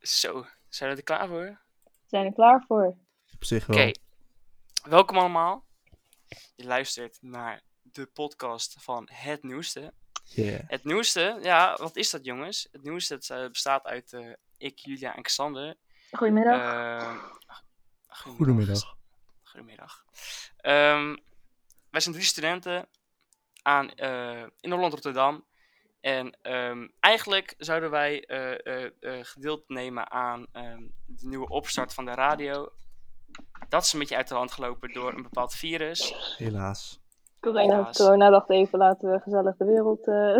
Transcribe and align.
Zo, 0.00 0.46
zijn 0.68 0.90
we 0.90 0.96
er 0.96 1.02
klaar 1.02 1.28
voor? 1.28 1.46
Oké, 1.46 1.58
Zijn 2.06 2.26
er 2.26 2.32
klaar 2.32 2.64
voor? 2.66 2.96
Op 3.34 3.44
zich 3.44 3.66
wel. 3.66 3.92
welkom 4.88 5.16
allemaal. 5.18 5.64
Je 6.54 6.64
luistert 6.64 7.18
naar 7.20 7.62
de 7.82 8.06
podcast 8.06 8.76
van 8.78 9.08
Het 9.12 9.42
Nieuwste. 9.42 9.92
Yeah. 10.24 10.60
Het 10.66 10.84
Nieuwste, 10.84 11.38
ja, 11.42 11.76
wat 11.76 11.96
is 11.96 12.10
dat 12.10 12.24
jongens? 12.24 12.68
Het 12.72 12.82
Nieuwste 12.82 13.14
het, 13.14 13.30
eh, 13.30 13.48
bestaat 13.48 13.84
uit 13.84 14.12
eh, 14.12 14.32
ik, 14.56 14.78
Julia 14.78 15.16
en 15.16 15.22
Xander. 15.22 15.76
Goedemiddag. 16.10 16.60
Eh, 16.60 17.24
Goedemiddag. 18.08 18.96
Goedemiddag. 19.42 20.04
Ehm, 20.56 21.16
wij 21.90 22.00
zijn 22.00 22.14
drie 22.14 22.26
studenten 22.26 22.88
aan, 23.62 23.90
eh, 23.90 24.46
in 24.60 24.70
Holland 24.72 24.92
Rotterdam. 24.92 25.44
En 26.02 26.36
ehm, 26.42 26.88
eigenlijk 27.00 27.54
zouden 27.58 27.90
wij 27.90 28.24
eh, 28.24 28.66
eh, 28.66 28.90
eh, 29.00 29.18
gedeeld 29.22 29.68
nemen 29.68 30.10
aan 30.10 30.46
ehm, 30.52 30.82
de 31.06 31.28
nieuwe 31.28 31.48
opstart 31.48 31.94
van 31.94 32.04
de 32.04 32.10
radio. 32.10 32.72
Dat 33.68 33.84
is 33.84 33.92
een 33.92 33.98
beetje 33.98 34.16
uit 34.16 34.28
de 34.28 34.34
hand 34.34 34.52
gelopen 34.52 34.92
door 34.92 35.14
een 35.14 35.22
bepaald 35.22 35.54
virus. 35.54 36.14
Helaas. 36.36 37.00
corona, 37.40 37.62
helaas. 37.62 37.96
corona 37.96 38.30
dacht 38.30 38.50
even, 38.50 38.78
laten 38.78 39.10
we 39.10 39.20
gezellig 39.20 39.56
de 39.56 39.64
wereld... 39.64 40.06
eh, 40.06 40.38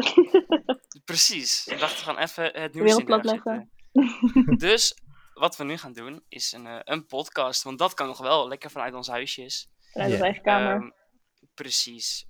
Precies. 1.04 1.64
We 1.64 1.76
dachten 1.76 2.04
gewoon 2.04 2.18
even 2.18 2.44
het 2.60 2.74
nieuws 2.74 2.96
in 2.96 3.22
zetten. 3.22 3.70
Dus 4.66 4.96
wat 5.34 5.56
we 5.56 5.64
nu 5.64 5.76
gaan 5.76 5.92
doen 5.92 6.24
is 6.28 6.52
een, 6.52 6.66
eh, 6.66 6.78
een 6.84 7.06
podcast. 7.06 7.62
Want 7.62 7.78
dat 7.78 7.94
kan 7.94 8.06
nog 8.06 8.18
wel 8.18 8.48
lekker 8.48 8.70
vanuit 8.70 8.94
onze 8.94 9.10
huisjes. 9.10 9.70
vanuit 9.92 10.12
onze 10.12 10.24
eigen 10.24 10.42
kamer. 10.42 10.74
Ehm, 10.74 10.90
precies. 11.54 12.26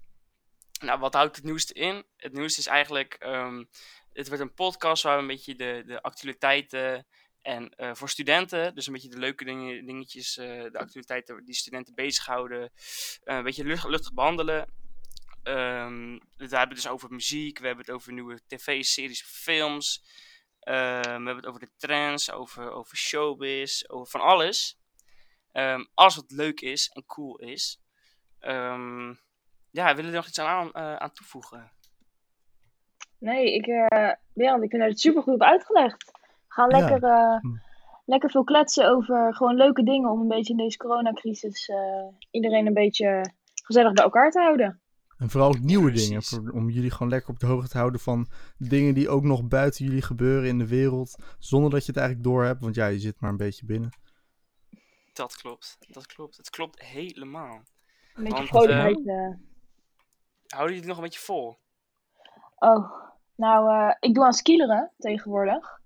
Nou, 0.82 0.98
wat 0.98 1.14
houdt 1.14 1.36
het 1.36 1.44
nieuws 1.44 1.72
in? 1.72 2.04
Het 2.16 2.32
nieuws 2.32 2.58
is 2.58 2.66
eigenlijk, 2.66 3.14
ehm, 3.14 3.64
het 4.12 4.28
wordt 4.28 4.42
een 4.42 4.54
podcast 4.54 5.02
waar 5.02 5.14
we 5.14 5.20
een 5.20 5.28
beetje 5.28 5.54
de, 5.54 5.82
de 5.86 6.02
actualiteiten 6.02 7.06
en 7.42 7.74
eh, 7.76 7.94
voor 7.94 8.08
studenten, 8.08 8.74
dus 8.74 8.86
een 8.86 8.92
beetje 8.92 9.08
de 9.08 9.18
leuke 9.18 9.44
dingen, 9.44 9.86
dingetjes, 9.86 10.36
eh, 10.36 10.46
de 10.62 10.78
actualiteiten 10.78 11.44
die 11.44 11.54
studenten 11.54 11.94
bezighouden, 11.94 12.72
eh, 13.24 13.36
een 13.36 13.42
beetje 13.42 13.64
lucht, 13.64 13.88
luchtig 13.88 14.14
behandelen. 14.14 14.72
Ehm, 15.42 16.12
we 16.12 16.20
hebben 16.36 16.58
het 16.58 16.70
dus 16.70 16.88
over 16.88 17.10
muziek, 17.10 17.58
we 17.58 17.66
hebben 17.66 17.84
het 17.84 17.94
over 17.94 18.12
nieuwe 18.12 18.40
tv-series, 18.46 19.22
films, 19.22 20.02
Ehm, 20.62 21.00
we 21.02 21.26
hebben 21.26 21.36
het 21.36 21.46
over 21.46 21.60
de 21.60 21.70
trends, 21.76 22.30
over, 22.30 22.70
over 22.70 22.96
showbiz, 22.96 23.84
over 23.86 24.10
van 24.10 24.20
alles. 24.20 24.78
Ehm, 25.52 25.84
alles 25.94 26.16
wat 26.16 26.30
leuk 26.30 26.60
is 26.60 26.88
en 26.88 27.06
cool 27.06 27.38
is. 27.38 27.80
Ehm, 28.38 29.14
ja, 29.72 29.84
willen 29.94 29.94
jullie 29.96 30.10
er 30.10 30.16
nog 30.16 30.26
iets 30.26 30.40
aan, 30.40 30.72
eh, 30.72 30.96
aan 30.96 31.12
toevoegen? 31.12 31.70
Nee, 33.18 33.54
ik, 33.54 33.66
eh 33.66 34.10
Berend, 34.34 34.62
ik 34.62 34.70
vind 34.70 34.82
dat 34.82 34.90
het 34.90 35.00
super 35.00 35.22
goed 35.22 35.34
op 35.34 35.42
uitgelegd. 35.42 36.04
We 36.12 36.18
gaan 36.48 36.68
lekker, 36.68 37.02
eh, 37.10 37.38
Hm. 37.40 37.56
lekker 38.04 38.30
veel 38.30 38.44
kletsen 38.44 38.88
over 38.90 39.34
gewoon 39.34 39.54
leuke 39.56 39.82
dingen 39.82 40.10
om 40.10 40.20
een 40.20 40.28
beetje 40.28 40.52
in 40.52 40.58
deze 40.58 40.76
coronacrisis 40.76 41.68
eh, 41.68 41.76
iedereen 42.30 42.66
een 42.66 42.74
beetje 42.74 43.32
gezellig 43.64 43.92
bij 43.92 44.04
elkaar 44.04 44.30
te 44.30 44.40
houden. 44.40 44.80
En 45.18 45.30
vooral 45.30 45.48
ook 45.48 45.58
nieuwe 45.60 45.90
Precies. 45.90 46.08
dingen. 46.08 46.22
voor- 46.22 46.60
om 46.60 46.70
jullie 46.70 46.90
gewoon 46.90 47.08
lekker 47.08 47.30
op 47.30 47.38
de 47.38 47.46
hoogte 47.46 47.68
te 47.68 47.78
houden 47.78 48.00
van 48.00 48.26
dingen 48.58 48.94
die 48.94 49.08
ook 49.08 49.22
nog 49.22 49.44
buiten 49.48 49.84
jullie 49.84 50.02
gebeuren 50.02 50.48
in 50.48 50.58
de 50.58 50.68
wereld. 50.68 51.22
Zonder 51.38 51.70
dat 51.70 51.80
je 51.80 51.86
het 51.92 51.96
eigenlijk 52.00 52.28
door 52.28 52.44
hebt. 52.44 52.60
Want 52.60 52.74
ja, 52.74 52.86
je 52.86 52.98
zit 52.98 53.20
maar 53.20 53.30
een 53.30 53.36
beetje 53.36 53.66
binnen. 53.66 53.90
Dat 55.12 55.36
klopt, 55.36 55.76
dat 55.88 56.06
klopt. 56.06 56.36
Het 56.36 56.50
klopt 56.50 56.82
helemaal. 56.82 57.54
Een 58.14 58.22
beetje 58.24 58.36
Want, 58.36 58.48
vrolijkheid. 58.48 58.96
Houden 60.52 60.74
jullie 60.74 60.78
het 60.78 60.86
nog 60.88 60.96
een 60.96 61.02
beetje 61.10 61.20
vol? 61.32 61.56
Oh, 62.58 62.92
nou, 63.36 63.70
eh, 63.70 63.94
ik 64.00 64.14
doe 64.14 64.24
aan 64.24 64.32
skileren 64.32 64.90
tegenwoordig. 64.98 65.80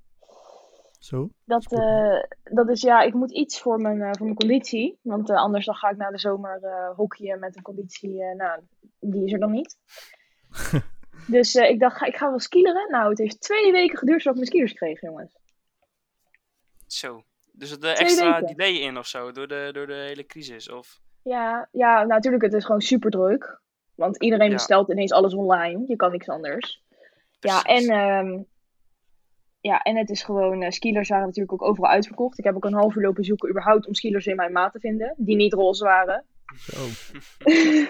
Zo. 0.98 1.28
Dat, 1.44 1.72
eh, 1.72 2.22
dat 2.44 2.68
is 2.68 2.80
ja, 2.82 3.00
ik 3.02 3.14
moet 3.14 3.32
iets 3.32 3.60
voor 3.60 3.80
mijn, 3.80 4.02
eh, 4.02 4.10
voor 4.12 4.24
mijn 4.26 4.36
conditie. 4.38 4.98
Want 5.02 5.30
anders 5.30 5.64
dan 5.66 5.74
ga 5.74 5.88
ik 5.90 5.96
na 5.96 6.10
de 6.10 6.18
zomer 6.18 6.62
eh 6.62 6.96
hockeyen 6.96 7.38
met 7.38 7.56
een 7.56 7.62
conditie. 7.62 8.22
eh, 8.22 8.34
nou, 8.36 8.60
die 9.00 9.24
is 9.24 9.32
er 9.32 9.38
dan 9.38 9.50
niet. 9.50 9.76
dus 11.36 11.54
eh, 11.54 11.70
ik 11.70 11.80
dacht, 11.80 11.96
ga, 11.96 12.06
ik 12.06 12.16
ga 12.16 12.28
wel 12.28 12.38
skileren. 12.38 12.90
Nou, 12.90 13.08
het 13.08 13.18
heeft 13.18 13.40
twee 13.40 13.72
weken 13.72 13.98
geduurd 13.98 14.22
voordat 14.22 14.42
ik 14.42 14.52
mijn 14.52 14.66
skiers 14.66 14.78
kreeg, 14.80 15.00
jongens. 15.00 15.38
Zo. 16.86 17.22
Dus 17.52 17.70
Twee 17.70 17.94
extra 17.94 18.40
weken. 18.40 18.56
delay 18.56 18.72
in 18.74 18.98
of 18.98 19.06
zo, 19.06 19.32
door 19.32 19.48
de, 19.48 19.68
door 19.72 19.86
de 19.86 19.94
hele 19.94 20.26
crisis? 20.26 20.70
Of... 20.70 21.00
Ja, 21.22 21.68
ja, 21.72 22.04
natuurlijk, 22.04 22.42
het 22.42 22.52
is 22.52 22.64
gewoon 22.64 22.80
super 22.80 23.10
druk. 23.10 23.60
Want 23.96 24.22
iedereen 24.22 24.48
Ja. 24.48 24.52
bestelt 24.54 24.90
ineens 24.90 25.12
alles 25.12 25.34
online. 25.34 25.84
Je 25.86 25.96
kan 25.96 26.10
niks 26.10 26.28
anders. 26.28 26.82
Ja, 27.40 27.62
en, 27.62 27.88
ehm, 27.88 28.42
ja, 29.60 29.80
en 29.82 29.96
het 29.96 30.10
is 30.10 30.22
gewoon, 30.22 30.62
eh 30.62 30.70
skielers 30.70 31.08
waren 31.08 31.24
natuurlijk 31.26 31.52
ook 31.52 31.68
overal 31.68 31.90
uitverkocht. 31.90 32.38
Ik 32.38 32.44
heb 32.44 32.54
ook 32.56 32.64
een 32.64 32.74
half 32.74 32.94
uur 32.94 33.02
lopen 33.02 33.24
zoeken 33.24 33.48
überhaupt 33.50 33.86
om 33.86 33.94
skielers 33.94 34.26
in 34.26 34.36
mijn 34.36 34.52
maat 34.52 34.72
te 34.72 34.80
vinden, 34.80 35.14
die 35.16 35.36
niet 35.36 35.52
roze 35.52 35.84
waren. 35.84 36.24
Zo. 36.56 36.86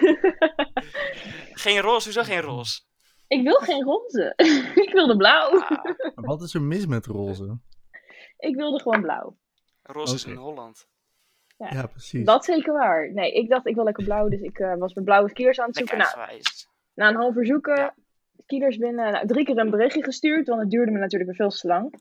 Geen 1.63 1.79
roze, 1.79 2.03
hoezo 2.03 2.23
geen 2.23 2.41
roze? 2.41 2.81
ik 3.27 3.43
wil 3.43 3.55
geen 3.59 3.83
roze. 3.83 4.33
ik 4.85 4.89
wilde 4.93 5.17
blauw. 5.17 5.49
Ah, 5.61 5.83
Maar 6.15 6.25
wat 6.25 6.41
is 6.41 6.53
er 6.53 6.61
mis 6.61 6.85
met 6.85 7.05
roze? 7.05 7.57
Ik 8.37 8.55
wilde 8.55 8.81
gewoon 8.81 9.01
blauw. 9.01 9.37
roze 9.83 10.15
is 10.15 10.25
in 10.25 10.35
Holland. 10.35 10.87
Ja. 11.57 11.69
Ja, 11.73 11.85
precies. 11.87 12.25
Dat 12.25 12.45
zeker 12.45 12.73
waar. 12.73 13.13
Nee, 13.13 13.31
ik 13.33 13.49
dacht 13.49 13.65
ik 13.67 13.75
wil 13.75 13.83
lekker 13.83 14.03
blauw, 14.03 14.27
dus 14.27 14.41
ik 14.41 14.59
eh, 14.59 14.75
was 14.75 14.93
met 14.93 15.03
blauwe 15.03 15.29
skiers 15.29 15.59
aan 15.59 15.67
het 15.67 15.79
Lekker 15.79 16.01
zoeken. 16.05 16.25
Nou, 16.27 16.41
na 16.93 17.07
een 17.09 17.15
half 17.15 17.35
uur 17.35 17.45
zoeken, 17.45 17.75
Ja. 17.75 17.95
skielers 18.43 18.77
binnen. 18.77 19.11
Nou, 19.11 19.27
drie 19.27 19.45
keer 19.45 19.57
een 19.57 19.69
berichtje 19.69 20.03
gestuurd, 20.03 20.47
want 20.47 20.61
het 20.61 20.69
duurde 20.69 20.91
me 20.91 20.99
natuurlijk 20.99 21.29
weer 21.37 21.49
veel 21.49 21.57
te 21.59 21.67
lang. 21.67 21.93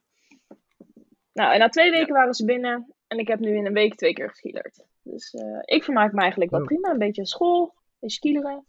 Nou, 1.32 1.52
en 1.52 1.58
na 1.58 1.68
twee 1.68 1.90
weken 1.90 2.14
waren 2.14 2.34
ze 2.34 2.44
binnen. 2.44 2.94
En 3.06 3.18
ik 3.18 3.28
heb 3.28 3.38
nu 3.38 3.56
in 3.56 3.66
een 3.66 3.72
week 3.72 3.94
twee 3.94 4.12
keer 4.12 4.28
geskielerd. 4.28 4.84
Dus 5.02 5.34
eh, 5.34 5.58
ik 5.64 5.84
vermaak 5.84 6.12
me 6.12 6.20
eigenlijk 6.20 6.50
wel 6.50 6.60
Oh. 6.60 6.66
prima. 6.66 6.90
Een 6.90 6.98
beetje 6.98 7.26
school, 7.26 7.62
een 7.62 7.82
beetje 8.00 8.16
skileren. 8.16 8.64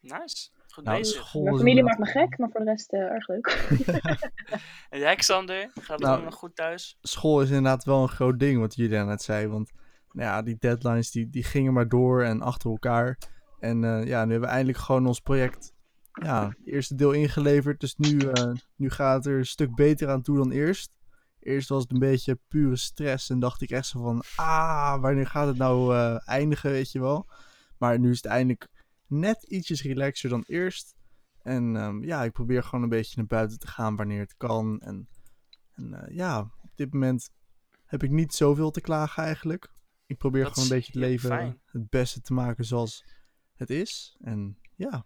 Nice. 0.00 0.50
Goed 0.72 0.84
Nou, 0.84 0.98
bezig. 0.98 1.34
Mijn 1.34 1.56
familie 1.56 1.82
maakt 1.82 1.98
me 1.98 2.06
gek, 2.06 2.38
maar 2.38 2.50
voor 2.50 2.60
de 2.60 2.66
rest 2.66 2.92
eh, 2.92 3.00
erg 3.00 3.28
leuk. 3.28 3.46
En 4.90 4.98
jij, 4.98 5.14
Xander? 5.16 5.70
Gaat 5.74 5.88
het 5.88 5.98
Nou, 6.00 6.12
allemaal 6.12 6.30
goed 6.30 6.56
thuis? 6.56 6.98
School 7.02 7.40
is 7.42 7.48
inderdaad 7.48 7.84
wel 7.84 8.02
een 8.02 8.08
groot 8.08 8.38
ding, 8.38 8.60
wat 8.60 8.74
Julia 8.74 9.04
net 9.04 9.22
zei. 9.22 9.46
Want 9.46 9.70
nou 10.12 10.28
ja, 10.28 10.42
die 10.42 10.56
deadlines 10.58 11.10
die, 11.10 11.30
die 11.30 11.44
gingen 11.44 11.72
maar 11.72 11.88
door 11.88 12.22
en 12.22 12.40
achter 12.40 12.70
elkaar. 12.70 13.18
En 13.58 13.84
eh, 13.84 14.06
ja, 14.06 14.24
nu 14.24 14.30
hebben 14.30 14.48
we 14.48 14.54
eindelijk 14.54 14.78
gewoon 14.78 15.06
ons 15.06 15.20
project, 15.20 15.72
ja, 16.12 16.48
het 16.48 16.66
eerste 16.66 16.94
deel 16.94 17.12
ingeleverd. 17.12 17.80
Dus 17.80 17.96
nu, 17.96 18.18
eh, 18.18 18.52
nu 18.76 18.90
gaat 18.90 19.16
het 19.16 19.26
er 19.26 19.38
een 19.38 19.46
stuk 19.46 19.74
beter 19.74 20.08
aan 20.08 20.22
toe 20.22 20.36
dan 20.36 20.50
eerst. 20.50 20.90
Eerst 21.38 21.68
was 21.68 21.82
het 21.82 21.92
een 21.92 21.98
beetje 21.98 22.38
pure 22.48 22.76
stress 22.76 23.30
en 23.30 23.38
dacht 23.38 23.62
ik 23.62 23.70
echt 23.70 23.86
zo 23.86 24.02
van, 24.02 24.22
ah, 24.36 25.00
wanneer 25.00 25.26
gaat 25.26 25.46
het 25.46 25.56
nou 25.56 25.94
eh, 25.94 26.28
eindigen, 26.28 26.70
weet 26.70 26.92
je 26.92 27.00
wel. 27.00 27.30
Maar 27.78 27.98
nu 27.98 28.10
is 28.10 28.16
het 28.16 28.26
eindelijk 28.26 28.68
net 29.06 29.42
ietsjes 29.42 29.82
relaxer 29.82 30.30
dan 30.30 30.44
eerst. 30.46 30.94
En 31.42 31.76
ehm, 31.76 32.04
ja, 32.04 32.24
ik 32.24 32.32
probeer 32.32 32.62
gewoon 32.62 32.82
een 32.82 32.88
beetje 32.88 33.14
naar 33.16 33.26
buiten 33.26 33.58
te 33.58 33.66
gaan 33.66 33.96
wanneer 33.96 34.20
het 34.20 34.34
kan. 34.36 34.80
En, 34.80 35.08
en 35.72 36.08
ja, 36.10 36.40
op 36.40 36.70
dit 36.74 36.92
moment 36.92 37.30
heb 37.84 38.02
ik 38.02 38.10
niet 38.10 38.34
zoveel 38.34 38.70
te 38.70 38.80
klagen 38.80 39.22
eigenlijk. 39.22 39.71
Ik 40.12 40.18
probeer 40.18 40.42
Dat 40.44 40.52
gewoon 40.52 40.68
een 40.68 40.74
beetje 40.76 40.92
het 40.92 41.00
leven 41.00 41.28
fijn. 41.28 41.60
het 41.66 41.90
beste 41.90 42.20
te 42.20 42.32
maken 42.32 42.64
zoals 42.64 43.04
het 43.56 43.70
is. 43.70 44.16
En 44.20 44.58
ja, 44.76 45.04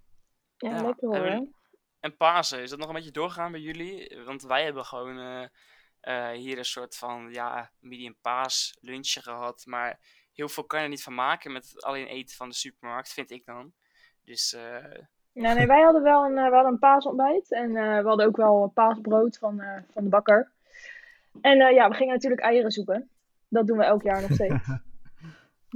Ja, 0.57 0.71
Ja, 0.71 0.83
lekker 0.83 1.09
hoor. 1.09 1.27
en- 1.27 1.55
En 2.01 2.17
Pasen, 2.17 2.63
is 2.63 2.71
dat 2.71 2.79
nog 2.79 2.89
een 2.89 2.95
beetje 2.95 3.11
doorgaan 3.11 3.51
bij 3.53 3.61
jullie? 3.61 4.19
Want 4.25 4.43
wij 4.43 4.65
hebben 4.65 4.85
gewoon 4.85 5.19
eh, 5.19 5.47
eh, 6.01 6.39
hier 6.39 6.59
een 6.59 6.65
soort 6.65 6.97
van, 6.97 7.29
ja, 7.33 7.71
medium 7.81 8.17
paas 8.21 8.77
lunchje 8.81 9.23
gehad. 9.23 9.63
Maar 9.67 10.01
heel 10.33 10.49
veel 10.49 10.65
kan 10.65 10.79
je 10.79 10.85
er 10.85 10.91
niet 10.91 11.03
van 11.03 11.15
maken 11.15 11.53
met 11.53 11.85
alleen 11.85 12.07
eten 12.07 12.37
van 12.37 12.49
de 12.49 12.55
supermarkt, 12.55 13.13
vind 13.13 13.31
ik 13.31 13.45
dan. 13.45 13.73
Dus 14.25 14.53
eh, 14.55 14.85
Ja, 15.33 15.53
nee, 15.53 15.67
wij 15.67 15.83
hadden 15.83 16.03
wel 16.03 16.25
een, 16.25 16.35
we 16.35 16.41
hadden 16.55 16.73
een 16.73 16.79
paasontbijt. 16.79 17.53
En 17.53 17.77
eh, 17.77 17.99
we 18.03 18.09
hadden 18.09 18.27
ook 18.27 18.37
wel 18.37 18.71
paasbrood 18.75 19.39
van, 19.39 19.61
eh, 19.61 19.83
van 19.91 20.03
de 20.05 20.11
bakker. 20.11 20.53
En 21.41 21.61
eh, 21.61 21.75
ja, 21.75 21.89
we 21.89 21.95
gingen 21.95 22.15
natuurlijk 22.15 22.43
eieren 22.43 22.71
zoeken. 22.71 23.11
Dat 23.49 23.67
doen 23.67 23.79
we 23.79 23.85
elk 23.85 24.03
jaar 24.03 24.21
nog 24.21 24.33
steeds. 24.33 24.55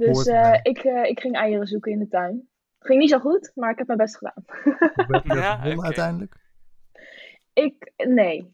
Dus 0.07 0.25
eh, 0.27 0.59
ik, 0.63 0.77
eh, 0.77 1.03
ik 1.09 1.19
ging 1.19 1.35
eieren 1.35 1.67
zoeken 1.67 1.91
in 1.91 1.99
de 1.99 2.07
tuin. 2.07 2.49
Het 2.77 2.87
ging 2.87 2.99
niet 2.99 3.09
zo 3.09 3.19
goed, 3.19 3.51
maar 3.55 3.71
ik 3.71 3.77
heb 3.77 3.87
mijn 3.87 3.99
best 3.99 4.17
gedaan. 4.17 4.43
heb 4.95 5.23
je 5.25 5.33
Ja, 5.39 5.55
gewonnen 5.55 5.85
uiteindelijk? 5.85 6.35
Ik, 7.53 7.91
nee. 7.97 8.51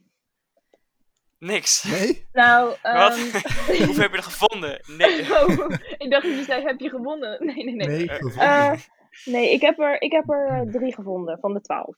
niks. 1.39 1.83
Nee? 1.83 2.27
Nou, 2.31 2.67
Wat? 2.69 2.81
ehm, 2.83 3.19
Hoeveel 3.85 4.01
heb 4.01 4.11
je 4.11 4.17
er 4.17 4.23
gevonden? 4.23 4.81
Nee. 4.97 5.21
oh, 5.41 5.69
ik 5.97 6.11
dacht 6.11 6.23
dat 6.25 6.35
je 6.37 6.43
zei, 6.43 6.63
heb 6.63 6.79
je 6.79 6.89
gewonnen? 6.89 7.45
Nee, 7.45 7.63
nee, 7.63 7.75
nee. 7.75 7.87
Nee, 7.87 8.09
Eh, 8.37 8.73
nee, 9.25 9.51
ik 9.53 9.61
heb 9.61 9.79
er, 9.79 10.01
ik 10.01 10.11
heb 10.11 10.29
er 10.29 10.67
drie 10.71 10.93
gevonden 10.93 11.39
van 11.39 11.53
de 11.53 11.61
twaalf. 11.61 11.97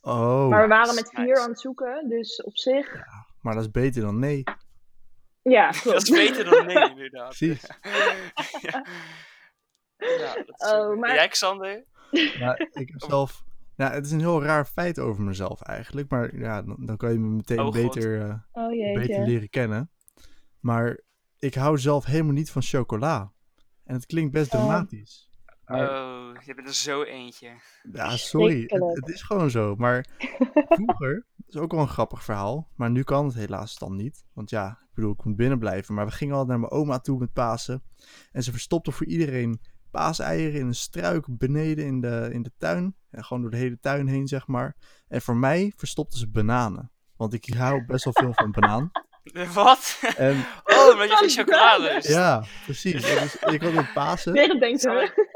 oh, 0.00 0.48
Maar 0.48 0.62
we 0.62 0.68
waren 0.68 0.94
met 0.94 1.10
vier 1.14 1.24
nice. 1.26 1.40
aan 1.42 1.48
het 1.50 1.60
zoeken, 1.60 2.08
dus 2.08 2.42
op 2.42 2.56
zich... 2.56 3.04
maar 3.40 3.54
dat 3.54 3.62
is 3.62 3.70
beter 3.70 4.02
dan 4.02 4.18
nee. 4.18 4.42
Ja, 5.50 5.70
Dat 5.84 6.02
is 6.02 6.10
beter 6.10 6.44
dan 6.44 6.66
nee, 6.66 6.90
inderdaad. 6.90 7.36
Precies. 7.36 7.66
ja. 8.60 8.86
Ja, 9.96 10.34
dat 10.34 10.48
is 10.48 10.66
Oh, 10.66 10.68
zo. 10.70 10.96
maar- 10.96 11.14
jij, 11.14 11.28
Xander? 11.28 11.84
Maar 12.40 12.60
ik 12.72 12.88
heb 12.88 13.00
zelf, 13.10 13.42
Nou, 13.76 13.92
het 13.92 14.06
is 14.06 14.12
een 14.12 14.18
heel 14.20 14.42
raar 14.42 14.64
feit 14.66 14.98
over 14.98 15.22
mezelf 15.22 15.62
eigenlijk. 15.62 16.10
Maar 16.10 16.36
ja, 16.36 16.62
dan, 16.62 16.76
dan 16.80 16.96
kan 16.96 17.12
je 17.12 17.18
me 17.18 17.28
meteen 17.28 17.60
Oh, 17.60 17.72
beter, 17.72 18.20
eh, 18.28 18.34
Oh 18.52 18.94
beter 18.94 19.26
leren 19.26 19.48
kennen. 19.50 19.90
Maar 20.60 21.00
ik 21.38 21.54
hou 21.54 21.78
zelf 21.78 22.04
helemaal 22.04 22.32
niet 22.32 22.50
van 22.50 22.62
chocola. 22.62 23.32
En 23.84 23.94
het 23.94 24.06
klinkt 24.06 24.32
best 24.32 24.54
Oh. 24.54 24.60
dramatisch. 24.60 25.28
Maar- 25.64 25.90
Oh, 25.90 26.42
je 26.44 26.54
bent 26.54 26.68
er 26.68 26.74
zo 26.74 27.02
eentje. 27.02 27.48
Ja, 27.92 28.16
sorry. 28.16 28.62
Het, 28.66 29.08
is 29.08 29.22
gewoon 29.22 29.50
zo. 29.50 29.74
Maar 29.76 30.06
vroeger, 30.68 31.26
is 31.54 31.60
ook 31.60 31.72
wel 31.72 31.80
een 31.80 31.88
grappig 31.88 32.24
verhaal. 32.24 32.70
Maar 32.74 32.90
nu 32.90 33.02
kan 33.02 33.24
het 33.26 33.34
helaas 33.34 33.78
dan 33.78 33.96
niet. 33.96 34.24
Want 34.32 34.50
ja, 34.50 34.70
ik 34.70 34.94
bedoel, 34.94 35.12
ik 35.12 35.24
moet 35.24 35.36
binnen 35.36 35.58
blijven. 35.58 35.94
Maar 35.94 36.06
we 36.06 36.12
gingen 36.12 36.34
altijd 36.34 36.58
naar 36.58 36.68
mijn 36.68 36.82
oma 36.82 36.98
toe 36.98 37.18
met 37.18 37.32
Pasen. 37.32 37.82
En 38.32 38.42
ze 38.42 38.50
verstopte 38.50 38.92
voor 38.92 39.06
iedereen 39.06 39.60
paaseieren 39.90 40.60
in 40.60 40.66
een 40.66 40.74
struik 40.74 41.38
beneden 41.38 41.86
in 41.86 42.00
de, 42.00 42.28
in 42.32 42.42
de 42.42 42.52
tuin. 42.58 42.96
En 43.10 43.24
gewoon 43.24 43.42
door 43.42 43.50
de 43.50 43.56
hele 43.56 43.78
tuin 43.80 44.06
heen, 44.06 44.28
zeg 44.28 44.46
maar. 44.46 44.76
En 45.08 45.22
voor 45.22 45.36
mij 45.36 45.72
verstopte 45.76 46.18
ze 46.18 46.30
bananen. 46.30 46.92
Want 47.16 47.32
ik 47.32 47.54
hou 47.54 47.84
best 47.84 48.04
wel 48.04 48.12
veel 48.12 48.32
van 48.34 48.50
banaan. 48.50 48.90
Wat? 49.54 50.00
En 50.16 50.36
Oh, 50.64 50.92
omdat 50.92 51.08
je 51.08 51.16
geen 51.16 51.28
chocolade 51.30 52.00
ja, 52.02 52.44
precies. 52.64 53.02
Dus 53.02 53.36
ik 53.40 53.62
had 53.62 53.72
met 53.72 53.92
Pasen. 53.92 54.34
Ze. 54.78 55.10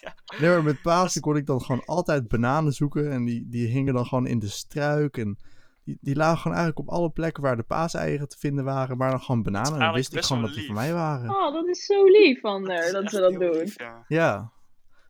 Ja. 0.00 0.14
Nee, 0.38 0.50
maar 0.50 0.62
met 0.62 0.82
Pasen 0.82 1.20
kon 1.20 1.36
ik 1.36 1.46
dan 1.46 1.60
gewoon 1.62 1.84
altijd 1.84 2.28
bananen 2.28 2.72
zoeken. 2.72 3.10
En 3.10 3.24
die, 3.24 3.46
die 3.48 3.66
hingen 3.66 3.94
dan 3.94 4.06
gewoon 4.06 4.26
in 4.26 4.38
de 4.38 4.48
struik. 4.48 5.16
En 5.16 5.38
die, 5.84 5.98
die 6.00 6.16
lagen 6.16 6.38
gewoon 6.38 6.56
eigenlijk 6.56 6.88
op 6.88 6.94
alle 6.94 7.10
plekken 7.10 7.42
waar 7.42 7.56
de 7.56 7.62
paaseieren 7.62 8.28
te 8.28 8.38
vinden 8.38 8.64
waren. 8.64 8.96
Maar 8.96 9.10
dan 9.10 9.20
gewoon 9.20 9.42
bananen. 9.42 9.80
En 9.80 9.92
wist 9.92 10.14
ik 10.14 10.24
gewoon 10.24 10.42
dat 10.42 10.54
die 10.54 10.66
van 10.66 10.74
mij 10.74 10.92
waren. 10.92 11.30
Oh, 11.30 11.52
dat 11.52 11.66
is 11.66 11.84
zo 11.84 12.04
lief 12.04 12.40
van 12.40 12.70
haar 12.70 12.92
dat 12.92 13.02
Echt 13.02 13.12
ze 13.12 13.20
dat 13.20 13.32
doen. 13.32 13.56
lief, 13.56 13.78
ja. 13.78 14.04
Ja. 14.08 14.52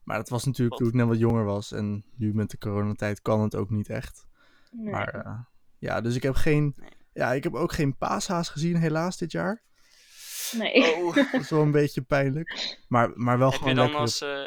Maar 0.05 0.17
dat 0.17 0.29
was 0.29 0.45
natuurlijk 0.45 0.77
toen 0.79 0.89
ik 0.89 0.95
net 0.95 1.07
wat 1.07 1.19
jonger 1.19 1.45
was. 1.45 1.73
En 1.73 2.05
nu 2.17 2.35
met 2.35 2.51
de 2.51 2.59
coronatijd 2.59 3.23
kan 3.23 3.41
het 3.41 3.55
ook 3.55 3.71
niet 3.71 3.89
echt. 3.89 4.27
Nee. 4.71 4.93
Maar 4.93 5.09
eh, 5.09 5.39
ja, 5.79 6.01
dus 6.01 6.15
ik 6.15 6.23
heb 6.23 6.35
geen... 6.35 6.75
Nee. 6.77 6.91
Ja, 7.19 7.33
ik 7.33 7.43
heb 7.43 7.55
ook 7.55 7.73
geen 7.73 7.97
paashaas 7.97 8.49
gezien 8.49 8.77
helaas 8.77 9.17
dit 9.17 9.33
jaar. 9.33 9.63
nee. 10.53 10.95
Oh, 10.95 11.15
Dat 11.33 11.41
is 11.41 11.51
wel 11.51 11.63
een 11.63 11.71
beetje 11.71 12.03
pijnlijk. 12.03 12.77
Maar, 12.89 13.11
maar 13.15 13.39
wel 13.39 13.51
heb 13.51 13.61
je 13.61 13.69
gewoon 13.69 13.75
dan 13.75 13.85
lekker... 13.85 14.01
als, 14.03 14.21
eh, 14.21 14.45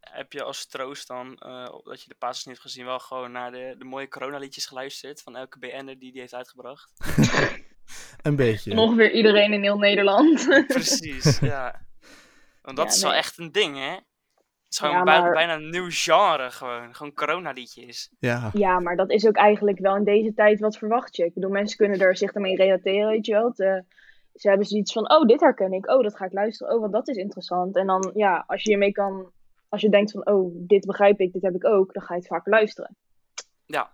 heb 0.00 0.32
je 0.32 0.42
als 0.42 0.66
troost 0.66 1.06
dan, 1.08 1.36
eh, 1.38 1.64
dat 1.82 2.02
je 2.02 2.08
de 2.08 2.14
Pasen 2.18 2.48
niet 2.50 2.58
hebt 2.58 2.70
gezien, 2.70 2.84
wel 2.84 2.98
gewoon 2.98 3.32
naar 3.32 3.50
de, 3.52 3.74
de 3.78 3.84
mooie 3.84 4.08
coronaliedjes 4.08 4.66
geluisterd 4.66 5.22
van 5.22 5.36
elke 5.36 5.58
BN'er 5.58 5.98
die 5.98 6.12
die 6.12 6.20
heeft 6.20 6.34
uitgebracht? 6.34 6.92
Een 8.22 8.36
beetje. 8.36 8.70
En 8.70 8.78
ongeveer 8.78 9.12
iedereen 9.12 9.52
in 9.52 9.62
heel 9.62 9.78
Nederland. 9.78 10.64
Precies, 10.66 11.38
ja. 11.38 11.86
Want 12.62 12.76
dat 12.76 12.86
Ja, 12.88 12.94
is 12.94 13.00
wel 13.02 13.10
nee. 13.10 13.20
echt 13.20 13.38
een 13.38 13.52
ding, 13.52 13.76
hè? 13.76 13.96
Het 14.68 14.76
is 14.76 14.78
gewoon 14.78 14.94
Ja, 14.94 15.02
bij- 15.02 15.20
maar- 15.20 15.32
bijna 15.32 15.54
een 15.54 15.70
nieuw 15.70 15.86
genre 15.88 16.50
gewoon. 16.50 16.94
Gewoon 16.94 17.12
coronaliedjes. 17.12 18.10
Ja. 18.18 18.50
ja, 18.52 18.78
maar 18.80 18.96
dat 18.96 19.10
is 19.10 19.26
ook 19.26 19.36
eigenlijk 19.36 19.78
wel 19.78 19.96
in 19.96 20.04
deze 20.04 20.34
tijd 20.34 20.60
wat 20.60 20.78
verwacht 20.78 21.16
je. 21.16 21.24
Ik 21.24 21.34
bedoel, 21.34 21.50
mensen 21.50 21.76
kunnen 21.76 22.00
er 22.00 22.16
zich 22.16 22.32
ermee 22.32 22.56
relateren, 22.56 23.08
weet 23.08 23.26
je 23.26 23.32
wel. 23.32 23.52
Eh, 23.52 23.80
ze 24.34 24.48
hebben 24.48 24.66
zoiets 24.66 24.92
van, 24.92 25.10
oh, 25.10 25.26
dit 25.26 25.40
herken 25.40 25.72
ik. 25.72 25.90
Oh, 25.90 26.02
dat 26.02 26.16
ga 26.16 26.24
ik 26.24 26.32
luisteren. 26.32 26.74
Oh, 26.74 26.80
want 26.80 26.92
dat 26.92 27.08
is 27.08 27.16
interessant. 27.16 27.76
En 27.76 27.86
dan, 27.86 28.10
ja, 28.14 28.44
als 28.46 28.62
je 28.62 28.68
hiermee 28.70 28.92
kan... 28.92 29.32
Als 29.68 29.80
je 29.80 29.88
denkt 29.88 30.10
van, 30.10 30.26
oh, 30.26 30.52
dit 30.54 30.86
begrijp 30.86 31.20
ik, 31.20 31.32
dit 31.32 31.42
heb 31.42 31.54
ik 31.54 31.64
ook. 31.66 31.92
Dan 31.92 32.02
ga 32.02 32.14
je 32.14 32.20
het 32.20 32.28
vaker 32.28 32.52
luisteren. 32.52 32.96
Ja, 33.66 33.90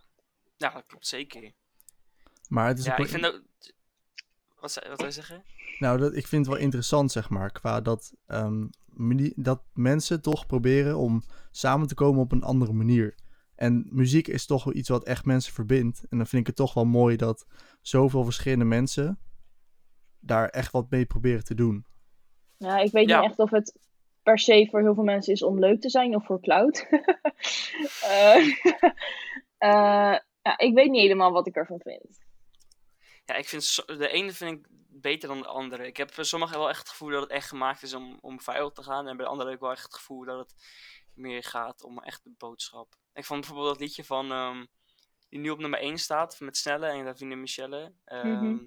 ja 0.56 0.70
dat 0.70 0.84
klopt 0.86 1.06
zeker. 1.06 1.52
Maar 2.48 2.66
het 2.68 2.78
is 2.78 2.84
Ja, 2.84 2.92
ook 2.92 2.98
ik 2.98 3.06
vind 3.08 3.26
ook... 3.26 3.42
Wat, 4.64 4.72
zei- 4.72 4.88
wat 4.88 4.98
wil 4.98 5.06
je 5.06 5.12
zeggen? 5.14 5.42
Nou, 5.78 5.98
dat, 5.98 6.16
ik 6.16 6.26
vind 6.26 6.46
het 6.46 6.54
wel 6.54 6.64
interessant, 6.64 7.12
zeg 7.12 7.28
maar, 7.30 7.52
qua 7.52 7.80
dat, 7.80 8.12
ehm, 8.26 8.66
dat 9.34 9.62
mensen 9.72 10.22
toch 10.22 10.46
proberen 10.46 10.96
om 10.98 11.22
samen 11.50 11.86
te 11.86 11.94
komen 11.94 12.20
op 12.20 12.32
een 12.32 12.42
andere 12.42 12.72
manier. 12.72 13.14
En 13.54 13.86
muziek 13.90 14.28
is 14.28 14.46
toch 14.46 14.64
wel 14.64 14.74
iets 14.74 14.88
wat 14.88 15.04
echt 15.04 15.24
mensen 15.24 15.52
verbindt. 15.52 16.04
En 16.10 16.16
dan 16.16 16.26
vind 16.26 16.40
ik 16.40 16.46
het 16.46 16.56
toch 16.56 16.74
wel 16.74 16.84
mooi 16.84 17.16
dat 17.16 17.46
zoveel 17.80 18.24
verschillende 18.24 18.64
mensen 18.64 19.18
daar 20.20 20.48
echt 20.48 20.72
wat 20.72 20.90
mee 20.90 21.04
proberen 21.06 21.44
te 21.44 21.54
doen. 21.54 21.84
Ja, 22.56 22.78
ik 22.78 22.92
weet 22.92 23.08
Ja. 23.08 23.20
niet 23.20 23.28
echt 23.30 23.38
of 23.38 23.50
het 23.50 23.78
per 24.22 24.38
se 24.38 24.68
voor 24.70 24.80
heel 24.80 24.94
veel 24.94 25.04
mensen 25.04 25.32
is 25.32 25.42
om 25.42 25.58
leuk 25.58 25.80
te 25.80 25.90
zijn 25.90 26.14
of 26.14 26.24
voor 26.24 26.40
cloud. 26.40 26.86
Eh, 28.02 28.36
eh, 29.58 30.18
ja, 30.42 30.58
ik 30.58 30.74
weet 30.74 30.90
niet 30.90 31.00
helemaal 31.00 31.32
wat 31.32 31.46
ik 31.46 31.54
ervan 31.56 31.80
vind. 31.82 32.23
Ja, 33.24 33.34
ik 33.34 33.48
vind 33.48 33.74
de 33.86 34.08
ene 34.08 34.32
vind 34.32 34.58
ik 34.58 34.66
beter 34.88 35.28
dan 35.28 35.38
de 35.38 35.46
andere. 35.46 35.86
Ik 35.86 35.96
heb 35.96 36.12
bij 36.14 36.24
sommigen 36.24 36.58
wel 36.58 36.68
echt 36.68 36.78
het 36.78 36.88
gevoel 36.88 37.10
dat 37.10 37.22
het 37.22 37.30
echt 37.30 37.48
gemaakt 37.48 37.82
is 37.82 37.94
om, 37.94 38.18
om 38.20 38.40
viral 38.40 38.72
te 38.72 38.82
gaan. 38.82 39.08
En 39.08 39.16
bij 39.16 39.24
de 39.24 39.30
andere 39.30 39.48
heb 39.48 39.58
ik 39.58 39.62
wel 39.64 39.72
echt 39.72 39.82
het 39.82 39.94
gevoel 39.94 40.24
dat 40.24 40.38
het 40.38 40.54
meer 41.14 41.42
gaat 41.42 41.82
om 41.82 41.98
echt 42.02 42.24
de 42.24 42.30
boodschap. 42.38 42.94
Ik 43.12 43.24
vond 43.24 43.40
bijvoorbeeld 43.40 43.72
dat 43.72 43.80
liedje 43.80 44.04
van... 44.04 44.32
ehm, 44.32 44.64
die 45.28 45.38
nu 45.40 45.50
op 45.50 45.58
nummer 45.58 45.78
1 45.80 45.98
staat, 45.98 46.40
met 46.40 46.56
Snelle 46.56 46.86
en 46.86 47.04
Davina 47.04 47.36
Michelle. 47.36 47.92
ehm 48.04 48.28
Mhm. 48.28 48.58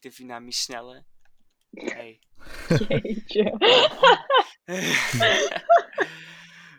Davina 0.00 0.38
Michelle. 0.38 1.04
Hey. 1.70 2.20
Jeetje. 2.88 3.56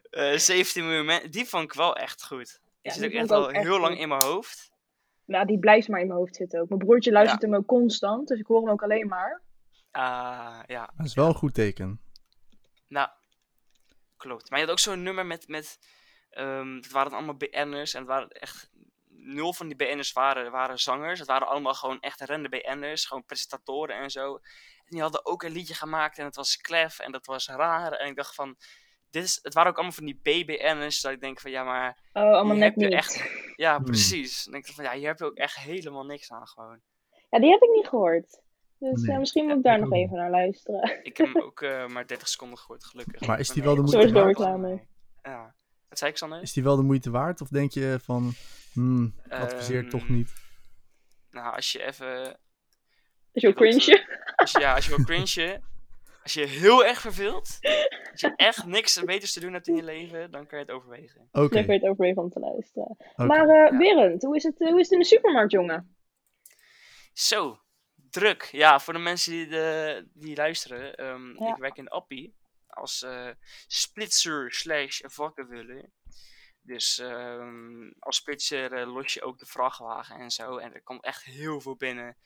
Eh 0.09 0.38
17 0.38 0.86
miljoen 0.86 1.06
men- 1.06 1.31
Die 1.31 1.45
vond 1.45 1.63
ik 1.63 1.74
wel 1.74 1.95
echt 1.95 2.24
goed. 2.25 2.59
Die 2.81 2.91
Ja, 2.91 2.91
zit 2.91 3.06
ook 3.06 3.12
echt 3.12 3.31
al 3.31 3.45
ook 3.47 3.56
heel 3.56 3.79
lang 3.79 4.00
in 4.00 4.07
mijn 4.07 4.24
hoofd. 4.24 4.71
Nou, 5.25 5.46
die 5.46 5.60
blijft 5.60 5.88
maar 5.88 6.00
in 6.00 6.08
mijn 6.08 6.20
hoofd 6.20 6.36
zitten 6.36 6.62
ook. 6.62 6.68
Mijn 6.70 6.80
broertje 6.86 7.12
luistert 7.12 7.42
hem 7.42 7.56
ook 7.56 7.66
constant, 7.66 8.28
dus 8.28 8.40
ik 8.40 8.46
hoor 8.46 8.62
hem 8.62 8.70
ook 8.70 8.84
alleen 8.84 9.08
maar. 9.08 9.42
Ah, 9.92 10.60
ja. 10.68 10.90
Dat 10.98 11.06
is 11.06 11.14
wel 11.14 11.28
een 11.28 11.34
goed 11.36 11.54
teken. 11.54 12.00
Nou, 12.88 13.10
klopt. 14.18 14.50
Maar 14.50 14.60
je 14.60 14.66
had 14.66 14.74
ook 14.74 14.80
zo'n 14.80 15.04
nummer 15.04 15.25
met, 15.25 15.48
met 15.48 15.78
ehm 16.30 16.75
het 16.75 16.92
waren 16.92 17.12
allemaal 17.12 17.36
BN'ers 17.38 17.94
en 17.94 18.00
het 18.00 18.08
waren 18.10 18.30
echt, 18.30 18.70
nul 19.08 19.54
van 19.54 19.68
die 19.68 19.75
BN'ers 19.75 20.12
waren, 20.12 20.52
waren 20.52 20.80
zangers. 20.80 21.20
Het 21.20 21.28
waren 21.28 21.48
allemaal 21.48 21.74
gewoon 21.74 22.00
echt 22.00 22.22
rende 22.22 22.50
BN'ers, 22.50 23.06
gewoon 23.06 23.25
presentatoren 23.25 23.96
en 23.96 24.10
zo. 24.10 24.34
En 24.84 24.90
die 24.90 25.02
hadden 25.02 25.25
ook 25.25 25.44
een 25.44 25.52
liedje 25.52 25.74
gemaakt 25.74 26.18
en 26.18 26.25
het 26.25 26.36
was 26.36 26.58
klef 26.58 27.00
en 27.00 27.12
dat 27.12 27.25
was 27.25 27.48
raar. 27.48 27.92
En 27.92 28.08
ik 28.10 28.16
dacht 28.16 28.36
van, 28.36 28.56
dit 29.10 29.24
is, 29.24 29.40
het 29.42 29.54
waren 29.54 29.70
ook 29.70 29.75
allemaal 29.78 29.96
van 29.96 30.06
die 30.06 30.20
BBN'ers, 30.24 31.02
dat 31.02 31.12
ik 31.12 31.22
denk 31.22 31.40
van, 31.40 31.52
ja 31.52 31.64
maar, 31.64 31.98
Oh, 32.14 32.24
allemaal 32.24 32.56
net 32.56 32.75
niet. 32.75 32.92
echt, 32.92 33.16
ja 33.55 33.75
Hmm. 33.75 33.85
precies. 33.85 34.44
Dan 34.44 34.53
denk 34.53 34.67
ik 34.67 34.73
van, 34.73 34.83
ja, 34.83 34.94
hier 34.94 35.07
heb 35.07 35.19
je 35.19 35.25
ook 35.25 35.38
echt 35.38 35.55
helemaal 35.57 36.05
niks 36.05 36.31
aan 36.31 36.47
gewoon. 36.47 36.79
Ja, 37.29 37.39
die 37.39 37.51
heb 37.51 37.61
ik 37.61 37.69
niet 37.75 37.88
gehoord. 37.88 38.41
Dus 38.79 39.01
Nee. 39.01 39.11
eh, 39.13 39.19
misschien 39.19 39.44
moet 39.44 39.51
Ja, 39.51 39.57
ik 39.57 39.63
daar 39.63 39.79
nog 39.79 39.88
ook 39.88 39.94
even 39.95 40.17
naar 40.17 40.29
luisteren. 40.29 41.00
Ik 41.03 41.17
heb 41.17 41.27
hem 41.33 41.41
ook 41.47 41.61
eh, 41.61 41.88
maar 41.88 42.07
30 42.07 42.27
seconden 42.27 42.57
gehoord, 42.57 42.85
gelukkig. 42.85 43.27
Maar 43.27 43.39
is 43.39 43.50
die 43.50 43.63
wel 43.63 43.75
de 43.75 43.81
moeite 43.81 43.97
dat 43.97 44.05
is 44.07 44.11
waard? 44.13 44.27
reclame. 44.27 44.85
Ja. 45.21 45.55
Wat 45.89 45.97
zei 45.97 46.11
ik, 46.11 46.17
Sander? 46.17 46.41
Is 46.41 46.53
die 46.53 46.63
wel 46.63 46.75
de 46.75 46.81
moeite 46.83 47.11
waard? 47.11 47.41
Of 47.41 47.47
denk 47.47 47.71
je 47.71 48.00
van, 48.03 48.31
hmm, 48.73 49.13
ik 49.25 49.31
adviseer 49.31 49.81
het 49.81 49.89
toch 49.89 50.01
Ehm, 50.01 50.13
niet? 50.13 50.33
Nou, 51.31 51.55
als 51.55 51.71
je 51.71 51.83
even 51.83 52.38
Is 53.31 53.41
je 53.41 53.47
ook 53.47 53.59
Ja, 53.59 53.69
dat, 53.71 53.77
cringe? 53.83 54.33
Als 54.35 54.51
je, 54.51 54.59
ja, 54.59 54.74
als 54.75 54.86
je 54.88 54.95
wil 54.95 55.05
cringen, 55.15 55.63
als 56.24 56.34
je 56.34 56.39
je 56.42 56.48
heel 56.48 56.86
erg 56.86 57.00
verveelt, 57.01 57.58
als 58.12 58.22
je 58.22 58.34
echt 58.36 58.65
niks 58.65 59.03
beters 59.03 59.34
te 59.34 59.39
doen 59.39 59.53
hebt 59.53 59.68
in 59.68 59.75
je 59.75 59.84
leven, 59.84 60.32
dan 60.32 60.48
kan 60.48 60.60
je 60.60 60.65
het 60.65 60.74
overwegen. 60.74 61.27
Oké, 61.32 61.53
Lekker 61.53 61.74
het 61.74 61.84
over 61.84 62.06
even 62.06 62.22
om 62.22 62.30
te 62.30 62.39
luisteren. 62.39 62.88
oké. 62.89 63.25
Maar 63.25 63.48
eh 63.50 63.72
Ja. 63.72 63.77
Berend, 63.77 64.24
hoe 64.24 64.36
is, 64.36 64.44
het, 64.44 64.62
eh, 64.62 64.68
hoe 64.70 64.80
is 64.80 64.84
het 64.86 64.94
in 64.94 65.00
de 65.00 65.06
supermarkt, 65.06 65.51
jongen? 65.51 65.96
Zo, 67.13 67.60
druk. 68.10 68.44
Ja, 68.44 68.80
voor 68.80 68.94
de 68.94 69.00
mensen 69.00 69.32
die, 69.32 69.48
de, 69.48 70.08
die 70.13 70.36
luisteren, 70.36 70.96
ehm, 70.96 71.44
Ja. 71.44 71.50
ik 71.53 71.60
werk 71.60 71.77
in 71.77 71.88
Appie 71.89 72.36
als 72.68 73.03
eh, 73.03 73.30
splitser 73.68 74.51
slash 74.53 75.00
vakkenvuller. 75.03 75.89
Dus 76.62 77.00
ehm, 77.00 77.92
als 78.00 78.15
splitser 78.15 78.88
los 78.88 79.13
je 79.13 79.22
ook 79.24 79.38
de 79.39 79.46
vrachtwagen 79.46 80.15
en 80.20 80.32
zo. 80.32 80.58
En 80.58 80.74
er 80.74 80.84
komt 80.84 81.03
echt 81.03 81.24
heel 81.24 81.62
veel 81.62 81.75
binnen. 81.75 82.18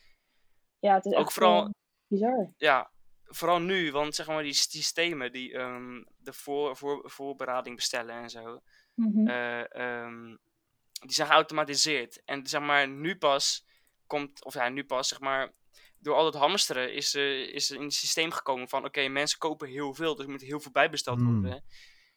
Ja, 0.80 0.94
het 0.96 1.06
is 1.06 1.14
Ook 1.14 1.20
echt 1.20 1.34
vooral- 1.34 1.74
bizar. 2.08 2.54
ja, 2.58 2.92
vooral 3.28 3.60
nu, 3.60 3.92
want 3.92 4.16
zeg 4.16 4.28
maar 4.28 4.44
die 4.44 4.54
systemen 4.54 5.32
die 5.32 5.54
ehm, 5.54 6.04
de 6.18 6.34
voor, 6.34 6.78
voor, 6.78 7.12
voorberading 7.12 7.76
bestellen 7.76 8.16
en 8.16 8.30
zo. 8.30 8.62
Mhm. 8.96 9.28
eh, 9.28 9.76
ehm, 9.76 10.36
die 10.92 11.14
zijn 11.14 11.28
geautomatiseerd. 11.28 12.22
En 12.26 12.48
zeg 12.48 12.62
maar, 12.62 12.88
nu 12.88 13.18
pas 13.18 13.66
komt, 14.08 14.44
of 14.46 14.54
ja, 14.54 14.70
nu 14.70 14.86
pas, 14.86 15.08
zeg 15.08 15.20
maar, 15.20 15.54
door 16.00 16.16
al 16.16 16.24
dat 16.24 16.42
hamsteren 16.42 16.94
is, 16.94 17.14
er 17.14 17.54
is 17.54 17.70
er 17.70 17.76
in 17.76 17.84
het 17.84 17.94
systeem 17.94 18.32
gekomen 18.32 18.70
van, 18.70 18.86
oké, 18.86 19.08
mensen 19.08 19.40
kopen 19.40 19.68
heel 19.68 19.94
veel, 19.94 20.16
dus 20.16 20.26
er 20.26 20.32
moet 20.32 20.42
heel 20.42 20.60
veel 20.60 20.72
bijbesteld 20.72 21.20
Hmm. 21.20 21.42
worden. 21.42 21.64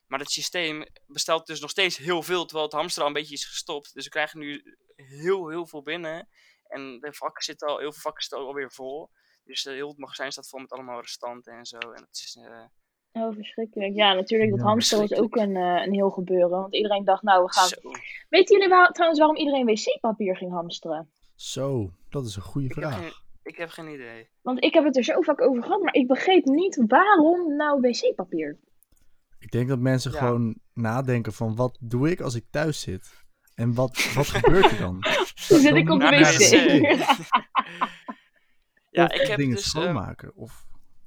Maar 0.07 0.19
het 0.19 0.31
systeem 0.31 0.85
bestelt 1.07 1.47
dus 1.47 1.61
nog 1.61 1.71
steeds 1.71 1.97
heel 1.97 2.23
veel, 2.23 2.45
terwijl 2.45 2.67
het 2.67 2.77
hamsteren 2.77 3.09
al 3.09 3.15
een 3.15 3.21
beetje 3.21 3.35
is 3.35 3.45
gestopt. 3.45 3.95
Dus 3.95 4.05
we 4.05 4.11
krijgen 4.11 4.39
nu 4.39 4.77
heel, 4.97 5.49
heel 5.49 5.67
veel 5.67 5.83
binnen. 5.83 6.29
En 6.67 7.01
de 7.01 7.13
vakken 7.13 7.43
zitten 7.43 7.69
al, 7.69 7.79
heel 7.79 7.93
veel 7.93 8.01
vakken 8.01 8.23
zitten 8.23 8.39
alweer 8.39 8.73
vol. 8.73 9.11
Dus 9.51 9.65
heel 9.65 9.89
het 9.89 9.99
magazijn 9.99 10.33
staat 10.33 10.49
vol 10.49 10.61
met 10.61 10.73
allemaal 10.73 11.01
restanten 11.01 11.53
en 11.53 11.67
zo. 11.67 11.79
En 11.79 12.03
het 12.03 12.09
is, 12.25 12.39
eh, 12.41 13.23
Oh, 13.23 13.35
verschrikkelijk. 13.35 13.95
Ja, 13.95 14.13
natuurlijk, 14.15 14.51
dat 14.51 14.59
Ja, 14.59 14.65
hamsteren 14.67 15.09
was 15.09 15.19
ook 15.19 15.37
een, 15.37 15.57
eh, 15.57 15.83
een 15.87 15.93
heel 15.93 16.11
gebeuren. 16.11 16.51
Want 16.51 16.75
iedereen 16.75 17.05
dacht, 17.05 17.23
nou, 17.23 17.45
we 17.45 17.53
gaan... 17.53 17.69
zo. 17.69 17.77
Weten 18.29 18.57
jullie 18.57 18.71
waar, 18.71 18.91
trouwens 18.91 19.21
waarom 19.21 19.39
iedereen 19.39 19.67
wc-papier 19.67 20.37
ging 20.37 20.53
hamsteren? 20.53 21.11
Zo, 21.35 21.91
dat 22.09 22.27
is 22.27 22.37
een 22.37 22.43
goede 22.43 22.67
Ik 22.69 22.75
heb, 22.75 22.85
vraag. 22.85 22.99
geen, 23.01 23.13
ik 23.43 23.57
heb 23.57 23.69
geen 23.69 23.89
idee. 23.89 24.29
Want 24.43 24.65
ik 24.65 24.75
heb 24.75 24.85
het 24.85 24.97
er 24.97 25.05
zo 25.05 25.21
vaak 25.21 25.41
over 25.41 25.63
gehad, 25.63 25.83
maar 25.83 25.95
ik 25.95 26.07
begreep 26.07 26.45
niet 26.45 26.83
waarom 26.87 27.57
nou 27.57 27.81
wc-papier. 27.81 28.59
Ik 29.39 29.51
denk 29.51 29.69
dat 29.69 29.79
mensen 29.79 30.13
Ja. 30.13 30.19
gewoon 30.19 30.59
nadenken 30.75 31.33
van 31.33 31.57
wat 31.57 31.79
doe 31.81 32.11
ik 32.11 32.21
als 32.21 32.35
ik 32.35 32.45
thuis 32.51 32.81
zit? 32.81 33.19
En 33.55 33.75
wat, 33.75 34.13
wat 34.15 34.27
gebeurt 34.27 34.71
er 34.71 34.79
dan? 34.79 35.01
Dan 35.49 35.59
zit 35.61 35.75
ik 35.75 35.91
op 35.91 36.01
de 36.01 36.05
Naar 36.05 36.23
de 36.23 36.37
wc. 36.39 37.89
Ja, 38.91 39.05
Of 39.05 39.13
ik 39.13 39.27
heb 39.27 39.37
dingen 39.39 39.57
dus... 39.57 39.75
ehm, 39.75 39.83
schoonmaken. 39.83 40.35
Of, 40.35 40.65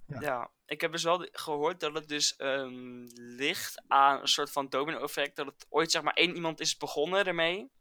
Ja. 0.08 0.20
Ja, 0.22 0.52
ik 0.66 0.82
heb 0.82 0.92
dus 0.92 1.04
wel 1.04 1.28
gehoord 1.32 1.80
dat 1.80 1.94
het 1.94 2.08
dus 2.08 2.36
ehm, 2.36 3.06
ligt 3.16 3.82
aan 3.88 4.22
een 4.22 4.28
soort 4.28 4.52
van 4.52 4.70
domino-effect. 4.70 5.36
Dat 5.36 5.46
het 5.46 5.66
ooit 5.70 5.92
zeg 5.92 6.02
maar 6.02 6.14
één 6.14 6.36
iemand 6.36 6.60
is 6.60 6.78
begonnen 6.78 7.26
ermee. 7.26 7.72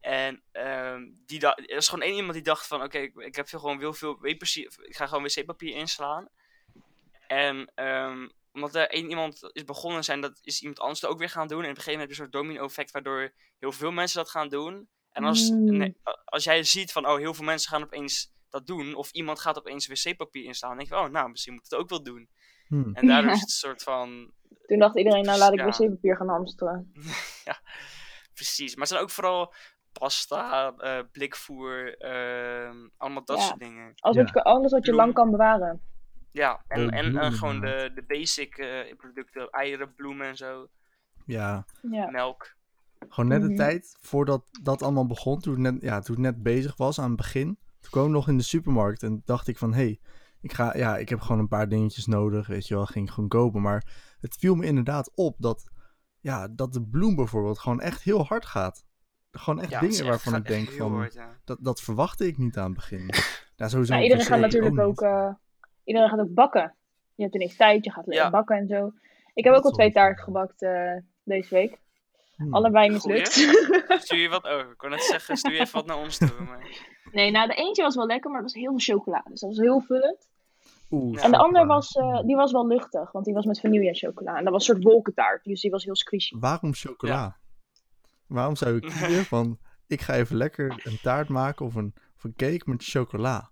En 0.00 0.42
ehm, 0.52 1.08
die 1.26 1.46
er 1.46 1.70
is 1.70 1.88
gewoon 1.88 2.04
één 2.04 2.14
iemand 2.14 2.32
die 2.34 2.42
dacht 2.42 2.66
van... 2.66 2.82
Oké, 2.82 2.98
ik, 2.98 3.14
ik 3.16 3.34
heb 3.36 3.48
veel, 3.48 3.58
gewoon 3.58 3.78
heel 3.78 3.92
veel 3.92 4.18
wc-papier... 4.20 4.72
Ik 4.82 4.96
ga 4.96 5.06
gewoon 5.06 5.22
wc-papier 5.22 5.74
inslaan. 5.76 6.28
En 7.26 7.72
ehm, 7.74 8.28
omdat 8.52 8.74
er 8.74 8.88
één 8.90 9.08
iemand 9.08 9.50
is 9.52 9.64
begonnen 9.64 10.04
zijn, 10.04 10.20
dat 10.20 10.38
is 10.42 10.60
iemand 10.60 10.80
anders 10.80 11.04
ook 11.04 11.18
weer 11.18 11.30
gaan 11.30 11.48
doen. 11.48 11.62
En 11.64 11.70
op 11.70 11.76
een 11.76 11.82
gegeven 11.82 11.92
moment 12.00 12.08
heb 12.08 12.18
je 12.18 12.24
een 12.24 12.30
soort 12.30 12.44
domino-effect 12.44 12.90
waardoor 12.90 13.32
heel 13.58 13.72
veel 13.72 13.90
mensen 13.92 14.18
dat 14.18 14.30
gaan 14.30 14.48
doen. 14.48 14.88
En 15.12 15.24
als, 15.24 15.50
Mm. 15.50 15.76
nee, 15.76 15.96
a- 16.08 16.22
als 16.24 16.44
jij 16.44 16.64
ziet 16.64 16.92
van, 16.92 17.06
oh, 17.06 17.16
heel 17.16 17.34
veel 17.34 17.44
mensen 17.44 17.70
gaan 17.70 17.82
opeens 17.82 18.32
dat 18.52 18.66
doen. 18.66 18.94
Of 18.94 19.10
iemand 19.10 19.40
gaat 19.40 19.58
opeens 19.58 19.86
wc-papier 19.86 20.44
inslaan. 20.44 20.70
Dan 20.76 20.78
denk 20.78 20.90
je, 20.90 21.06
oh, 21.06 21.12
nou, 21.12 21.30
misschien 21.30 21.52
moet 21.52 21.64
ik 21.64 21.70
het 21.70 21.80
ook 21.80 21.88
wel 21.88 22.02
doen. 22.02 22.28
hmm. 22.66 22.94
En 22.94 23.06
daardoor 23.06 23.30
Ja. 23.30 23.36
is 23.36 23.40
het 23.46 23.48
een 23.50 23.56
soort 23.68 23.82
van, 23.82 24.32
Toen 24.66 24.78
dacht 24.78 24.96
iedereen, 24.98 25.24
nou 25.24 25.38
laat 25.38 25.52
ik 25.52 25.58
Ja. 25.58 25.66
wc-papier 25.66 26.16
gaan 26.16 26.28
hamsteren. 26.28 26.92
precies. 28.34 28.70
Maar 28.72 28.80
het 28.80 28.88
zijn 28.88 29.02
ook 29.02 29.10
vooral 29.10 29.54
pasta, 29.92 30.74
eh, 30.76 30.98
blikvoer, 31.12 31.96
ehm, 31.98 32.76
allemaal 32.96 33.24
dat 33.24 33.38
Ja. 33.38 33.44
soort 33.44 33.58
dingen. 33.58 33.92
Alles, 33.96 34.16
wat 34.16 34.28
je, 34.28 34.42
alles 34.44 34.72
wat 34.72 34.86
je 34.86 34.92
lang 34.92 35.14
kan 35.14 35.30
bewaren. 35.30 35.80
Ja, 36.30 36.64
en, 36.68 36.80
en, 36.80 36.90
en 36.90 37.10
bloemen, 37.10 37.32
gewoon 37.32 37.60
de, 37.60 37.90
de 37.94 38.02
basic 38.06 38.56
eh, 38.58 38.96
producten, 38.96 39.50
eieren, 39.50 39.94
bloemen 39.94 40.26
en 40.26 40.36
zo, 40.36 40.68
Ja, 41.26 41.66
Ja. 41.90 42.10
melk. 42.10 42.54
gewoon 43.08 43.28
net 43.30 43.40
de 43.40 43.46
Mhm. 43.46 43.56
tijd 43.56 43.96
voordat 44.00 44.44
dat 44.62 44.82
allemaal 44.82 45.06
begon. 45.06 45.40
Toen 45.40 45.52
het, 45.64 45.72
net, 45.74 45.82
ja, 45.82 46.00
toen 46.00 46.14
het 46.14 46.24
net 46.24 46.42
bezig 46.42 46.76
was 46.76 46.98
aan 47.00 47.06
het 47.08 47.16
begin. 47.16 47.58
Toen 47.82 47.90
kwam 47.90 48.04
ik 48.04 48.10
nog 48.10 48.28
in 48.28 48.36
de 48.36 48.42
supermarkt 48.42 49.02
en 49.02 49.22
dacht 49.24 49.48
ik 49.48 49.58
van... 49.58 49.72
Hé, 49.74 49.82
hey, 49.82 50.00
ik, 50.40 50.52
ga, 50.52 50.76
ja, 50.76 50.96
ik 50.96 51.08
heb 51.08 51.20
gewoon 51.20 51.38
een 51.40 51.48
paar 51.48 51.68
dingetjes 51.68 52.06
nodig. 52.06 52.46
Weet 52.46 52.68
je 52.68 52.74
wel, 52.74 52.86
ging 52.86 53.06
ik 53.06 53.12
gewoon 53.14 53.28
kopen. 53.28 53.62
Maar 53.62 53.84
het 54.20 54.36
viel 54.38 54.54
me 54.54 54.66
inderdaad 54.66 55.10
op 55.14 55.34
dat, 55.38 55.70
ja, 56.20 56.48
dat 56.48 56.72
de 56.72 56.82
bloem 56.82 57.14
bijvoorbeeld 57.16 57.58
gewoon 57.58 57.80
echt 57.80 58.02
heel 58.02 58.24
hard 58.26 58.46
gaat. 58.46 58.84
Gewoon 59.30 59.60
echt 59.60 59.70
Ja, 59.70 59.80
dingen 59.80 59.96
echt- 59.98 60.06
waarvan 60.06 60.34
ik 60.34 60.46
denk 60.46 60.70
van... 60.70 60.92
hard, 60.94 61.14
ja. 61.14 61.38
Dat, 61.44 61.58
dat 61.60 61.80
verwachtte 61.80 62.26
ik 62.26 62.38
niet 62.38 62.56
aan 62.58 62.64
het 62.64 62.74
begin. 62.74 63.10
Ja, 63.56 63.68
sowieso 63.68 63.92
Nou, 63.92 64.04
per 64.08 64.10
iedereen 64.18 64.32
gaat 64.32 64.52
natuurlijk 64.52 64.78
ook, 64.88 65.00
eh, 65.02 65.34
iedereen 65.84 66.08
gaat 66.08 66.18
ook 66.20 66.34
bakken. 66.34 66.74
Je 67.14 67.22
hebt 67.22 67.34
ineens 67.34 67.56
tijd, 67.56 67.84
je 67.84 67.90
gaat 67.90 68.06
lekker 68.06 68.24
Ja. 68.24 68.30
bakken 68.30 68.56
en 68.56 68.66
zo. 68.66 68.92
Ik 69.34 69.44
heb 69.44 69.54
ook 69.54 69.64
al 69.64 69.70
twee 69.70 69.90
sowieso. 69.90 69.92
taarten 70.06 70.24
gebakt 70.24 70.62
eh, 70.62 70.96
deze 71.24 71.54
week. 71.54 71.78
Hmm. 72.36 72.54
Allebei 72.54 72.98
Goeie. 72.98 73.20
mislukt. 73.20 73.32
Stuur 74.04 74.18
je 74.18 74.28
wat 74.28 74.46
over? 74.46 74.70
Ik 74.70 74.76
kon 74.76 74.90
net 74.90 75.02
zeggen, 75.02 75.36
stuur 75.36 75.52
je 75.52 75.58
even 75.60 75.74
wat 75.74 75.86
naar 75.86 75.96
ons 75.96 76.18
toe. 76.18 76.30
Maar... 76.46 76.66
nee, 77.12 77.30
nou 77.30 77.48
de 77.48 77.54
eentje 77.54 77.82
was 77.82 77.94
wel 77.94 78.06
lekker, 78.06 78.30
maar 78.30 78.42
het 78.42 78.52
was 78.52 78.62
heel 78.62 78.78
veel 78.78 78.94
chocolade. 78.94 79.30
Dus 79.30 79.40
dat 79.40 79.50
was 79.50 79.58
heel 79.58 79.80
vullend. 79.80 80.28
Oeh. 80.90 81.24
En 81.24 81.30
de 81.30 81.38
ander 81.38 81.66
was, 81.66 81.92
eh, 81.92 82.20
die 82.22 82.36
was 82.36 82.52
wel 82.52 82.66
luchtig, 82.66 83.12
want 83.12 83.24
die 83.24 83.34
was 83.34 83.44
met 83.44 83.60
vanille 83.60 83.94
chocola. 83.94 84.36
En 84.36 84.44
dat 84.44 84.52
was 84.52 84.68
een 84.68 84.74
soort 84.74 84.84
wolkentaart, 84.84 85.44
dus 85.44 85.60
die 85.60 85.70
was 85.70 85.84
heel 85.84 85.96
squishy. 85.96 86.36
Waarom 86.38 86.74
chocola? 86.74 87.36
Waarom 88.26 88.56
zou 88.56 88.76
ik 88.76 88.82
kiezen 88.82 89.24
van... 89.34 89.58
Ik 89.86 90.00
ga 90.00 90.14
even 90.14 90.36
lekker 90.36 90.80
een 90.84 90.98
taart 91.02 91.28
maken 91.28 91.66
of 91.66 91.74
een, 91.74 91.94
of 92.16 92.24
een 92.24 92.34
cake 92.36 92.62
met 92.64 92.84
chocola. 92.84 93.50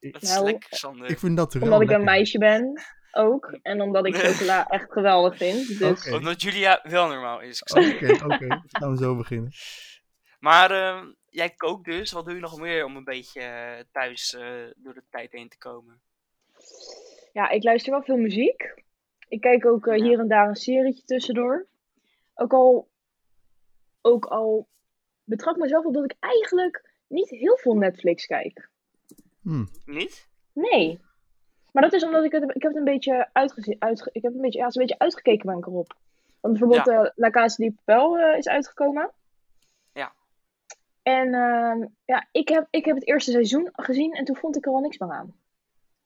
Dat 0.00 0.22
is 0.22 0.30
Nou, 0.30 0.44
lekker, 0.44 0.76
Sander. 0.76 1.10
Ik 1.10 1.18
vind 1.18 1.36
dat 1.36 1.54
er 1.54 1.62
Omdat 1.62 1.80
ik 1.80 1.90
een 1.90 2.04
meisje 2.04 2.38
ben, 2.38 2.82
ook. 3.12 3.58
En 3.62 3.80
omdat 3.80 4.06
ik 4.06 4.16
chocola 4.16 4.66
echt 4.66 4.92
geweldig 4.92 5.36
vind. 5.36 5.78
Dus. 5.78 6.10
Omdat 6.10 6.42
Julia 6.42 6.80
wel 6.82 7.08
normaal 7.08 7.40
is. 7.40 7.62
Oké, 7.62 8.12
oké. 8.24 8.46
Dan 8.46 8.62
gaan 8.68 8.90
we 8.90 8.96
zo 8.96 9.16
beginnen. 9.16 9.52
Maar 10.38 10.70
ehm, 10.70 11.06
jij 11.30 11.50
kookt 11.50 11.84
dus. 11.84 12.12
Wat 12.12 12.24
doe 12.24 12.34
je 12.34 12.40
nog 12.40 12.60
meer 12.60 12.84
om 12.84 12.96
een 12.96 13.04
beetje 13.04 13.40
eh, 13.40 13.84
thuis 13.92 14.34
eh, 14.34 14.64
door 14.76 14.94
de 14.94 15.02
tijd 15.10 15.32
heen 15.32 15.48
te 15.48 15.58
komen? 15.58 16.00
ja, 17.32 17.48
ik 17.48 17.62
luister 17.62 17.92
wel 17.92 18.02
veel 18.02 18.16
muziek. 18.16 18.74
Ik 19.28 19.40
kijk 19.40 19.66
ook 19.66 19.86
eh, 19.86 19.96
Ja. 19.96 20.04
hier 20.04 20.18
en 20.18 20.28
daar 20.28 20.48
een 20.48 20.56
serietje 20.56 21.04
tussendoor. 21.04 21.66
Ook 22.34 22.52
al, 22.52 22.88
ook 24.00 24.24
al 24.24 24.68
betrap 25.24 25.54
ik 25.54 25.62
mezelf 25.62 25.84
op 25.84 25.94
dat 25.94 26.04
ik 26.04 26.16
eigenlijk 26.18 26.90
niet 27.06 27.30
heel 27.30 27.56
veel 27.56 27.74
Netflix 27.74 28.26
kijk. 28.26 28.68
Hmm. 29.42 29.68
Niet? 29.84 30.28
Nee. 30.52 31.00
Maar 31.72 31.82
dat 31.82 31.92
is 31.92 32.04
omdat 32.04 32.24
ik 32.24 32.32
het, 32.32 32.42
ik 32.42 32.62
heb 32.62 32.72
het 32.72 32.76
een 32.76 32.84
beetje 32.84 33.28
uitgezien, 33.32 33.76
uitge, 33.78 34.10
ik 34.12 34.22
heb 34.22 34.34
een 34.34 34.40
beetje, 34.40 34.58
ja, 34.58 34.64
het 34.64 34.74
is 34.74 34.80
een 34.80 34.86
beetje 34.86 35.02
uitgekeken 35.02 35.46
ben 35.46 35.58
ik 35.58 35.66
erop. 35.66 35.96
Want 36.40 36.58
bijvoorbeeld 36.58 36.88
eh 36.88 37.10
La 37.14 37.30
Casa 37.30 37.64
di 37.64 37.72
Papel 37.84 38.18
eh, 38.18 38.38
is 38.38 38.48
uitgekomen. 38.48 39.10
En 41.08 41.34
ehm, 41.34 41.88
ja, 42.04 42.28
ik 42.32 42.48
heb, 42.48 42.66
ik 42.70 42.84
heb 42.84 42.94
het 42.94 43.06
eerste 43.06 43.30
seizoen 43.30 43.68
gezien 43.72 44.12
en 44.12 44.24
toen 44.24 44.36
vond 44.36 44.56
ik 44.56 44.66
er 44.66 44.72
al 44.72 44.80
niks 44.80 44.98
meer 44.98 45.10
aan. 45.10 45.34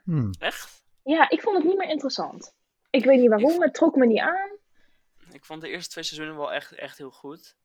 Hmm. 0.05 0.31
Echt? 0.39 0.85
Ja, 1.03 1.31
ik 1.31 1.41
vond 1.41 1.57
het 1.57 1.67
niet 1.67 1.77
meer 1.77 1.89
interessant. 1.89 2.55
Ik 2.91 3.05
weet 3.05 3.21
niet 3.21 3.29
waarom, 3.29 3.63
het 3.63 3.75
trok 3.75 3.97
me 3.97 4.07
niet 4.07 4.21
aan. 4.21 4.51
Ik 5.33 5.45
vond 5.45 5.61
de 5.61 5.69
eerste 5.69 5.91
twee 5.91 6.05
seizoenen 6.05 6.37
wel 6.37 6.53
echt, 6.53 6.73
echt 6.73 6.99
heel 6.99 7.11
goed. 7.11 7.57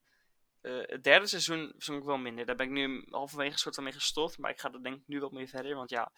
Eh, 0.61 0.71
het 0.81 1.03
derde 1.03 1.27
seizoen 1.27 1.73
vond 1.77 1.99
ik 1.99 2.05
wel 2.05 2.17
minder. 2.17 2.45
Daar 2.45 2.55
ben 2.55 2.65
ik 2.65 2.71
nu 2.71 3.05
halverwege 3.09 3.51
een 3.51 3.57
soort 3.57 3.75
van 3.75 3.83
mee 3.83 3.93
gestopt. 3.93 4.37
Maar 4.37 4.51
ik 4.51 4.59
ga 4.59 4.73
er 4.73 4.83
denk 4.83 4.95
ik 4.95 5.07
nu 5.07 5.19
wat 5.19 5.31
mee 5.31 5.47
verder. 5.47 5.75
Want 5.75 5.89
ja, 5.89 6.11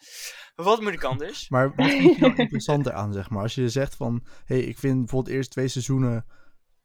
wat 0.54 0.80
moet 0.80 0.92
ik 0.92 1.04
anders? 1.04 1.48
Maar 1.48 1.74
wat 1.74 1.90
vind 1.90 2.14
je 2.14 2.20
nou 2.20 2.36
interessanter 2.44 2.92
aan, 2.92 3.12
zeg 3.12 3.30
maar? 3.30 3.42
Als 3.42 3.54
je 3.54 3.68
zegt 3.68 3.96
van... 3.96 4.20
Hé, 4.44 4.56
hey, 4.56 4.64
ik 4.64 4.78
vind 4.78 4.98
bijvoorbeeld 4.98 5.26
de 5.26 5.32
eerste 5.32 5.52
twee 5.52 5.68
seizoenen 5.68 6.26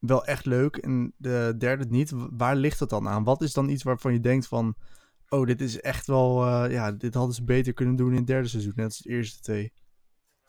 wel 0.07 0.25
echt 0.25 0.45
leuk 0.45 0.75
en 0.77 1.13
de 1.17 1.53
derde 1.57 1.85
niet. 1.89 2.11
Waar 2.15 2.55
ligt 2.55 2.79
dat 2.79 2.89
dan 2.89 3.07
aan? 3.07 3.23
Wat 3.23 3.41
is 3.41 3.53
dan 3.53 3.69
iets 3.69 3.83
waarvan 3.83 4.13
je 4.13 4.19
denkt 4.19 4.47
van... 4.47 4.75
Oh, 5.29 5.45
dit 5.45 5.61
is 5.61 5.81
echt 5.81 6.07
wel... 6.07 6.45
eh, 6.45 6.71
ja, 6.71 6.91
dit 6.91 7.13
hadden 7.13 7.35
ze 7.35 7.43
beter 7.43 7.73
kunnen 7.73 7.95
doen 7.95 8.11
in 8.11 8.17
het 8.17 8.27
derde 8.27 8.47
seizoen. 8.47 8.73
Net 8.75 8.85
als 8.85 8.97
de 8.97 9.09
eerste 9.09 9.41
twee. 9.41 9.73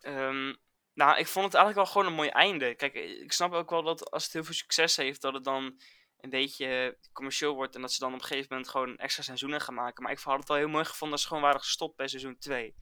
Ehm, 0.01 0.55
nou, 0.95 1.19
ik 1.19 1.27
vond 1.27 1.45
het 1.45 1.55
eigenlijk 1.55 1.75
wel 1.75 1.87
gewoon 1.87 2.07
een 2.07 2.13
mooi 2.19 2.29
einde. 2.29 2.75
Kijk, 2.75 2.95
ik 2.95 3.33
snap 3.33 3.53
ook 3.53 3.71
wel 3.71 3.83
dat 3.83 4.11
als 4.11 4.25
het 4.25 4.33
heel 4.33 4.45
veel 4.45 4.55
succes 4.55 4.97
heeft, 4.97 5.21
dat 5.23 5.35
het 5.35 5.45
dan 5.45 5.81
een 6.21 6.31
beetje 6.31 6.99
commercieel 7.13 7.55
wordt. 7.55 7.75
En 7.75 7.81
dat 7.81 7.93
ze 7.93 7.99
dan 7.99 8.13
op 8.15 8.21
een 8.21 8.25
gegeven 8.27 8.47
moment 8.51 8.69
gewoon 8.69 8.97
extra 8.97 9.23
seizoenen 9.23 9.61
gaan 9.61 9.75
maken. 9.75 10.03
Maar 10.03 10.13
ik 10.13 10.19
had 10.19 10.39
het 10.39 10.49
wel 10.49 10.57
heel 10.57 10.69
mooi 10.69 10.85
gevonden 10.85 11.11
dat 11.11 11.21
ze 11.21 11.27
gewoon 11.27 11.43
waren 11.43 11.61
gestopt 11.61 11.97
bij 11.97 12.09
seizoen 12.09 12.39
2. 12.39 12.75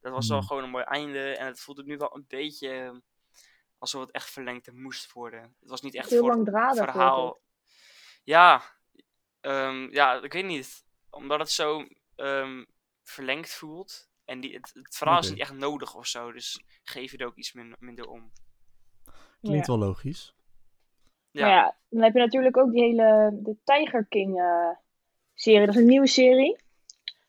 Dat 0.00 0.12
was 0.12 0.28
wel 0.28 0.38
Hmm. 0.38 0.46
gewoon 0.46 0.62
een 0.62 0.70
mooi 0.70 0.84
einde. 0.84 1.36
En 1.36 1.46
het 1.46 1.60
voelde 1.60 1.84
nu 1.84 1.96
wel 1.96 2.16
een 2.16 2.24
beetje 2.28 2.68
eh, 2.70 2.90
alsof 3.84 4.00
het 4.00 4.10
echt 4.14 4.30
verlengd 4.30 4.72
moest 4.72 5.12
worden. 5.12 5.40
Het 5.60 5.70
was 5.70 5.80
niet 5.80 5.94
echt 5.94 6.10
Heel 6.10 6.20
voor 6.20 6.32
het 6.34 6.76
verhaal. 6.76 7.40
Ja, 8.24 8.62
ehm, 9.40 9.88
ja, 9.92 10.22
ik 10.22 10.32
weet 10.32 10.44
niet. 10.44 10.84
Omdat 11.10 11.38
het 11.38 11.50
zo 11.50 11.86
ehm, 12.16 12.64
verlengd 13.02 13.52
voelt. 13.54 14.08
En 14.24 14.40
die, 14.40 14.54
het, 14.54 14.70
het 14.74 14.96
verhaal 14.96 15.18
is 15.18 15.30
niet 15.30 15.40
echt 15.40 15.52
nodig 15.52 15.94
of 15.94 16.06
zo. 16.06 16.32
Dus 16.32 16.62
geef 16.82 17.10
je 17.10 17.18
er 17.18 17.26
ook 17.26 17.36
iets 17.36 17.52
min- 17.52 17.76
minder 17.78 18.06
om. 18.06 18.32
Klinkt 19.40 19.66
Ja. 19.66 19.76
wel 19.76 19.86
logisch. 19.86 20.34
Ja. 21.30 21.46
Ja. 21.46 21.54
ja, 21.54 21.76
dan 21.88 22.02
heb 22.02 22.12
je 22.12 22.18
natuurlijk 22.18 22.56
ook 22.56 22.72
die 22.72 22.82
hele 22.82 23.30
de 23.42 23.56
Tiger 23.64 24.06
King 24.06 24.38
eh, 24.40 24.70
serie. 25.34 25.66
Dat 25.66 25.74
is 25.74 25.80
een 25.80 25.86
nieuwe 25.88 26.06
serie, 26.06 26.58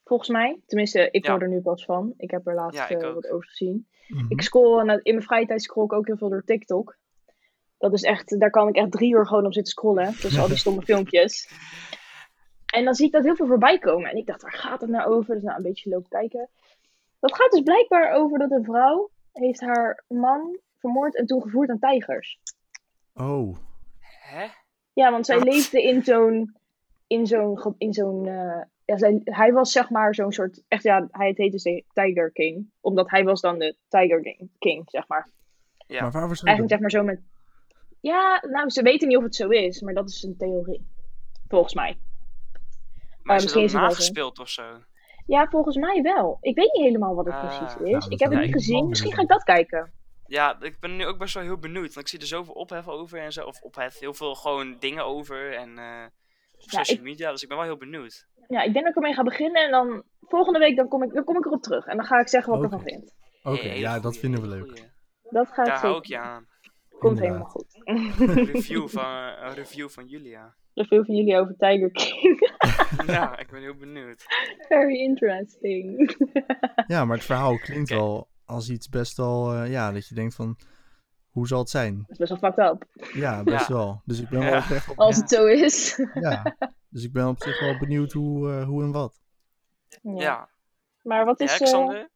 volgens 0.04 0.30
mij. 0.30 0.62
Tenminste, 0.66 1.12
ik 1.12 1.26
Ja. 1.26 1.32
hoor 1.32 1.42
er 1.42 1.50
nu 1.50 1.62
pas 1.62 1.86
van. 1.86 2.14
Ik 2.18 2.32
heb 2.32 2.48
er 2.48 2.56
laatst 2.56 2.80
eh, 2.80 3.14
wat 3.14 3.30
over 3.30 3.48
gezien. 3.48 3.88
Mhm. 4.08 4.26
Ik 4.28 4.42
scroll 4.42 4.80
en 4.90 5.00
in 5.04 5.14
mijn 5.14 5.26
vrije 5.26 5.46
tijd 5.46 5.62
scroll 5.62 5.86
ik 5.86 5.94
ook 5.94 6.08
heel 6.08 6.18
veel 6.18 6.30
door 6.30 6.44
TikTok. 6.44 6.98
Dat 7.78 7.94
is 7.94 8.02
echt, 8.04 8.40
daar 8.40 8.50
kan 8.50 8.68
ik 8.68 8.76
echt 8.76 8.92
drie 8.92 9.14
uur 9.14 9.28
gewoon 9.28 9.46
op 9.46 9.54
zitten 9.54 9.72
scrollen. 9.72 10.14
Tussen 10.20 10.42
al 10.42 10.48
die 10.48 10.58
stomme 10.58 10.82
filmpjes. 10.92 11.50
En 12.74 12.84
dan 12.86 12.94
zie 12.94 13.06
ik 13.06 13.12
dat 13.12 13.24
heel 13.24 13.36
veel 13.36 13.48
voorbij 13.48 13.80
komen. 13.80 14.10
En 14.10 14.18
ik 14.18 14.26
dacht, 14.26 14.42
waar 14.42 14.54
gaat 14.54 14.82
het 14.82 14.90
nou 14.90 15.14
over? 15.14 15.34
Dus 15.34 15.44
nou, 15.44 15.58
een 15.58 15.64
beetje 15.64 15.90
lopen 15.90 16.10
kijken. 16.10 16.50
Dat 17.20 17.36
gaat 17.36 17.52
dus 17.52 17.62
blijkbaar 17.62 18.12
over 18.12 18.40
dat 18.40 18.52
een 18.52 18.64
vrouw 18.64 19.10
heeft 19.34 19.62
haar 19.62 20.04
man 20.08 20.58
vermoord 20.78 21.16
en 21.18 21.26
toen 21.26 21.42
gevoerd 21.42 21.70
aan 21.70 21.80
tijgers. 21.80 22.40
Oh, 23.14 23.56
Hè? 24.22 24.46
Ja, 24.94 25.12
want 25.12 25.26
zij 25.26 25.38
Wat? 25.38 25.46
leefde 25.48 25.84
in 25.84 26.04
zo'n. 26.04 26.56
In 27.08 27.28
zo'n. 27.28 27.60
ge- 27.60 27.76
In 27.78 27.94
zo'n 27.94 28.28
eh, 28.28 28.62
ja, 28.86 28.98
zij, 28.98 29.22
hij 29.24 29.54
was 29.54 29.72
zeg 29.72 29.90
maar 29.90 30.16
zo'n 30.16 30.32
soort. 30.32 30.64
Echt 30.68 30.84
ja, 30.84 31.08
hij 31.12 31.26
heette 31.26 31.50
dus 31.50 31.64
de 31.64 31.84
Tiger 31.94 32.32
King. 32.32 32.70
Omdat 32.82 33.10
hij 33.10 33.24
was 33.24 33.42
dan 33.42 33.60
de 33.60 33.76
Tiger 33.88 34.38
King, 34.60 34.84
zeg 34.90 35.08
maar. 35.08 35.30
Ja. 35.88 36.02
maar 36.02 36.12
waar 36.12 36.28
was 36.28 36.42
hij 36.42 36.50
Eigenlijk 36.50 36.70
zeg 36.70 36.80
maar 36.80 37.02
zo 37.02 37.04
met. 37.04 37.22
Ja, 38.00 38.44
nou, 38.50 38.70
ze 38.70 38.82
weten 38.82 39.08
niet 39.08 39.18
of 39.18 39.24
het 39.24 39.36
zo 39.36 39.50
is, 39.50 39.82
maar 39.82 39.94
dat 39.94 40.10
is 40.10 40.24
een 40.24 40.38
theorie. 40.38 40.88
Volgens 41.48 41.74
mij. 41.74 41.98
Maar 43.22 43.36
is 43.36 43.44
misschien 43.44 43.64
is 43.64 43.74
het 43.74 43.82
nagespeeld 43.82 44.40
of 44.40 44.50
zo? 44.50 44.64
Ja, 45.26 45.48
volgens 45.48 45.78
mij 45.78 46.02
wel. 46.02 46.38
Ik 46.42 46.56
weet 46.56 46.74
niet 46.74 46.84
helemaal 46.84 47.16
wat 47.16 47.26
het 47.26 47.34
Ah, 47.34 47.48
precies 47.48 47.96
is. 47.96 48.08
ik 48.08 48.20
heb 48.20 48.32
het 48.32 48.42
niet 48.42 48.54
gezien. 48.54 48.88
Misschien 48.88 49.14
ga 49.14 49.22
ik 49.22 49.28
dat 49.28 49.44
kijken. 49.44 49.92
Ja, 50.28 50.62
ik 50.62 50.80
ben 50.80 50.96
nu 50.96 51.06
ook 51.06 51.18
best 51.18 51.34
wel 51.34 51.44
heel 51.44 51.58
benieuwd. 51.58 51.94
Want 51.94 52.00
ik 52.00 52.08
zie 52.08 52.20
er 52.20 52.28
zoveel 52.28 52.54
ophef 52.54 52.88
over 52.88 53.20
en 53.20 53.32
zo. 53.32 53.46
Of 53.46 53.62
ophef, 53.62 54.00
heel 54.00 54.14
veel 54.14 54.36
gewoon 54.36 54.76
dingen 54.80 55.06
over. 55.06 55.54
En 55.54 55.78
eh, 55.78 56.06
op 56.66 56.72
Ja, 56.72 56.78
social 56.78 56.98
ik- 56.98 57.04
media. 57.04 57.32
Dus 57.32 57.42
ik 57.42 57.48
ben 57.48 57.58
wel 57.58 57.66
heel 57.66 57.78
benieuwd. 57.78 58.28
Ja, 58.48 58.62
ik 58.62 58.74
denk 58.74 58.86
dat 58.86 58.90
ik 58.90 58.96
ermee 58.96 59.14
ga 59.14 59.24
beginnen 59.24 59.64
en 59.66 59.72
dan 59.72 60.04
volgende 60.22 60.60
week 60.60 60.76
dan 60.76 60.88
kom 60.88 61.04
ik, 61.04 61.14
dan 61.14 61.24
kom 61.24 61.38
ik 61.38 61.46
erop 61.46 61.62
terug. 61.62 61.86
En 61.86 61.98
dan 61.98 62.06
ga 62.06 62.20
ik 62.20 62.28
zeggen 62.28 62.52
wat 62.54 62.64
ik 62.64 62.72
ervan 62.72 62.88
vind. 62.88 63.14
Oké, 63.44 63.72
ja, 63.72 64.00
dat 64.00 64.18
vinden 64.18 64.42
we 64.42 64.48
leuk. 64.48 64.62
goeie. 64.70 64.92
Dat 65.30 65.48
gaat 65.48 65.66
Daar 65.66 65.80
hou 65.80 65.94
zeker. 65.94 66.02
ik 66.04 66.06
je 66.06 66.18
aan. 66.30 66.48
Komt 67.00 67.04
Inderdaad. 67.22 67.22
helemaal 67.28 67.50
goed. 67.50 67.82
Een 67.84 68.46
review 68.54 68.88
van, 68.88 69.06
een 69.16 69.54
review 69.54 69.90
van 69.90 70.06
Julia. 70.08 70.56
Review 70.74 71.06
van 71.06 71.16
jullie 71.16 71.38
over 71.38 71.56
Tiger 71.58 71.92
King. 71.92 72.54
Ja, 73.08 73.38
ik 73.38 73.50
ben 73.52 73.62
heel 73.62 73.76
benieuwd. 73.76 74.24
Very 74.68 74.96
interesting. 74.96 76.16
Ja, 76.88 77.06
maar 77.06 77.16
het 77.16 77.26
verhaal 77.26 77.58
klinkt 77.58 77.90
wel 77.90 78.28
als 78.46 78.70
iets 78.70 78.90
best 78.90 79.18
wel, 79.18 79.54
eh, 79.54 79.72
ja, 79.72 79.92
dat 79.92 80.08
je 80.08 80.16
denkt 80.16 80.36
van, 80.36 80.58
hoe 81.36 81.48
zal 81.48 81.60
het 81.60 81.70
zijn? 81.70 81.98
Dat 81.98 82.10
is 82.10 82.18
best 82.18 82.30
wel 82.42 82.52
fucked 82.54 82.66
up. 82.74 82.88
Ja, 83.14 83.44
best 83.44 83.68
Ja. 83.68 83.74
wel. 83.74 84.02
Dus 84.06 84.20
ik 84.20 84.30
ben 84.30 84.40
wel 84.40 84.50
Ja. 84.52 84.58
oprecht 84.58 84.90
op, 84.90 85.00
Als 85.00 85.18
het 85.18 85.30
zo 85.30 85.46
is. 85.46 86.02
ja. 86.14 86.56
Dus 86.90 87.04
ik 87.04 87.12
ben 87.14 87.28
op 87.28 87.42
zich 87.42 87.60
wel 87.60 87.78
benieuwd 87.78 88.12
hoe, 88.12 88.52
eh, 88.52 88.66
hoe 88.66 88.84
en 88.84 88.92
wat. 88.92 89.20
ja. 90.02 90.12
Ja. 90.22 90.50
Maar 91.04 91.26
wat 91.26 91.40
Ja, 91.40 91.46
is... 91.46 91.52
eh, 91.52 91.58
Alexander, 91.58 92.10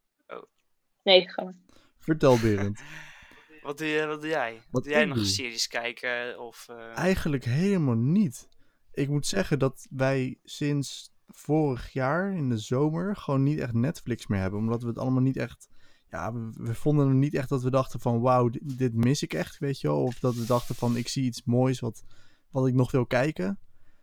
Nee, 1.04 1.30
ga 1.30 1.44
maar. 1.44 1.54
Vertel 1.98 2.40
Berend. 2.40 2.82
wat, 3.62 3.78
doe 3.78 3.88
je, 3.88 4.06
wat 4.06 4.22
doe 4.22 4.30
jij? 4.30 4.62
Wat 4.72 4.84
doe 4.84 4.92
jij 4.94 5.06
nog 5.06 5.18
doe? 5.18 5.26
series 5.26 5.68
kijken? 5.68 6.40
Of, 6.40 6.66
eh, 6.70 6.98
Eigenlijk 6.98 7.44
helemaal 7.46 7.96
niet. 7.96 8.50
Ik 8.92 9.10
moet 9.10 9.28
zeggen 9.28 9.60
dat 9.60 9.88
wij 9.90 10.38
sinds 10.44 11.12
vorig 11.28 11.94
jaar 11.94 12.32
in 12.34 12.50
de 12.50 12.58
zomer 12.58 13.16
gewoon 13.16 13.44
niet 13.44 13.60
echt 13.60 13.74
Netflix 13.74 14.28
meer 14.28 14.40
hebben. 14.40 14.60
Omdat 14.60 14.82
we 14.82 14.88
het 14.88 14.98
allemaal 14.98 15.22
niet 15.22 15.38
echt. 15.38 15.68
Ja, 16.10 16.34
we, 16.34 16.50
we 16.54 16.76
vonden 16.76 17.08
het 17.08 17.18
niet 17.18 17.34
echt 17.34 17.50
dat 17.50 17.62
we 17.62 17.70
dachten 17.70 18.00
van 18.00 18.20
wauw, 18.22 18.50
dit, 18.50 18.78
dit 18.78 18.94
mis 18.94 19.24
ik 19.24 19.34
echt, 19.34 19.58
weet 19.58 19.80
je 19.82 19.88
wel. 19.88 20.04
Of 20.04 20.20
dat 20.20 20.36
we 20.36 20.46
dachten 20.46 20.76
van 20.76 20.96
ik 20.96 21.08
zie 21.08 21.24
iets 21.24 21.44
moois 21.44 21.80
wat, 21.80 22.04
wat 22.50 22.68
ik 22.68 22.74
nog 22.74 22.92
wil 22.92 23.06
kijken. 23.06 23.60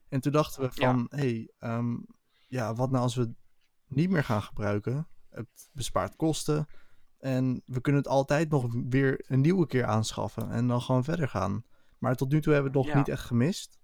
En 0.08 0.20
toen 0.20 0.32
dachten 0.32 0.62
we 0.62 0.70
van, 0.72 1.06
hé, 1.10 1.18
hey, 1.18 1.50
ehm, 1.58 1.96
ja, 2.48 2.74
wat 2.74 2.90
nou 2.90 3.02
als 3.02 3.14
we 3.14 3.20
het 3.20 3.34
niet 3.86 4.10
meer 4.10 4.24
gaan 4.24 4.42
gebruiken? 4.42 5.08
Het 5.30 5.68
bespaart 5.72 6.16
kosten. 6.16 6.66
En 7.18 7.62
we 7.64 7.80
kunnen 7.80 8.02
het 8.02 8.10
altijd 8.10 8.50
nog 8.50 8.74
weer 8.88 9.24
een 9.26 9.40
nieuwe 9.40 9.66
keer 9.66 9.84
aanschaffen. 9.84 10.50
En 10.50 10.66
dan 10.66 10.80
gewoon 10.80 11.04
verder 11.04 11.28
gaan. 11.28 11.64
Maar 11.98 12.14
tot 12.16 12.32
nu 12.32 12.40
toe 12.40 12.52
hebben 12.52 12.72
we 12.72 12.78
het 12.78 12.86
nog 12.86 12.96
Ja. 12.96 13.00
niet 13.00 13.08
echt 13.12 13.24
gemist. 13.24 13.78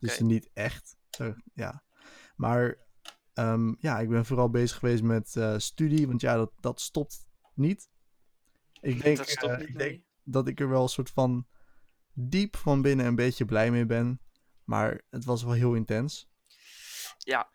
Dus 0.00 0.20
niet 0.20 0.50
echt. 0.52 0.96
Zo, 1.10 1.34
ja. 1.54 1.82
Maar 2.36 2.78
ehm, 3.38 3.74
ja, 3.78 3.98
ik 3.98 4.08
ben 4.08 4.26
vooral 4.26 4.50
bezig 4.50 4.78
geweest 4.78 5.02
met 5.02 5.36
eh, 5.36 5.58
studie. 5.58 6.06
Want 6.06 6.20
ja, 6.20 6.36
dat, 6.36 6.52
dat 6.60 6.80
stopt 6.80 7.26
niet. 7.54 7.88
Ik 8.80 9.02
denk, 9.02 9.16
dat 9.16 9.50
eh, 9.50 9.58
niet 9.58 9.68
ik 9.68 9.78
denk 9.78 10.02
dat 10.22 10.48
ik 10.48 10.60
er 10.60 10.68
wel 10.68 10.82
een 10.82 10.88
soort 10.88 11.10
van 11.10 11.46
diep 12.12 12.56
van 12.56 12.82
binnen 12.82 13.06
een 13.06 13.14
beetje 13.14 13.44
blij 13.44 13.70
mee 13.70 13.86
ben. 13.86 14.20
Maar 14.64 15.02
het 15.10 15.24
was 15.24 15.42
wel 15.42 15.52
heel 15.52 15.74
intens. 15.74 16.30
Ja. 17.18 17.50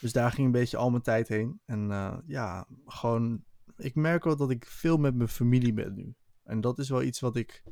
Dus 0.00 0.12
daar 0.12 0.32
ging 0.32 0.46
een 0.46 0.52
beetje 0.52 0.76
al 0.76 0.90
mijn 0.90 1.02
tijd 1.02 1.28
heen. 1.28 1.60
En 1.64 1.90
eh, 1.90 2.18
ja, 2.26 2.66
gewoon... 2.84 3.44
Ik 3.76 3.94
merk 3.94 4.24
wel 4.24 4.36
dat 4.36 4.50
ik 4.50 4.66
veel 4.66 4.96
met 4.96 5.14
mijn 5.14 5.28
familie 5.28 5.72
ben 5.72 5.94
nu. 5.94 6.14
En 6.42 6.60
dat 6.60 6.78
is 6.78 6.88
wel 6.88 7.02
iets 7.02 7.20
wat 7.20 7.36
ik 7.36 7.62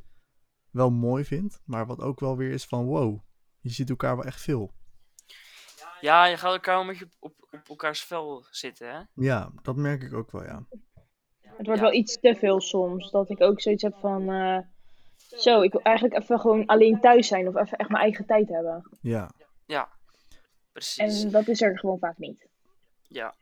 wel 0.69 0.91
mooi 0.91 1.25
vind. 1.25 1.61
Maar 1.65 1.85
wat 1.85 1.99
ook 1.99 2.19
wel 2.19 2.37
weer 2.37 2.51
is 2.51 2.65
van 2.65 2.85
wow, 2.85 3.19
je 3.59 3.69
ziet 3.69 3.89
elkaar 3.89 4.15
wel 4.15 4.25
echt 4.25 4.41
veel. 4.41 4.73
Ja, 6.01 6.25
je 6.25 6.37
gaat 6.37 6.53
elkaar 6.53 6.79
een 6.79 6.87
beetje 6.87 7.05
op, 7.19 7.33
op, 7.41 7.53
op 7.59 7.69
elkaars 7.69 8.03
vel 8.03 8.45
zitten, 8.49 8.89
hè? 8.95 9.01
Ja, 9.15 9.51
dat 9.61 9.75
merk 9.75 10.01
ik 10.03 10.13
ook 10.13 10.31
wel, 10.31 10.43
ja. 10.43 10.63
Het 11.41 11.65
wordt 11.67 11.81
Ja. 11.81 11.87
wel 11.87 11.93
iets 11.99 12.19
te 12.19 12.35
veel 12.35 12.61
soms. 12.61 13.11
Dat 13.11 13.29
ik 13.29 13.41
ook 13.41 13.61
zoiets 13.61 13.83
heb 13.83 13.95
van... 13.99 14.29
eh, 14.31 14.57
zo, 15.39 15.61
ik 15.61 15.71
wil 15.71 15.81
eigenlijk 15.81 16.21
even 16.21 16.39
gewoon 16.39 16.65
alleen 16.65 16.99
thuis 16.99 17.27
zijn. 17.27 17.47
Of 17.47 17.55
even 17.55 17.77
echt 17.77 17.89
mijn 17.89 18.01
eigen 18.03 18.25
tijd 18.25 18.47
hebben. 18.49 18.89
Ja, 19.01 19.31
Ja, 19.65 19.89
precies. 20.71 21.23
En 21.23 21.31
dat 21.31 21.47
is 21.47 21.61
er 21.61 21.79
gewoon 21.79 21.99
vaak 21.99 22.17
niet. 22.17 22.47
Ja. 23.07 23.33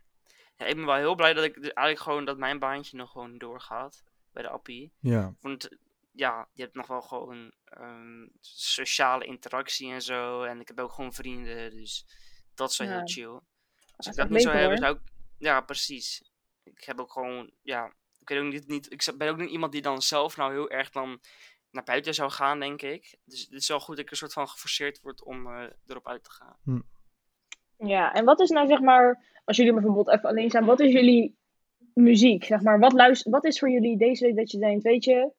ja. 0.58 0.66
Ik 0.66 0.76
ben 0.76 0.86
wel 0.86 0.96
heel 0.96 1.16
blij 1.16 1.34
dat 1.34 1.44
ik 1.44 1.56
eigenlijk 1.58 2.00
gewoon 2.00 2.26
dat 2.26 2.38
mijn 2.38 2.60
baantje 2.60 2.98
nog 2.98 3.12
gewoon 3.12 3.38
doorgaat 3.38 4.04
bij 4.32 4.44
de 4.44 4.50
appie. 4.50 4.92
ja, 5.00 5.34
Want 5.42 5.70
ja, 6.12 6.48
je 6.54 6.62
hebt 6.62 6.76
nog 6.76 6.88
wel 6.88 7.02
gewoon 7.02 7.52
ehm, 7.64 8.28
sociale 8.42 9.26
interactie 9.26 9.92
en 9.92 10.02
zo. 10.02 10.44
En 10.44 10.60
ik 10.60 10.68
heb 10.68 10.80
ook 10.80 10.92
gewoon 10.92 11.14
vrienden, 11.14 11.72
dus 11.72 12.06
dat 12.60 12.70
is 12.70 12.78
wel 12.78 12.88
Ja. 12.88 12.94
heel 12.94 13.08
chill. 13.08 13.40
Als 13.96 14.06
Dat 14.06 14.08
ik 14.08 14.16
dat 14.16 14.30
niet 14.30 14.42
zou 14.42 14.56
hebben, 14.56 14.78
zou 14.78 14.96
ik... 14.96 15.02
Ja, 15.38 15.62
precies. 15.62 16.32
Ik 16.64 16.84
heb 16.84 17.00
ook 17.00 17.12
gewoon, 17.12 17.52
ja... 17.62 17.94
Ik 18.20 18.30
weet 18.30 18.44
ook 18.46 18.52
niet, 18.52 18.68
niet 18.68 18.92
ik 18.92 19.18
ben 19.18 19.30
ook 19.30 19.38
niet 19.38 19.50
iemand 19.50 19.72
die 19.72 19.82
dan 19.82 20.02
zelf 20.02 20.38
nou 20.38 20.52
heel 20.52 20.70
erg 20.70 20.90
dan 20.90 21.20
naar 21.72 21.84
buiten 21.84 22.14
zou 22.14 22.32
gaan, 22.32 22.60
denk 22.60 22.82
ik. 22.82 23.18
Dus 23.26 23.42
het 23.42 23.52
is 23.62 23.68
wel 23.68 23.80
goed 23.80 23.96
dat 23.96 24.06
ik 24.06 24.12
een 24.12 24.18
soort 24.18 24.34
van 24.34 24.48
geforceerd 24.48 25.02
word 25.02 25.24
om 25.24 25.48
eh, 25.48 25.64
erop 25.88 26.08
uit 26.08 26.24
te 26.24 26.32
gaan. 26.32 26.84
Ja, 27.78 28.14
en 28.14 28.26
wat 28.26 28.40
is 28.40 28.50
nou 28.50 28.68
zeg 28.68 28.80
maar... 28.80 29.28
Als 29.46 29.58
jullie 29.58 29.74
bijvoorbeeld 29.74 30.10
even 30.10 30.30
alleen 30.30 30.50
zijn. 30.50 30.66
Wat 30.66 30.80
is 30.80 30.92
jullie 30.92 31.38
muziek? 31.94 32.44
Zeg 32.44 32.62
maar, 32.62 32.80
wat, 32.80 32.94
luister, 32.94 33.32
wat 33.32 33.46
is 33.46 33.60
voor 33.60 33.70
jullie 33.70 33.98
deze 33.98 34.26
week 34.26 34.36
dat 34.36 34.52
je 34.52 34.60
denkt... 34.60 34.84
Weet 34.84 35.04
je, 35.04 35.34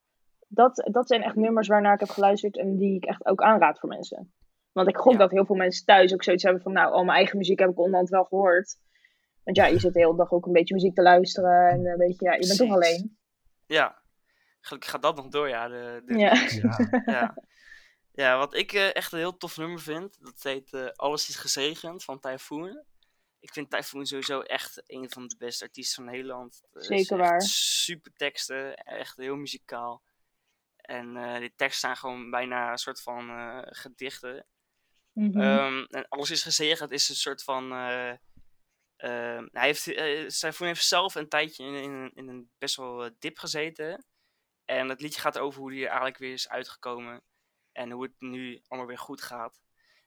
dat, 0.49 0.89
dat 0.93 1.09
zijn 1.09 1.23
echt 1.23 1.37
nummers 1.37 1.69
waarnaar 1.69 1.95
ik 1.95 2.01
heb 2.01 2.09
geluisterd. 2.09 2.57
En 2.59 2.77
die 2.77 2.97
ik 2.97 3.05
echt 3.05 3.27
ook 3.27 3.43
aanraad 3.43 3.79
voor 3.79 3.89
mensen. 3.89 4.33
Want 4.73 4.89
ik 4.89 4.97
gok 4.97 5.13
Ja. 5.13 5.19
dat 5.19 5.31
heel 5.31 5.47
veel 5.47 5.57
mensen 5.57 5.85
thuis 5.85 6.13
ook 6.13 6.23
zoiets 6.23 6.43
hebben 6.43 6.63
van... 6.63 6.73
Nou, 6.73 6.93
al 6.93 7.05
mijn 7.05 7.17
eigen 7.17 7.39
muziek 7.39 7.59
heb 7.59 7.71
ik 7.71 7.79
onderhand 7.79 8.09
wel 8.09 8.25
gehoord. 8.25 8.77
Want 9.45 9.57
ja, 9.57 9.67
je 9.67 9.79
zit 9.79 9.93
de 9.93 10.01
hele 10.01 10.17
dag 10.17 10.33
ook 10.33 10.47
een 10.47 10.53
beetje 10.53 10.75
muziek 10.75 10.95
te 10.95 11.03
luisteren. 11.03 11.69
En 11.69 11.87
een 11.87 11.97
beetje, 11.97 12.25
ja, 12.25 12.33
je 12.33 12.47
bent 12.47 12.59
toch 12.59 12.71
alleen. 12.71 13.19
Ja, 13.67 14.03
gelukkig 14.61 14.91
gaat 14.91 15.03
dat 15.03 15.17
nog 15.17 15.29
door, 15.29 15.49
ja. 15.49 15.69
De, 15.69 16.03
de 16.07 16.19
Ja. 16.19 16.35
ja. 16.49 17.03
ja. 17.05 17.37
ja, 18.13 18.39
wat 18.39 18.55
ik 18.55 18.73
eh, 18.73 18.95
echt 18.95 19.13
een 19.13 19.19
heel 19.19 19.37
tof 19.37 19.57
nummer 19.57 19.81
vind, 19.81 20.17
dat 20.21 20.43
heet 20.43 20.73
eh, 20.73 20.87
Alles 20.95 21.29
is 21.29 21.37
gezegend 21.37 22.05
van 22.05 22.21
Typhoon. 22.21 22.83
Ik 23.41 23.53
vind 23.53 23.71
Typhoon 23.71 24.07
sowieso 24.07 24.41
echt 24.41 24.83
een 24.87 25.11
van 25.11 25.27
de 25.29 25.37
beste 25.39 25.65
artiesten 25.65 26.05
van 26.05 26.13
Nederland. 26.13 26.63
Eh, 26.73 26.83
Zeker 26.83 27.17
waar. 27.17 27.43
Super 27.43 28.13
teksten, 28.17 28.75
echt 28.77 29.17
heel 29.17 29.37
muzikaal. 29.37 30.03
En 30.77 31.17
eh, 31.17 31.39
die 31.39 31.53
teksten 31.57 31.81
zijn 31.81 31.97
gewoon 31.97 32.31
bijna 32.31 32.71
een 32.71 32.79
soort 32.79 33.03
van 33.03 33.31
eh, 33.31 33.59
Mhm. 35.13 35.41
Ehm, 35.41 35.85
en 35.85 36.09
alles 36.09 36.31
is 36.31 36.43
gezegend 36.43 36.91
is 36.93 37.09
een 37.09 37.15
soort 37.15 37.43
van. 37.43 37.73
eh, 37.73 38.11
ehm, 38.97 39.47
hij 39.53 39.67
heeft, 39.67 39.87
eh 39.87 40.59
heeft 40.59 40.85
zelf 40.85 41.15
een 41.15 41.29
tijdje 41.29 41.65
in, 41.65 41.75
in, 41.75 41.91
een- 41.91 42.11
in 42.15 42.29
een 42.29 42.51
best 42.59 42.77
wel 42.77 43.05
eh, 43.05 43.11
dip 43.19 43.39
gezeten. 43.39 44.05
En 44.65 44.89
het 44.89 45.01
liedje 45.01 45.21
gaat 45.21 45.39
over 45.39 45.61
hoe 45.61 45.71
hij 45.71 45.81
er 45.81 45.87
eigenlijk 45.87 46.19
weer 46.19 46.33
is 46.33 46.49
uitgekomen. 46.49 47.23
En 47.73 47.91
hoe 47.91 48.03
het 48.03 48.13
nu 48.19 48.61
allemaal 48.69 48.89
weer 48.89 48.99
goed 48.99 49.23
gaat. 49.23 49.61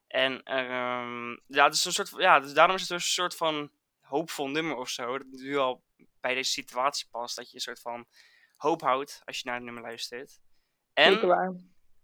En 0.08 0.44
ehm, 0.44 1.30
ja, 1.48 1.64
het 1.66 1.74
is 1.74 1.86
een 1.86 1.92
soort, 1.94 2.10
van- 2.10 2.22
ja, 2.22 2.40
dus 2.40 2.54
daarom 2.54 2.76
is 2.76 2.82
het 2.82 2.90
een 2.92 3.02
soort 3.02 3.36
van 3.36 3.72
hoopvol 4.00 4.50
nummer 4.50 4.76
of 4.76 4.90
zo. 4.90 5.18
Dat 5.18 5.28
nu 5.28 5.58
al 5.58 5.84
bij 6.20 6.34
deze 6.34 6.52
situatie 6.52 7.08
past. 7.12 7.36
Dat 7.36 7.48
je 7.50 7.56
een 7.56 7.62
soort 7.62 7.80
van 7.82 8.08
hoop 8.56 8.82
houdt 8.82 9.22
als 9.26 9.38
je 9.38 9.44
naar 9.46 9.56
het 9.56 9.64
nummer 9.64 9.84
luistert. 9.84 10.40
En 10.94 11.12
Zeker 11.14 11.28
waar. 11.28 11.54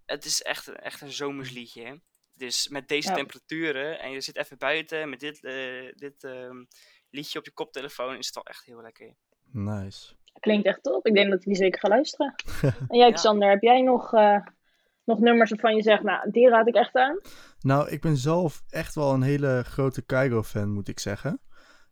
het 0.05 0.25
is 0.25 0.41
echt, 0.41 0.67
echt 0.69 1.01
een 1.01 1.11
zomersliedje. 1.11 1.83
hè. 1.85 1.95
Dus 2.39 2.67
met 2.67 2.87
deze 2.87 3.09
Ja. 3.09 3.15
temperaturen 3.15 3.99
en 3.99 4.11
je 4.11 4.21
zit 4.21 4.37
even 4.37 4.57
buiten 4.57 5.09
met 5.09 5.19
dit, 5.19 5.43
eh, 5.43 5.93
dit 5.95 6.23
ehm, 6.23 6.63
liedje 7.09 7.39
op 7.39 7.45
je 7.45 7.51
koptelefoon, 7.51 8.17
is 8.17 8.25
het 8.25 8.35
wel 8.35 8.43
echt 8.45 8.65
heel 8.65 8.81
lekker. 8.81 9.15
Nice. 9.51 10.15
Klinkt 10.39 10.65
echt 10.65 10.83
top. 10.83 11.05
Ik 11.07 11.13
denk 11.13 11.29
dat 11.29 11.39
ik 11.39 11.45
die 11.45 11.55
zeker 11.55 11.79
ga 11.79 11.87
luisteren. 11.87 12.35
En 12.87 12.97
jij, 12.97 13.11
Xander, 13.11 13.49
heb 13.49 13.61
jij 13.61 13.81
nog, 13.81 14.13
eh, 14.13 14.39
nog 15.03 15.19
nummers 15.19 15.49
waarvan 15.49 15.75
je 15.75 15.81
zegt, 15.81 16.03
nou, 16.03 16.31
die 16.31 16.49
raad 16.49 16.67
ik 16.67 16.75
echt 16.75 16.95
aan? 16.95 17.19
Nou, 17.59 17.89
ik 17.89 18.01
ben 18.01 18.17
zelf 18.17 18.61
echt 18.69 18.95
wel 18.95 19.13
een 19.13 19.21
hele 19.21 19.63
grote 19.65 20.01
Kaigo-fan, 20.01 20.71
moet 20.71 20.87
ik 20.87 20.99
zeggen. 20.99 21.41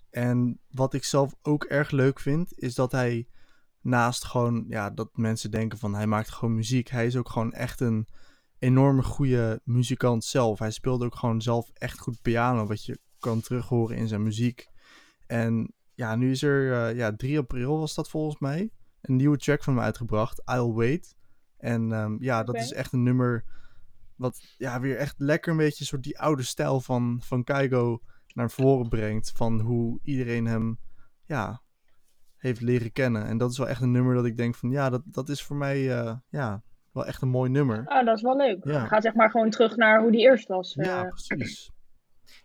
En 0.10 0.62
wat 0.69 0.93
ik 0.93 1.03
zelf 1.03 1.33
ook 1.41 1.63
erg 1.63 1.91
leuk 1.91 2.19
vind, 2.19 2.60
is 2.60 2.75
dat 2.75 2.91
hij 2.91 3.27
naast 3.81 4.25
gewoon, 4.25 4.65
ja, 4.67 4.89
dat 4.89 5.10
mensen 5.17 5.51
denken 5.51 5.77
van 5.77 5.95
hij 5.95 6.07
maakt 6.07 6.29
gewoon 6.29 6.55
muziek. 6.55 6.89
Hij 6.89 7.05
is 7.05 7.15
ook 7.15 7.29
gewoon 7.29 7.53
echt 7.53 7.79
een 7.79 8.07
enorme 8.60 9.04
goede 9.04 9.62
muzikant 9.63 10.24
zelf. 10.24 10.60
Hij 10.60 10.72
speelt 10.72 11.04
ook 11.04 11.15
gewoon 11.15 11.41
zelf 11.41 11.70
echt 11.74 12.00
goed 12.00 12.22
piano, 12.22 12.65
wat 12.65 12.86
je 12.86 13.00
kan 13.20 13.41
terughoren 13.41 13.98
in 13.98 14.08
zijn 14.08 14.24
muziek. 14.24 14.67
En 15.26 15.74
ja, 15.93 16.15
nu 16.15 16.32
is 16.32 16.43
er, 16.43 16.74
eh, 16.74 16.96
ja, 16.96 17.15
3 17.15 17.38
april 17.38 17.80
was 17.80 17.96
dat 17.96 18.10
volgens 18.10 18.39
mij, 18.39 18.72
een 19.02 19.15
nieuwe 19.15 19.38
track 19.38 19.63
van 19.63 19.74
hem 19.74 19.84
uitgebracht, 19.84 20.41
I'll 20.46 20.74
Wait. 20.74 21.15
En 21.58 21.91
ehm, 21.91 22.15
ja, 22.20 22.43
dat 22.43 22.56
is 22.56 22.74
echt 22.74 22.93
een 22.93 23.04
nummer 23.04 23.46
wat 24.15 24.56
ja, 24.58 24.80
weer 24.80 24.98
echt 24.98 25.15
lekker 25.17 25.52
een 25.52 25.58
beetje 25.58 25.86
soort 25.86 26.04
die 26.04 26.20
oude 26.20 26.43
stijl 26.43 26.82
van, 26.82 27.22
van 27.24 27.43
Kaigo 27.43 28.02
naar 28.34 28.52
voren 28.52 28.89
brengt. 28.89 29.32
Van 29.32 29.60
hoe 29.60 30.00
iedereen 30.04 30.46
hem 30.46 30.80
ja, 31.26 31.62
heeft 32.36 32.62
leren 32.62 32.91
kennen. 32.91 33.26
En 33.26 33.38
dat 33.38 33.52
is 33.52 33.58
wel 33.58 33.67
echt 33.67 33.82
een 33.82 33.91
nummer 33.91 34.15
dat 34.15 34.26
ik 34.26 34.38
denk 34.38 34.56
van 34.56 34.70
ja, 34.70 34.89
dat, 34.89 35.02
dat 35.06 35.30
is 35.30 35.43
voor 35.43 35.56
mij 35.56 36.00
eh, 36.00 36.15
ja, 36.30 36.63
wel 36.97 37.05
echt 37.05 37.21
een 37.21 37.29
mooi 37.29 37.49
nummer. 37.49 37.83
Oh, 37.88 38.05
dat 38.05 38.15
is 38.15 38.21
wel 38.21 38.38
leuk. 38.38 38.63
Ja. 38.63 38.86
Ga 38.86 39.01
zeg 39.01 39.13
maar 39.13 39.31
gewoon 39.31 39.49
terug 39.49 39.75
naar 39.75 40.01
hoe 40.01 40.12
die 40.12 40.21
eerst 40.21 40.47
was. 40.47 40.73
Ja, 40.73 41.03
eh. 41.03 41.10
precies. 41.10 41.71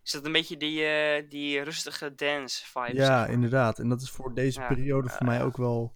Is 0.02 0.12
dat 0.12 0.26
een 0.26 0.32
beetje 0.32 0.56
die, 0.56 0.84
eh, 0.84 1.28
die 1.28 1.60
rustige 1.62 2.14
dance 2.14 2.64
vibe? 2.66 2.94
Ja, 2.94 3.26
inderdaad. 3.26 3.78
En 3.78 3.88
dat 3.88 4.02
is 4.02 4.10
voor 4.10 4.34
deze 4.34 4.60
Ja, 4.60 4.66
periode 4.66 5.08
voor 5.08 5.26
mij 5.26 5.38
eh. 5.38 5.44
ook 5.44 5.56
wel, 5.56 5.94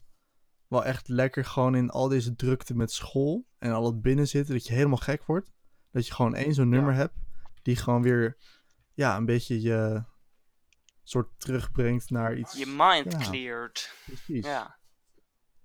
wel 0.68 0.84
echt 0.84 1.08
lekker. 1.08 1.44
Gewoon 1.44 1.74
in 1.74 1.90
al 1.90 2.08
deze 2.08 2.34
drukte 2.34 2.74
met 2.74 2.92
school 2.92 3.46
en 3.58 3.72
al 3.72 3.86
het 3.86 4.02
binnenzitten, 4.02 4.54
dat 4.54 4.66
je 4.66 4.74
helemaal 4.74 4.96
gek 4.96 5.24
wordt. 5.24 5.52
Dat 5.90 6.06
je 6.06 6.14
gewoon 6.14 6.34
één 6.34 6.54
zo'n 6.54 6.68
nummer 6.68 6.94
hebt, 6.94 7.14
die 7.62 7.76
gewoon 7.76 8.02
weer 8.02 8.36
ja, 8.94 9.16
een 9.16 9.24
beetje 9.26 9.60
je 9.60 10.04
soort 11.02 11.28
terugbrengt 11.40 12.10
naar 12.10 12.36
iets. 12.36 12.58
Je 12.58 12.74
mind 12.76 13.12
Ja. 13.12 13.18
cleared. 13.18 13.92
Precies. 14.04 14.46
Ja. 14.46 14.78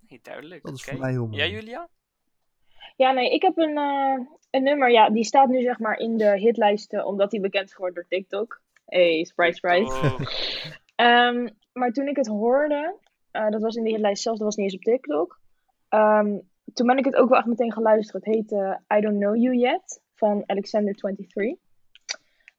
Nee, 0.08 0.20
duidelijk. 0.22 0.62
Dat 0.62 0.74
is 0.74 0.80
oké. 0.82 0.90
voor 0.90 1.00
mij 1.00 1.10
heel 1.10 1.26
mooi. 1.26 1.42
Ja, 1.42 1.46
Julia? 1.48 1.88
Ja, 2.96 3.12
nee, 3.12 3.30
ik 3.30 3.42
heb 3.42 3.58
een, 3.58 3.76
eh, 3.76 4.18
een 4.50 4.62
nummer, 4.62 4.90
ja, 4.90 5.10
die 5.10 5.24
staat 5.24 5.48
nu 5.48 5.62
zeg 5.62 5.78
maar 5.78 5.98
in 5.98 6.16
de 6.16 6.38
hitlijsten, 6.38 7.06
omdat 7.06 7.30
die 7.30 7.40
bekend 7.40 7.64
is 7.64 7.74
geworden 7.74 7.94
door 7.94 8.18
TikTok. 8.18 8.60
Hey, 8.86 9.24
surprise, 9.24 9.58
surprise. 9.58 9.92
Oh, 9.92 10.20
Ehm, 10.94 11.48
maar 11.72 11.92
toen 11.92 12.08
ik 12.08 12.16
het 12.16 12.26
hoorde, 12.26 12.96
eh, 13.30 13.48
dat 13.48 13.62
was 13.62 13.74
in 13.74 13.84
de 13.84 13.90
hitlijst 13.90 14.22
zelfs, 14.22 14.38
dat 14.38 14.48
was 14.48 14.56
niet 14.56 14.66
eens 14.66 14.76
op 14.76 14.82
TikTok. 14.82 15.40
Ehm, 15.88 16.38
toen 16.72 16.86
ben 16.86 16.98
ik 16.98 17.04
het 17.04 17.16
ook 17.16 17.28
wel 17.28 17.38
echt 17.38 17.46
meteen 17.46 17.72
geluisterd. 17.72 18.24
Het 18.24 18.34
heet 18.34 18.52
eh, 18.52 18.74
I 18.96 19.00
Don't 19.00 19.18
Know 19.18 19.36
You 19.36 19.56
Yet 19.56 20.02
van 20.14 20.42
Alexander23. 20.42 21.60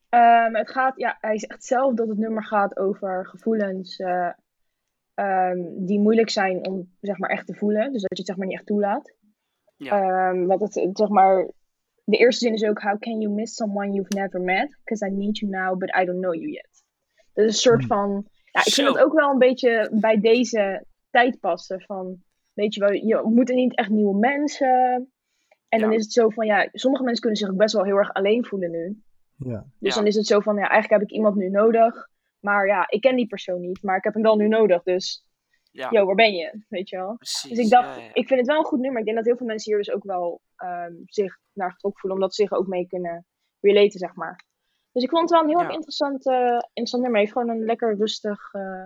Ehm, 0.10 0.56
het 0.56 0.70
gaat, 0.70 0.98
ja, 0.98 1.18
hij 1.22 1.40
zegt 1.40 1.64
zelf 1.66 1.94
dat 1.94 2.08
het 2.08 2.18
nummer 2.18 2.44
gaat 2.44 2.78
over 2.78 3.26
gevoelens 3.26 4.02
die 5.76 6.00
moeilijk 6.00 6.30
zijn 6.30 6.68
om 6.68 6.90
zeg 7.02 7.18
maar 7.18 7.30
echt 7.30 7.46
te 7.46 7.54
voelen. 7.54 7.92
Dus 7.92 8.02
dat 8.02 8.10
je 8.10 8.18
het 8.18 8.26
zeg 8.26 8.38
maar 8.38 8.48
niet 8.48 8.58
echt 8.58 8.66
toelaat. 8.66 9.14
Ja. 9.84 10.02
Ehm, 10.32 10.46
want 10.46 10.62
het, 10.62 10.90
zeg 10.98 11.10
maar, 11.10 11.50
de 12.04 12.18
eerste 12.18 12.46
zin 12.46 12.54
is 12.54 12.64
ook 12.64 12.82
How 12.82 13.00
can 13.00 13.20
you 13.20 13.34
miss 13.34 13.56
someone 13.56 13.92
you've 13.92 14.14
never 14.16 14.42
met? 14.42 14.78
Because 14.84 15.08
I 15.08 15.10
need 15.10 15.38
you 15.40 15.52
now, 15.52 15.78
but 15.78 15.96
I 16.02 16.06
don't 16.06 16.22
know 16.22 16.34
you 16.34 16.50
yet. 16.50 16.84
Dat 17.34 17.46
is 17.46 17.52
een 17.52 17.62
soort 17.62 17.80
Hmm. 17.80 17.88
van, 17.88 18.28
ja, 18.52 18.62
ik 18.66 18.74
vind 18.74 18.88
het 18.88 18.98
ook 18.98 19.14
wel 19.14 19.32
een 19.32 19.38
beetje 19.38 19.90
bij 19.94 20.20
deze 20.20 20.86
tijd 21.10 21.40
passen 21.40 21.82
van, 21.82 22.24
weet 22.54 22.74
je 22.74 22.80
wel, 22.80 22.92
je 22.92 23.24
ontmoet 23.24 23.50
niet 23.50 23.76
echt 23.76 23.90
nieuwe 23.90 24.18
mensen. 24.20 25.08
En 25.70 25.80
dan 25.80 25.94
is 25.94 26.04
het 26.04 26.14
zo 26.14 26.30
van, 26.30 26.46
ja, 26.46 26.70
sommige 26.72 27.04
mensen 27.04 27.22
kunnen 27.22 27.40
zich 27.40 27.50
ook 27.50 27.58
best 27.58 27.74
wel 27.74 27.84
heel 27.84 27.96
erg 27.98 28.14
alleen 28.14 28.46
voelen 28.46 28.72
nu. 28.72 29.02
Ja. 29.38 29.66
Dus 29.80 29.94
Ja. 29.94 29.96
dan 29.96 30.08
is 30.08 30.16
het 30.16 30.28
zo 30.28 30.40
van, 30.40 30.56
ja, 30.56 30.70
eigenlijk 30.70 31.02
heb 31.02 31.10
ik 31.10 31.16
iemand 31.16 31.36
nu 31.36 31.50
nodig. 31.50 32.10
Maar 32.40 32.68
ja, 32.68 32.86
ik 32.90 33.02
ken 33.02 33.16
die 33.16 33.28
persoon 33.28 33.62
niet, 33.62 33.84
maar 33.84 33.98
ik 33.98 34.04
heb 34.04 34.14
hem 34.14 34.24
wel 34.24 34.36
nu 34.36 34.48
nodig. 34.48 34.84
Dus, 34.84 35.26
ja, 35.74 35.90
yo, 35.92 36.06
waar 36.06 36.16
ben 36.16 36.34
je? 36.34 36.64
Weet 36.70 36.90
je 36.90 36.98
wel? 36.98 37.16
precies. 37.16 37.50
Dus 37.50 37.60
ik 37.66 37.70
dacht, 37.70 37.96
ja, 37.96 38.02
ja. 38.04 38.10
ik 38.14 38.28
vind 38.28 38.40
het 38.40 38.48
wel 38.50 38.58
een 38.58 38.64
goed 38.66 38.80
nummer. 38.80 39.00
Ik 39.00 39.06
denk 39.06 39.18
dat 39.18 39.26
heel 39.26 39.38
veel 39.38 39.46
mensen 39.48 39.72
hier 39.72 39.84
dus 39.84 39.92
ook 39.96 40.04
wel 40.04 40.42
ehm, 40.56 40.94
zich 41.06 41.38
naar 41.54 41.72
getrokken 41.72 42.02
voelen, 42.02 42.20
omdat 42.20 42.36
ze 42.36 42.42
zich 42.42 42.52
ook 42.52 42.68
mee 42.68 42.88
kunnen 42.88 43.26
relaten, 43.60 44.00
zeg 44.00 44.16
maar. 44.16 44.44
Dus 44.92 45.04
ik 45.04 45.10
vond 45.10 45.22
het 45.22 45.32
wel 45.32 45.42
een 45.42 45.48
heel 45.48 45.58
Ja. 45.58 45.64
erg 45.64 45.74
interessant, 45.74 46.26
interessant 46.26 47.04
nummer. 47.04 47.12
Hij 47.12 47.20
heeft 47.20 47.32
gewoon 47.32 47.50
een 47.50 47.66
lekker 47.66 47.96
rustig, 47.98 48.54
eh, 48.54 48.84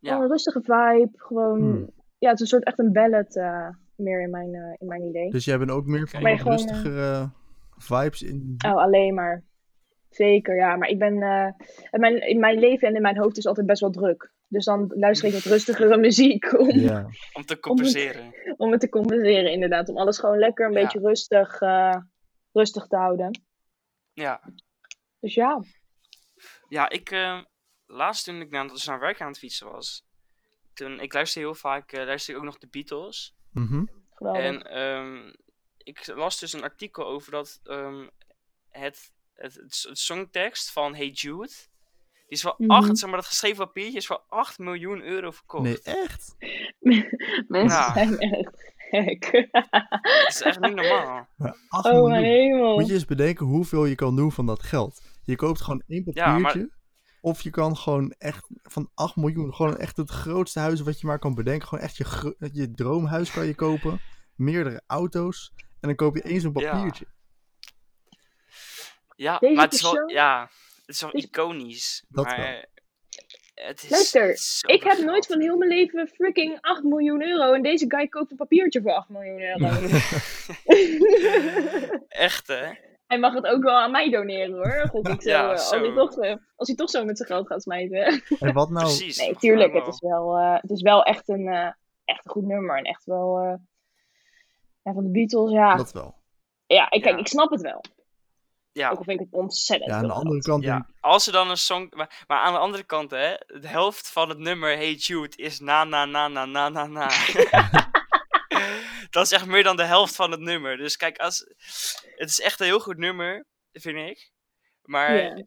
een 0.00 0.28
rustige 0.28 0.60
vibe. 0.62 1.10
Gewoon, 1.12 1.58
Hmm. 1.60 1.90
ja, 2.18 2.28
het 2.28 2.34
is 2.36 2.40
een 2.40 2.46
soort 2.46 2.64
echt 2.64 2.78
een 2.78 2.92
ballad 2.92 3.36
eh, 3.36 3.68
meer 3.96 4.22
in 4.22 4.30
mijn, 4.30 4.54
eh, 4.54 4.74
in 4.78 4.86
mijn 4.86 5.02
idee. 5.02 5.30
Dus 5.30 5.44
jij 5.44 5.58
bent 5.58 5.70
ook 5.70 5.86
meer 5.86 6.08
van 6.08 6.22
rustigere 6.22 7.30
vibes 7.76 8.22
in. 8.22 8.54
Oh, 8.66 8.74
alleen 8.76 9.14
maar. 9.14 9.42
Zeker, 10.14 10.56
ja. 10.56 10.76
Maar 10.76 10.88
ik 10.88 10.98
ben, 10.98 11.22
eh, 11.22 11.52
in, 11.90 12.00
mijn, 12.00 12.28
in 12.28 12.40
mijn 12.40 12.58
leven 12.58 12.88
en 12.88 12.94
in 12.94 13.02
mijn 13.02 13.18
hoofd 13.18 13.36
is 13.36 13.46
altijd 13.46 13.66
best 13.66 13.80
wel 13.80 13.90
druk. 13.90 14.32
Dus 14.48 14.64
dan 14.64 14.92
luister 14.94 15.28
ik 15.28 15.34
wat 15.34 15.42
rustigere 15.42 15.96
muziek 16.06 16.58
om, 16.58 16.70
Ja. 16.70 17.06
Om 17.32 17.44
te 17.44 17.58
compenseren. 17.60 18.34
om 18.56 18.70
het 18.70 18.80
te 18.80 18.88
compenseren, 18.88 19.52
inderdaad. 19.52 19.88
Om 19.88 19.98
alles 19.98 20.18
gewoon 20.18 20.38
lekker 20.38 20.66
een 20.66 20.72
Ja. 20.72 20.80
beetje 20.80 20.98
rustig, 21.00 21.60
eh, 21.60 21.96
rustig 22.52 22.86
te 22.86 22.96
houden. 22.96 23.42
Ja. 24.12 24.40
Dus 25.20 25.34
ja. 25.34 25.62
Ja, 26.68 26.88
ik, 26.88 27.10
eh, 27.10 27.42
laatst 27.86 28.24
toen 28.24 28.40
ik 28.40 28.50
naar, 28.50 28.68
dus 28.68 28.86
naar 28.86 29.00
werk 29.00 29.20
aan 29.20 29.28
het 29.28 29.38
fietsen 29.38 29.70
was, 29.70 30.04
toen, 30.74 31.00
ik 31.00 31.12
luister 31.12 31.40
heel 31.40 31.54
vaak, 31.54 31.92
eh 31.92 32.04
luister 32.04 32.32
ik 32.34 32.38
ook 32.40 32.46
nog 32.46 32.58
de 32.58 32.68
Beatles. 32.70 33.34
Mhm. 33.52 33.84
Geweldig. 34.10 34.42
En 34.42 34.62
ehm, 34.62 35.32
ik 35.78 36.06
las 36.06 36.38
dus 36.38 36.52
een 36.52 36.62
artikel 36.62 37.06
over 37.06 37.30
dat 37.30 37.60
ehm, 37.64 38.08
het, 38.68 39.12
het, 39.34 39.54
het, 39.54 39.74
s- 39.74 39.82
het 39.88 39.98
songtekst 39.98 40.70
van 40.72 40.94
Hey 40.94 41.08
Jude, 41.08 41.48
die 42.12 42.26
is 42.28 42.42
voor 42.42 42.54
Mhm. 42.58 42.70
acht, 42.70 42.98
zeg 42.98 43.08
maar, 43.10 43.18
dat 43.18 43.28
geschreven 43.28 43.64
papiertje 43.66 43.96
is 43.98 44.06
voor 44.06 44.24
8 44.28 44.58
miljoen 44.58 45.02
euro 45.02 45.30
verkocht. 45.30 45.62
Nee, 45.64 45.80
echt? 45.82 46.34
Mensen 47.48 47.78
Ja. 47.80 47.92
zijn 47.92 48.18
echt 48.18 48.72
gek. 48.76 49.48
Dat 50.02 50.26
is 50.28 50.42
echt 50.42 50.60
niet 50.60 50.74
normaal. 50.74 51.28
Oh 51.38 51.82
miljoen. 51.82 52.10
mijn 52.10 52.24
hemel. 52.24 52.74
Moet 52.78 52.86
je 52.86 52.92
eens 52.92 53.04
bedenken 53.04 53.46
hoeveel 53.46 53.84
je 53.84 53.94
kan 53.94 54.16
doen 54.16 54.32
van 54.32 54.46
dat 54.46 54.62
geld. 54.62 55.02
Je 55.22 55.36
koopt 55.36 55.60
gewoon 55.60 55.82
één 55.86 56.02
Ja, 56.12 56.26
maar- 56.26 56.42
papiertje. 56.42 56.72
Of 57.20 57.40
je 57.40 57.50
kan 57.50 57.76
gewoon 57.76 58.14
echt 58.18 58.46
van 58.62 58.90
8 58.94 59.16
miljoen, 59.16 59.54
gewoon 59.54 59.76
echt 59.76 59.96
het 59.96 60.10
grootste 60.10 60.58
huis 60.60 60.80
wat 60.80 61.00
je 61.00 61.06
maar 61.06 61.18
kan 61.18 61.34
bedenken. 61.34 61.68
Gewoon 61.68 61.84
echt 61.84 61.96
je, 61.96 62.04
gro- 62.04 62.34
je 62.52 62.70
droomhuis 62.70 63.30
kan 63.30 63.46
je 63.46 63.54
kopen. 63.54 64.00
Meerdere 64.34 64.82
auto's. 64.86 65.52
En 65.56 65.88
dan 65.88 65.94
koop 65.94 66.16
je 66.16 66.40
zo'n 66.40 66.52
Ja. 66.54 66.70
papiertje. 66.72 67.04
Ja, 67.08 67.12
Deze 69.16 69.54
maar 69.54 69.64
het 69.64 69.72
is 69.74 69.82
wel, 69.82 70.08
ja, 70.08 70.40
het 70.86 70.94
is 70.94 71.00
wel 71.00 71.10
Deze- 71.10 71.26
iconisch. 71.26 72.04
Dat 72.08 72.24
maar 72.24 72.36
wel. 72.36 72.46
eh, 72.46 72.62
het 73.66 73.82
is, 73.82 73.90
Luister, 73.90 74.22
het 74.26 74.36
is 74.38 74.64
Ik 74.66 74.82
heb 74.82 74.98
nooit 74.98 75.26
van 75.26 75.40
heel 75.40 75.56
mijn 75.56 75.70
leven 75.70 76.08
freaking 76.08 76.58
8 76.60 76.82
miljoen 76.82 77.22
euro. 77.22 77.52
En 77.52 77.62
deze 77.62 77.84
guy 77.88 78.08
koopt 78.08 78.30
een 78.30 78.36
papiertje 78.36 78.82
voor 78.82 78.92
8 78.92 79.08
miljoen 79.08 79.40
euro. 79.42 79.66
Echt, 82.08 82.46
hè? 82.46 82.72
hij 83.06 83.18
mag 83.18 83.34
het 83.34 83.46
ook 83.46 83.62
wel 83.62 83.76
aan 83.76 83.90
mij 83.90 84.10
doneren 84.10 84.54
hoor. 84.54 84.88
God, 84.88 85.08
ik 85.08 85.22
zo, 85.22 85.28
Ja, 85.30 85.42
eh, 85.44 85.50
als, 85.50 85.70
hij 85.70 85.92
toch, 85.94 86.18
eh, 86.18 86.34
als 86.56 86.68
hij 86.68 86.76
toch 86.76 86.90
zo 86.90 87.04
met 87.04 87.16
zijn 87.16 87.28
geld 87.28 87.46
gaat 87.46 87.62
smijten. 87.62 88.22
En 88.38 88.52
wat 88.52 88.70
nou, 88.70 88.84
Precies. 88.84 89.18
Nee, 89.18 89.36
tuurlijk. 89.36 89.72
Het 89.72 89.86
is 89.86 90.00
wel, 90.00 90.36
eh, 90.38 90.54
het 90.60 90.70
is 90.70 90.82
wel 90.82 91.02
echt, 91.02 91.28
een, 91.28 91.46
eh, 91.48 91.70
echt 92.04 92.24
een 92.24 92.30
goed 92.30 92.46
nummer. 92.46 92.76
En 92.78 92.84
echt 92.84 93.04
wel. 93.04 93.38
eh, 93.38 93.54
ja, 94.82 94.92
van 94.92 95.02
de 95.04 95.10
Beatles, 95.10 95.52
ja. 95.52 95.76
dat 95.76 95.92
wel. 95.92 96.14
Ja, 96.66 96.90
ik, 96.90 97.02
kijk, 97.02 97.14
Ja. 97.14 97.20
ik 97.20 97.26
snap 97.26 97.50
het 97.50 97.60
wel. 97.60 97.84
Ja, 98.74 98.90
Ook 98.90 98.98
al 98.98 99.04
vind 99.04 99.20
ik 99.20 99.26
het 99.30 99.40
ontzettend. 99.40 99.90
Ja, 99.90 99.96
aan 99.96 100.06
de 100.06 100.12
andere 100.12 100.42
kant 100.42 100.62
denk 100.62 100.74
Ja, 100.74 100.86
als 101.00 101.26
er 101.26 101.32
dan 101.32 101.50
een 101.50 101.56
song. 101.56 101.92
Maar, 101.96 102.24
maar 102.26 102.38
aan 102.38 102.52
de 102.52 102.58
andere 102.58 102.82
kant, 102.84 103.10
hè, 103.10 103.34
de 103.46 103.68
helft 103.68 104.10
van 104.12 104.28
het 104.28 104.38
nummer 104.38 104.76
Hey 104.76 104.92
Jude 104.94 105.36
is 105.36 105.60
na 105.60 105.84
na 105.84 106.04
na 106.04 106.28
na 106.28 106.44
na 106.46 106.68
na 106.68 106.86
na. 106.86 107.08
dat 109.10 109.24
is 109.24 109.32
echt 109.32 109.46
meer 109.46 109.62
dan 109.62 109.76
de 109.76 109.84
helft 109.84 110.14
van 110.16 110.30
het 110.30 110.40
nummer. 110.40 110.76
Dus 110.76 110.96
kijk, 110.96 111.18
als, 111.18 111.38
het 112.16 112.28
is 112.28 112.40
echt 112.40 112.60
een 112.60 112.66
heel 112.66 112.80
goed 112.80 112.96
nummer, 112.98 113.46
vind 113.72 113.96
ik. 114.10 114.30
Maar 114.82 115.42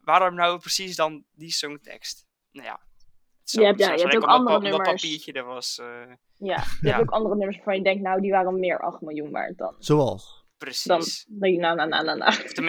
waarom 0.00 0.34
nou 0.34 0.58
precies 0.58 0.96
dan 0.96 1.24
die 1.32 1.50
songtekst? 1.52 2.26
Nou 2.52 2.66
ja. 2.66 2.80
Zo, 3.44 3.60
Je 3.60 3.66
hebt- 3.66 3.78
ja, 3.78 3.92
je 3.92 4.02
hebt 4.02 4.16
ook 4.16 4.24
andere 4.24 4.60
nummers. 4.60 4.88
papiertje 4.90 5.32
er 5.32 5.44
was. 5.44 5.78
eh, 5.78 5.86
Ja, 6.36 6.56
je 6.80 6.88
Ja. 6.88 6.90
hebt 6.90 7.00
ook 7.00 7.10
andere 7.10 7.34
nummers 7.36 7.56
waarvan 7.56 7.76
je 7.76 7.82
denkt, 7.82 8.02
nou, 8.02 8.20
die 8.20 8.30
waren 8.30 8.58
meer 8.60 8.80
8 8.80 9.00
miljoen 9.00 9.30
waard 9.30 9.58
dan. 9.58 9.74
Zoals. 9.78 10.39
Precies. 10.60 11.24
Dan 11.28 11.48
nou, 11.60 11.88
nou, 11.88 12.04
nou. 12.04 12.20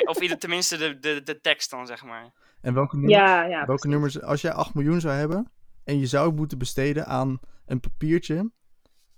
Of, 0.06 0.22
ieder- 0.22 0.38
tenminste 0.38 0.78
de, 0.78 1.00
de, 1.00 1.22
de 1.24 1.42
tekst 1.42 1.70
dan, 1.70 1.88
zeg 1.88 2.04
maar. 2.04 2.34
En 2.62 2.74
welke 2.74 2.96
nummers, 2.98 3.18
Ja, 3.20 3.44
ja. 3.44 3.66
welke 3.66 3.88
nummers, 3.88 4.22
als 4.22 4.42
jij 4.42 4.52
8 4.54 4.74
miljoen 4.74 5.00
zou 5.02 5.14
hebben 5.14 5.52
en 5.84 6.00
je 6.00 6.06
zou 6.06 6.28
het 6.28 6.36
moeten 6.36 6.58
besteden 6.58 7.06
aan 7.06 7.40
een 7.66 7.80
papiertje 7.80 8.52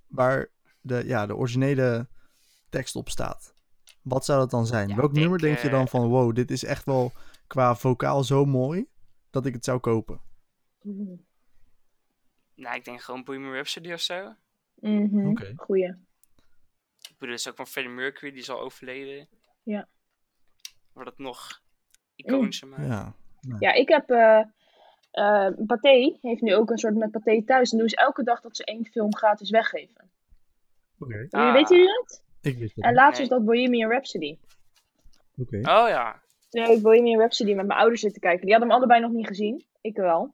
waar 0.07 0.49
de, 0.81 1.03
ja, 1.05 1.25
de 1.25 1.35
originele 1.35 2.07
tekst 2.69 2.95
op 2.95 3.09
staat. 3.09 3.53
Wat 4.01 4.25
zou 4.25 4.39
dat 4.39 4.49
dan 4.49 4.65
zijn? 4.65 4.87
Ja, 4.89 4.95
Welk 4.95 5.07
denk, 5.13 5.19
nummer 5.19 5.39
denk 5.39 5.57
je 5.57 5.69
dan 5.69 5.81
eh, 5.83 5.87
van, 5.87 6.07
wow, 6.07 6.35
dit 6.35 6.51
is 6.51 6.63
echt 6.63 6.85
wel 6.85 7.11
qua 7.47 7.75
vocaal 7.75 8.23
zo 8.23 8.45
mooi 8.45 8.85
dat 9.29 9.45
ik 9.45 9.53
het 9.53 9.65
zou 9.65 9.79
kopen? 9.79 10.21
Nou, 12.55 12.75
ik 12.75 12.85
denk 12.85 13.01
gewoon 13.01 13.23
Bohemian 13.23 13.53
Rhapsody 13.53 13.93
of 13.93 13.99
zo. 13.99 14.33
Mhm, 14.75 15.27
Oké. 15.29 15.53
Goeie. 15.55 15.93
Ik 17.23 17.29
bedoel, 17.29 17.41
het 17.43 17.47
is 17.47 17.51
ook 17.51 17.67
van 17.67 17.73
Freddie 17.73 17.93
Mercury, 17.93 18.31
die 18.31 18.41
is 18.41 18.49
al 18.49 18.59
overleden. 18.59 19.27
Ja. 19.63 19.87
Wordt 20.93 21.09
het 21.09 21.19
nog 21.19 21.61
iconischer 22.15 22.67
maken. 22.67 22.85
Ja. 22.87 23.13
Ja, 23.59 23.73
ik 23.73 23.89
heb. 23.89 24.09
eh 24.09 24.41
eh, 25.11 25.47
Pathé 25.67 26.17
heeft 26.21 26.41
nu 26.41 26.55
ook 26.55 26.69
een 26.69 26.77
soort 26.77 26.95
met 26.95 27.11
Pathé 27.11 27.43
thuis. 27.45 27.71
En 27.71 27.77
doen 27.77 27.89
ze 27.89 27.95
elke 27.95 28.23
dag 28.23 28.41
dat 28.41 28.55
ze 28.55 28.63
één 28.65 28.85
film 28.85 29.15
gratis 29.15 29.49
weggeven. 29.49 30.09
Oké. 30.99 31.27
Ah. 31.29 31.53
Weet 31.53 31.69
jullie 31.69 31.85
dat? 31.85 32.23
Ik 32.41 32.57
wist 32.57 32.75
dat 32.75 32.85
En 32.85 32.93
laatst 32.93 33.19
Nee. 33.19 33.29
was 33.29 33.37
dat 33.37 33.47
Bohemian 33.47 33.89
Rhapsody. 33.91 34.37
Oké. 35.37 35.57
Oh 35.57 35.87
ja, 35.89 36.21
Toen 36.49 36.61
heb 36.61 36.71
ik 36.71 36.81
Bohemian 36.81 37.19
Rhapsody 37.19 37.53
met 37.53 37.65
mijn 37.65 37.79
ouders 37.79 38.01
zitten 38.01 38.21
kijken. 38.21 38.41
Die 38.41 38.51
hadden 38.51 38.69
hem 38.69 38.77
allebei 38.77 39.01
nog 39.01 39.11
niet 39.11 39.27
gezien. 39.27 39.65
Ik 39.81 39.95
wel. 39.95 40.33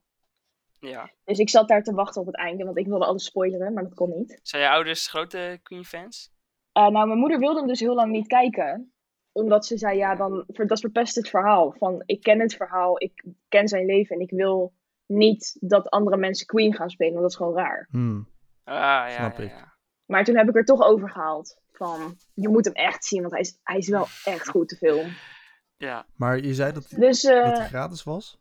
ja. 0.80 1.12
Dus 1.26 1.40
ik 1.40 1.50
zat 1.50 1.68
daar 1.68 1.84
te 1.84 1.94
wachten 1.94 2.22
op 2.22 2.28
het 2.28 2.36
einde, 2.38 2.64
want 2.64 2.78
ik 2.78 2.86
wilde 2.88 3.06
alles 3.06 3.26
spoileren, 3.26 3.74
maar 3.74 3.84
dat 3.84 3.94
kon 3.94 4.10
niet. 4.18 4.40
Zijn 4.44 4.62
je 4.62 4.70
ouders 4.70 5.08
grote 5.08 5.60
Queen-fans? 5.64 6.32
Eh, 6.80 6.88
nou, 6.88 7.08
mijn 7.08 7.20
moeder 7.20 7.40
wilde 7.40 7.60
hem 7.60 7.68
dus 7.68 7.80
heel 7.80 7.96
lang 7.96 8.12
niet 8.12 8.28
kijken. 8.28 8.94
Omdat 9.32 9.66
ze 9.66 9.78
zei, 9.78 9.98
ja, 9.98 10.16
dan, 10.16 10.44
dat 10.48 10.80
verpest 10.80 11.16
het 11.16 11.30
verhaal. 11.30 11.72
Van, 11.78 12.04
ik 12.06 12.22
ken 12.22 12.40
het 12.40 12.56
verhaal, 12.56 13.02
ik 13.02 13.24
ken 13.48 13.68
zijn 13.68 13.86
leven 13.86 14.16
en 14.16 14.22
ik 14.22 14.30
wil 14.32 14.74
niet 15.06 15.58
dat 15.60 15.90
andere 15.90 16.18
mensen 16.18 16.46
Queen 16.46 16.74
gaan 16.76 16.90
spelen, 16.90 17.14
want 17.14 17.24
dat 17.24 17.32
is 17.32 17.38
gewoon 17.38 17.56
raar. 17.58 17.88
Hmm. 17.92 18.28
Ah, 18.64 18.76
ja, 18.76 19.10
Snap 19.10 19.38
ja, 19.38 19.44
ik. 19.44 19.50
ja. 19.50 19.74
Maar 20.06 20.24
toen 20.24 20.38
heb 20.38 20.50
ik 20.50 20.56
er 20.56 20.66
toch 20.66 20.82
over 20.84 21.10
gehaald. 21.10 21.58
Van, 21.72 22.16
je 22.34 22.50
moet 22.50 22.66
hem 22.66 22.74
echt 22.74 23.06
zien, 23.06 23.22
want 23.22 23.32
hij 23.32 23.42
is, 23.42 23.60
hij 23.64 23.78
is 23.78 23.88
wel 23.88 24.06
echt 24.24 24.50
goed, 24.50 24.70
de 24.70 24.76
film. 24.76 25.08
Ja, 25.78 26.06
Maar 26.16 26.38
je 26.38 26.54
zei 26.54 26.74
dat, 26.74 26.90
Dus 26.98 27.24
eh, 27.24 27.44
dat 27.44 27.58
hij 27.58 27.68
gratis 27.68 28.04
was? 28.04 28.40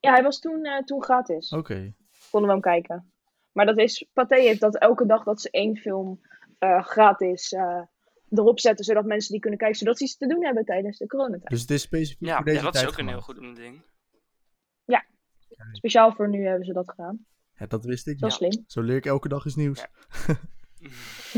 ja, 0.00 0.12
hij 0.12 0.22
was 0.22 0.38
toen, 0.38 0.64
eh, 0.64 0.82
toen 0.84 1.02
gratis. 1.02 1.52
Oké. 1.52 1.94
Konden 2.30 2.48
we 2.48 2.54
hem 2.54 2.64
kijken. 2.64 3.12
Maar 3.52 3.66
dat 3.66 3.78
is, 3.78 4.06
Pathé 4.12 4.36
heeft 4.36 4.60
dat 4.60 4.78
elke 4.78 5.06
dag 5.06 5.24
dat 5.24 5.40
ze 5.40 5.50
één 5.50 5.76
film 5.76 6.20
eh, 6.58 6.84
gratis 6.84 7.52
eh, 7.52 7.82
erop 8.30 8.60
zetten, 8.60 8.84
zodat 8.84 9.04
mensen 9.04 9.32
die 9.32 9.40
kunnen 9.40 9.58
kijken, 9.58 9.78
zodat 9.78 9.98
ze 9.98 10.04
iets 10.04 10.16
te 10.16 10.26
doen 10.26 10.44
hebben 10.44 10.64
tijdens 10.64 10.98
de 10.98 11.06
coronatijd. 11.06 11.50
Dus 11.50 11.60
het 11.60 11.70
is 11.70 11.82
specifiek 11.82 12.28
ja, 12.28 12.36
voor 12.36 12.44
deze 12.44 12.56
ja 12.56 12.64
dat 12.64 12.74
is 12.74 12.86
ook 12.86 12.98
een 12.98 13.08
heel 13.08 13.20
goed 13.20 13.56
ding. 13.56 13.82
Speciaal 15.72 16.12
voor 16.12 16.28
nu 16.28 16.46
hebben 16.46 16.66
ze 16.66 16.72
dat 16.72 16.90
gedaan. 16.90 17.26
Ja, 17.52 17.66
dat 17.66 17.84
wist 17.84 18.06
ik 18.06 18.20
is 18.20 18.34
slim. 18.34 18.64
Zo 18.66 18.80
leer 18.80 18.96
ik 18.96 19.06
elke 19.06 19.28
dag 19.28 19.46
iets 19.46 19.54
nieuws. 19.54 19.80
Ja. 19.80 19.88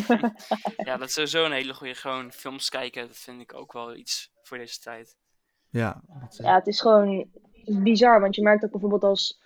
ja, 0.87 0.97
dat 0.97 1.09
is 1.09 1.15
sowieso 1.15 1.45
een 1.45 1.53
hele 1.53 1.75
goede. 1.75 1.95
Gewoon 1.95 2.33
films 2.33 2.69
kijken, 2.69 3.07
dat 3.07 3.17
vind 3.17 3.41
ik 3.41 3.55
ook 3.55 3.73
wel 3.73 3.95
iets 3.95 4.33
voor 4.43 4.59
deze 4.59 4.81
tijd. 4.81 5.17
Ja, 5.69 6.03
Ja, 6.29 6.55
het 6.55 6.67
is 6.67 6.81
gewoon 6.81 7.31
bizar, 7.65 8.21
want 8.21 8.35
je 8.35 8.43
merkt 8.43 8.65
ook 8.65 8.71
bijvoorbeeld 8.71 9.05
als, 9.05 9.41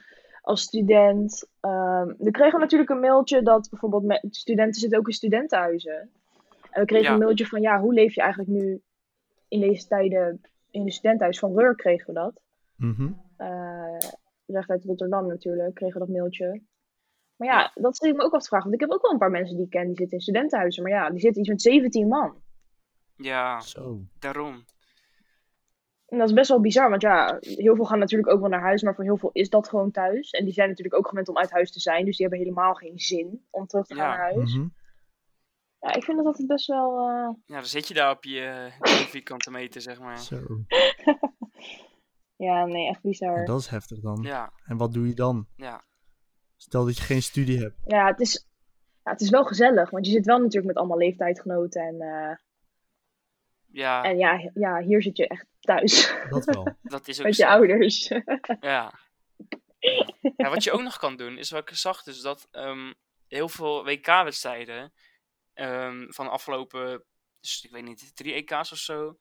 als 0.44 0.60
student. 0.62 1.48
ehm 1.60 2.06
we 2.18 2.30
kregen 2.30 2.60
natuurlijk 2.60 2.90
een 2.90 3.00
mailtje 3.00 3.42
dat 3.42 3.68
bijvoorbeeld 3.70 4.04
met, 4.04 4.26
studenten 4.30 4.80
zitten 4.80 4.98
ook 4.98 5.06
in 5.06 5.12
studentenhuizen. 5.12 6.10
En 6.70 6.80
we 6.80 6.84
kregen 6.86 7.06
Ja. 7.06 7.12
een 7.12 7.18
mailtje 7.18 7.46
van 7.46 7.60
ja, 7.60 7.80
hoe 7.80 7.94
leef 7.94 8.14
je 8.14 8.20
eigenlijk 8.20 8.50
nu 8.50 8.82
in 9.48 9.60
deze 9.60 9.86
tijden 9.86 10.40
in 10.70 10.80
een 10.82 10.90
studentenhuis? 10.92 11.38
Van 11.38 11.58
Reur 11.58 11.74
kregen 11.74 12.06
we 12.06 12.12
dat. 12.12 12.40
Mhm. 12.76 13.12
Eh, 13.36 13.98
recht 14.46 14.70
uit 14.70 14.84
Rotterdam 14.84 15.26
natuurlijk, 15.26 15.74
kregen 15.74 16.00
we 16.00 16.06
dat 16.06 16.14
mailtje. 16.16 16.62
Maar 17.36 17.48
ja, 17.48 17.58
Ja. 17.60 17.70
dat 17.74 17.96
zit 17.96 18.10
ik 18.10 18.16
me 18.16 18.22
ook 18.22 18.34
af 18.34 18.42
te 18.42 18.48
vragen. 18.48 18.70
Want 18.70 18.80
ik 18.82 18.88
heb 18.88 18.96
ook 18.96 19.02
wel 19.02 19.12
een 19.12 19.18
paar 19.18 19.30
mensen 19.30 19.56
die 19.56 19.64
ik 19.64 19.70
ken 19.70 19.86
die 19.86 19.96
zitten 19.96 20.16
in 20.16 20.22
studentenhuizen. 20.22 20.82
Maar 20.82 20.92
ja, 20.92 21.10
die 21.10 21.20
zitten 21.20 21.40
iets 21.40 21.50
met 21.50 21.62
17 21.62 22.08
man. 22.08 22.34
Ja, 23.16 23.60
Zo. 23.60 24.00
daarom. 24.18 24.64
En 26.14 26.20
dat 26.20 26.28
is 26.28 26.34
best 26.34 26.48
wel 26.48 26.60
bizar, 26.60 26.90
want 26.90 27.02
ja, 27.02 27.38
heel 27.40 27.74
veel 27.76 27.84
gaan 27.84 27.98
natuurlijk 27.98 28.32
ook 28.32 28.40
wel 28.40 28.48
naar 28.48 28.60
huis, 28.60 28.82
maar 28.82 28.94
voor 28.94 29.04
heel 29.04 29.16
veel 29.16 29.30
is 29.32 29.48
dat 29.50 29.68
gewoon 29.68 29.90
thuis. 29.90 30.30
En 30.30 30.44
die 30.44 30.52
zijn 30.54 30.68
natuurlijk 30.68 30.96
ook 30.96 31.08
gewend 31.08 31.28
om 31.28 31.38
uit 31.38 31.50
huis 31.50 31.72
te 31.72 31.80
zijn, 31.80 32.04
dus 32.04 32.16
die 32.16 32.26
hebben 32.26 32.44
helemaal 32.46 32.74
geen 32.74 32.98
zin 32.98 33.46
om 33.50 33.66
terug 33.66 33.86
te 33.86 33.94
gaan 33.94 34.04
Ja. 34.10 34.16
naar 34.16 34.32
huis. 34.32 34.54
Mhm. 34.54 34.66
Ja, 35.78 35.94
ik 35.94 36.04
vind 36.04 36.16
dat 36.16 36.26
altijd 36.26 36.46
best 36.46 36.66
wel. 36.66 36.98
eh, 36.98 37.28
Ja, 37.46 37.54
dan 37.56 37.64
zit 37.64 37.88
je 37.88 37.94
daar 37.94 38.10
op 38.10 38.24
je 38.24 38.40
eh, 38.40 38.80
10 38.80 39.06
vierkante 39.06 39.50
meter, 39.50 39.80
zeg 39.80 40.00
maar. 40.00 40.18
Zo. 40.18 40.36
Ja, 42.36 42.64
nee, 42.64 42.88
echt 42.88 43.02
bizar. 43.02 43.44
dat 43.44 43.60
is 43.60 43.66
heftig 43.66 44.00
dan. 44.00 44.18
Ja, 44.22 44.52
En 44.64 44.76
wat 44.76 44.92
doe 44.92 45.08
je 45.08 45.14
dan? 45.14 45.46
ja. 45.56 45.84
Stel 46.56 46.84
dat 46.84 46.96
je 46.96 47.02
geen 47.02 47.22
studie 47.22 47.58
hebt. 47.58 47.76
Ja, 47.86 48.06
het 48.06 48.20
is, 48.20 48.48
ja, 49.04 49.10
het 49.10 49.20
is 49.20 49.30
wel 49.30 49.44
gezellig, 49.44 49.90
want 49.90 50.06
je 50.06 50.12
zit 50.12 50.26
wel 50.26 50.38
natuurlijk 50.38 50.66
met 50.66 50.76
allemaal 50.76 50.98
leeftijdgenoten. 50.98 51.82
En, 51.82 52.00
eh, 52.00 52.36
Ja, 53.74 54.04
en 54.04 54.18
ja, 54.18 54.50
ja, 54.54 54.82
hier 54.82 55.02
zit 55.02 55.16
je 55.16 55.28
echt 55.28 55.46
thuis 55.60 56.14
Dat 56.28 56.44
wel. 56.44 56.76
dat 56.82 57.08
is 57.08 57.18
ook 57.18 57.24
met 57.26 57.36
je 57.36 57.42
zo. 57.42 57.48
ouders. 57.48 58.08
Ja. 58.60 58.98
ja. 60.36 60.48
Wat 60.50 60.64
je 60.64 60.72
ook 60.72 60.82
nog 60.82 60.96
kan 60.96 61.16
doen, 61.16 61.38
is 61.38 61.50
wat 61.50 61.70
ik 61.70 61.76
zag, 61.76 62.02
dus 62.02 62.20
dat 62.20 62.48
ehm, 62.50 62.92
heel 63.28 63.48
veel 63.48 63.84
WK-wedstrijden 63.84 64.92
ehm, 65.54 66.06
van 66.08 66.24
de 66.24 66.30
afgelopen, 66.30 67.04
dus 67.40 67.64
ik 67.64 67.70
weet 67.70 67.82
niet, 67.82 68.16
drie 68.16 68.32
EK's 68.32 68.72
of 68.72 68.78
zo, 68.78 69.18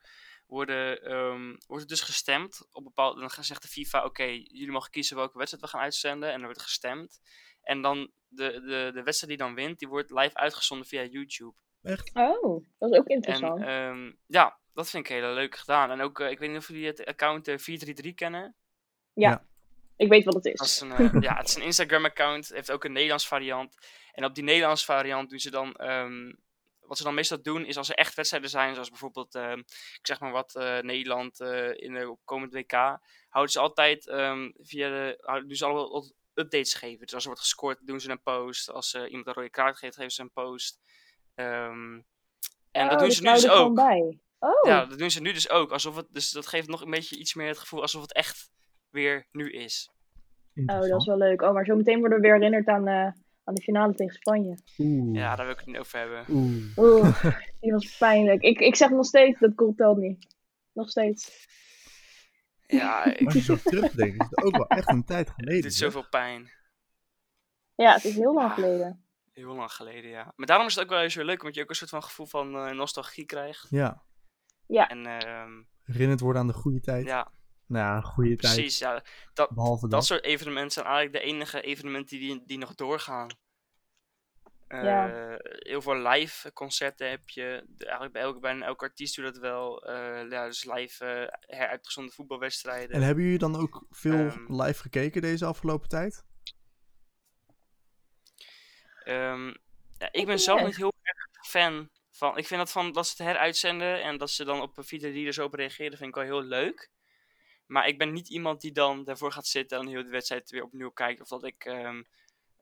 worden, 0.47 1.01
ehm, 1.03 1.55
wordt 1.67 1.83
er 1.83 1.89
dus 1.89 2.01
gestemd 2.01 2.67
op 2.71 2.83
bepaalde, 2.83 3.19
dan 3.19 3.43
zegt 3.43 3.61
de 3.61 3.67
FIFA, 3.67 4.03
oké, 4.05 4.23
jullie 4.23 4.71
mogen 4.71 4.91
kiezen 4.91 5.15
welke 5.15 5.37
wedstrijd 5.37 5.63
we 5.65 5.69
gaan 5.69 5.81
uitzenden, 5.81 6.31
en 6.31 6.39
er 6.39 6.45
wordt 6.45 6.61
gestemd. 6.61 7.19
En 7.61 7.81
dan 7.81 8.11
de, 8.27 8.51
de, 8.51 8.91
de 8.93 9.03
wedstrijd 9.03 9.37
die 9.37 9.47
dan 9.47 9.55
wint, 9.55 9.79
die 9.79 9.87
wordt 9.87 10.11
live 10.11 10.35
uitgezonden 10.35 10.87
via 10.87 11.03
YouTube. 11.03 11.55
Echt? 11.83 12.11
Oh, 12.13 12.65
dat 12.77 12.91
is 12.91 12.97
ook 12.97 13.07
En 13.07 13.15
interessant. 13.15 13.61
ehm, 13.61 14.11
ja, 14.27 14.57
dat 14.73 14.89
vind 14.89 15.07
ik 15.09 15.13
heel 15.15 15.33
leuk 15.33 15.55
gedaan. 15.55 15.91
En 15.91 16.01
ook, 16.01 16.19
eh, 16.19 16.29
ik 16.29 16.39
weet 16.39 16.49
niet 16.49 16.57
of 16.57 16.67
jullie 16.67 16.85
het 16.87 17.05
account 17.05 17.47
eh, 17.47 17.57
433 17.57 18.13
kennen. 18.13 18.55
ik 19.95 20.09
weet 20.09 20.23
wat 20.25 20.33
het 20.33 20.43
Dat 20.43 20.53
is. 20.53 20.59
is 20.61 20.79
een, 20.79 20.91
eh, 21.13 21.21
ja, 21.21 21.35
het 21.37 21.47
is 21.47 21.55
een 21.55 21.61
Instagram-account. 21.61 22.47
Heeft 22.49 22.71
ook 22.71 22.83
een 22.83 22.91
Nederlands 22.91 23.27
variant. 23.27 23.75
En 24.11 24.25
op 24.25 24.35
die 24.35 24.43
Nederlands 24.43 24.85
variant 24.85 25.29
doen 25.29 25.39
ze 25.39 25.51
dan. 25.51 25.73
ehm, 25.75 26.33
wat 26.79 26.97
ze 26.97 27.03
dan 27.03 27.13
meestal 27.13 27.41
doen 27.41 27.65
is 27.65 27.77
als 27.77 27.89
er 27.89 27.95
echt 27.95 28.15
wedstrijden 28.15 28.49
zijn, 28.49 28.73
zoals 28.73 28.89
bijvoorbeeld, 28.89 29.35
ehm, 29.35 29.57
ik 29.59 29.99
zeg 30.07 30.19
maar 30.19 30.31
wat, 30.31 30.55
eh, 30.55 30.79
Nederland 30.79 31.39
eh, 31.39 31.69
in 31.73 31.93
de 31.93 32.17
komend 32.25 32.53
WK, 32.53 32.71
houden 33.29 33.53
ze 33.53 33.59
altijd 33.59 34.07
ehm, 34.07 34.51
via 34.55 34.89
de. 34.89 35.41
doen 35.47 35.55
ze 35.55 35.65
allemaal 35.65 36.11
updates 36.33 36.73
geven. 36.73 36.99
Dus 37.05 37.13
als 37.13 37.21
er 37.23 37.27
wordt 37.29 37.41
gescoord, 37.43 37.87
doen 37.87 37.99
ze 37.99 38.09
een 38.09 38.21
post. 38.21 38.69
Als 38.71 38.93
eh, 38.93 39.09
iemand 39.09 39.27
een 39.27 39.33
rode 39.33 39.49
kaart 39.49 39.77
geeft, 39.77 39.95
geven 39.95 40.11
ze 40.11 40.21
een 40.21 40.31
post. 40.31 40.79
Ehm, 41.35 41.93
en 42.71 42.83
Oh, 42.83 42.89
dat 42.89 42.99
doen 42.99 43.07
dus 43.07 43.17
ze 43.17 43.21
nu 43.23 43.27
nou 43.29 43.41
dus 43.41 43.49
ook. 43.49 43.75
bij. 43.75 44.19
Oh, 44.39 44.67
Ja, 44.67 44.85
dat 44.85 44.97
doen 44.99 45.11
ze 45.11 45.21
nu 45.21 45.33
dus 45.33 45.49
ook. 45.49 45.71
Alsof 45.71 45.95
het, 45.95 46.05
dus 46.09 46.31
dat 46.31 46.47
geeft 46.47 46.67
nog 46.67 46.81
een 46.81 46.89
beetje 46.91 47.17
iets 47.17 47.33
meer 47.33 47.47
het 47.47 47.57
gevoel 47.57 47.81
alsof 47.81 48.01
het 48.01 48.13
echt 48.13 48.49
weer 48.89 49.27
nu 49.31 49.51
is. 49.51 49.91
oh, 50.55 50.65
dat 50.81 50.99
is 51.01 51.05
wel 51.05 51.17
leuk. 51.17 51.41
Oh, 51.41 51.53
maar 51.53 51.65
zo 51.65 51.75
meteen 51.75 51.99
worden 51.99 52.17
we 52.21 52.23
weer 52.27 52.33
herinnerd 52.35 52.67
aan, 52.67 52.87
eh, 52.87 53.11
aan 53.43 53.53
de 53.53 53.61
finale 53.61 53.93
tegen 53.93 54.13
Spanje. 54.15 54.57
Oeh. 54.77 55.15
Ja, 55.15 55.35
daar 55.35 55.45
wil 55.45 55.53
ik 55.53 55.59
het 55.59 55.67
niet 55.69 55.77
over 55.77 55.99
hebben. 55.99 56.25
Oeh. 56.29 56.77
Oeh, 56.77 57.25
die 57.61 57.71
was 57.71 57.97
pijnlijk. 57.97 58.41
Ik, 58.41 58.59
ik 58.59 58.75
zeg 58.75 58.89
nog 58.89 59.05
steeds, 59.05 59.39
dat 59.39 59.51
goal 59.55 59.73
telt 59.75 59.97
niet. 59.97 60.35
Nog 60.73 60.89
steeds. 60.89 61.47
Ja, 62.67 63.05
ik, 63.19 63.25
Als 63.25 63.33
je 63.33 63.41
zo 63.41 63.55
terugdenkt, 63.55 64.21
is 64.21 64.27
het 64.29 64.43
ook 64.43 64.55
wel 64.57 64.67
echt 64.67 64.89
een 64.89 65.05
tijd 65.05 65.27
het 65.27 65.35
geleden. 65.35 65.61
doet 65.61 65.73
zeg. 65.73 65.91
zoveel 65.91 66.09
pijn. 66.09 66.51
Ja, 67.75 67.93
het 67.93 68.03
is 68.03 68.15
heel 68.15 68.33
lang 68.33 68.51
geleden. 68.53 69.02
Heel 69.33 69.55
lang 69.55 69.71
geleden, 69.71 70.09
ja. 70.09 70.33
Maar 70.35 70.47
daarom 70.47 70.67
is 70.67 70.75
het 70.75 70.83
ook 70.83 70.89
wel 70.89 71.01
eens 71.01 71.15
weer 71.15 71.25
leuk, 71.25 71.39
omdat 71.41 71.55
je 71.55 71.61
ook 71.61 71.69
een 71.69 71.75
soort 71.75 71.89
van 71.89 72.03
gevoel 72.03 72.25
van 72.25 72.55
eh, 72.55 72.71
nostalgie 72.71 73.25
krijgt. 73.25 73.67
Ja. 73.69 74.03
En 74.67 75.05
ehm, 75.05 75.61
Herinnerd 75.83 76.19
worden 76.19 76.41
aan 76.41 76.47
de 76.47 76.53
goede 76.53 76.79
tijd. 76.79 77.05
ja, 77.05 77.31
Nou 77.65 77.85
ja, 77.85 78.01
goede 78.01 78.35
tijd. 78.35 78.53
precies. 78.55 78.77
Ja, 78.79 79.03
dat, 79.33 79.49
Behalve 79.49 79.81
dat. 79.81 79.91
dat 79.91 80.05
soort 80.05 80.23
evenementen 80.23 80.71
zijn 80.71 80.85
eigenlijk 80.85 81.15
de 81.25 81.31
enige 81.31 81.61
evenementen 81.61 82.19
die, 82.19 82.43
die 82.45 82.57
nog 82.57 82.75
doorgaan. 82.75 83.27
Eh, 84.67 84.83
Ja. 84.83 85.37
Heel 85.43 85.81
veel 85.81 85.95
live 85.97 86.53
concerten 86.53 87.09
heb 87.09 87.29
je. 87.29 87.63
De- 87.67 87.83
eigenlijk 87.85 88.13
bij 88.13 88.23
elke, 88.23 88.39
bijna 88.39 88.65
elke 88.65 88.83
artiest 88.85 89.15
doet 89.15 89.25
dat 89.25 89.37
wel. 89.37 89.85
Eh, 89.85 90.29
ja, 90.29 90.45
dus 90.45 90.65
live 90.65 91.05
eh 91.05 91.57
heruitgezonden 91.57 92.13
voetbalwedstrijden. 92.13 92.95
En 92.95 93.01
hebben 93.01 93.23
jullie 93.23 93.39
dan 93.39 93.55
ook 93.55 93.85
veel 93.89 94.27
Ehm. 94.27 94.61
live 94.61 94.81
gekeken 94.81 95.21
deze 95.21 95.45
afgelopen 95.45 95.89
tijd? 95.89 96.23
Ehm, 99.03 99.47
ja, 99.97 100.09
ik 100.11 100.25
ben 100.25 100.39
zelf 100.39 100.63
niet 100.65 100.75
heel 100.75 100.93
erg 101.01 101.47
fan 101.47 101.89
van. 102.09 102.37
Ik 102.37 102.47
vind 102.47 102.59
dat 102.59 102.71
van 102.71 102.91
dat 102.91 103.07
ze 103.07 103.23
het 103.23 103.31
heruitzenden 103.31 104.01
en 104.03 104.17
dat 104.17 104.29
ze 104.29 104.45
dan 104.45 104.61
op 104.61 104.71
Vita 104.75 105.07
er 105.07 105.33
zo 105.33 105.45
op 105.45 105.53
reageren, 105.53 105.97
vind 105.97 106.09
ik 106.09 106.15
wel 106.15 106.23
heel 106.23 106.43
leuk. 106.43 106.89
Maar 107.67 107.87
ik 107.87 107.97
ben 107.97 108.13
niet 108.13 108.29
iemand 108.29 108.61
die 108.61 108.71
dan 108.71 109.03
daarvoor 109.03 109.31
gaat 109.31 109.47
zitten 109.47 109.79
en 109.79 109.87
heel 109.87 110.03
de 110.03 110.09
wedstrijd 110.09 110.49
weer 110.49 110.63
opnieuw 110.63 110.89
kijkt. 110.91 111.21
Of 111.21 111.27
dat 111.27 111.43
ik 111.43 111.65
ehm 111.65 112.01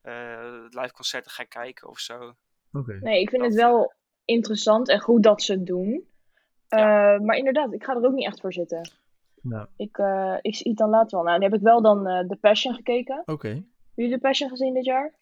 eh, 0.01 0.65
live 0.69 0.93
concerten 0.93 1.31
ga 1.31 1.43
kijken 1.43 1.89
of 1.89 1.99
zo. 1.99 2.33
Oké. 2.73 2.97
Nee, 3.01 3.21
ik 3.21 3.29
vind 3.29 3.41
Dat, 3.41 3.51
het 3.51 3.61
wel 3.61 3.93
interessant 4.25 4.89
en 4.89 4.99
goed 4.99 5.23
dat 5.23 5.41
ze 5.41 5.53
het 5.53 5.65
doen. 5.65 6.07
Ja. 6.67 7.13
Eh, 7.15 7.19
maar 7.21 7.37
inderdaad, 7.37 7.73
ik 7.73 7.83
ga 7.83 7.95
er 7.95 8.05
ook 8.05 8.13
niet 8.13 8.25
echt 8.25 8.39
voor 8.41 8.53
zitten. 8.53 8.91
Nou, 9.41 9.67
Ik, 9.75 9.97
eh, 9.97 10.37
ik 10.41 10.55
zie 10.55 10.69
het 10.69 10.77
dan 10.77 10.89
later 10.89 11.17
wel. 11.17 11.23
Nou, 11.25 11.37
nu 11.37 11.43
heb 11.45 11.53
ik 11.53 11.61
wel 11.61 11.81
dan 11.81 12.07
eh 12.07 12.27
The 12.27 12.35
Passion 12.35 12.73
gekeken. 12.75 13.23
oké. 13.25 13.47
Hebben 13.47 13.65
jullie 13.95 14.11
The 14.11 14.19
Passion 14.19 14.49
gezien 14.49 14.73
dit 14.73 14.85
jaar? 14.85 15.13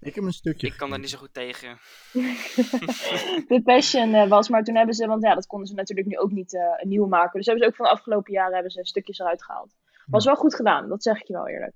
Ik 0.00 0.14
heb 0.14 0.24
een 0.24 0.32
stukje 0.32 0.66
Ik 0.66 0.76
kan 0.76 0.90
daar 0.90 0.98
niet 0.98 1.10
zo 1.10 1.18
goed 1.18 1.34
tegen. 1.34 1.78
The 3.48 3.60
Passion 3.64 4.14
eh, 4.14 4.28
was, 4.28 4.48
maar 4.48 4.64
toen 4.64 4.76
hebben 4.76 4.94
ze, 4.94 5.06
want 5.06 5.22
ja, 5.22 5.34
dat 5.34 5.46
konden 5.46 5.68
ze 5.68 5.74
natuurlijk 5.74 6.08
nu 6.08 6.18
ook 6.18 6.30
niet 6.30 6.54
eh, 6.54 6.62
een 6.76 6.88
nieuwe 6.88 7.08
maken. 7.08 7.32
Dus 7.38 7.46
hebben 7.46 7.64
ze 7.64 7.70
ook 7.70 7.76
van 7.76 7.84
de 7.86 7.92
afgelopen 7.92 8.32
jaren 8.32 8.54
hebben 8.54 8.72
ze 8.72 8.84
stukjes 8.84 9.18
eruit 9.18 9.44
gehaald. 9.44 9.74
Was 10.06 10.24
wel 10.24 10.36
goed 10.36 10.54
gedaan, 10.54 10.88
dat 10.88 11.02
zeg 11.02 11.20
ik 11.20 11.26
je 11.26 11.32
wel 11.32 11.48
eerlijk. 11.48 11.74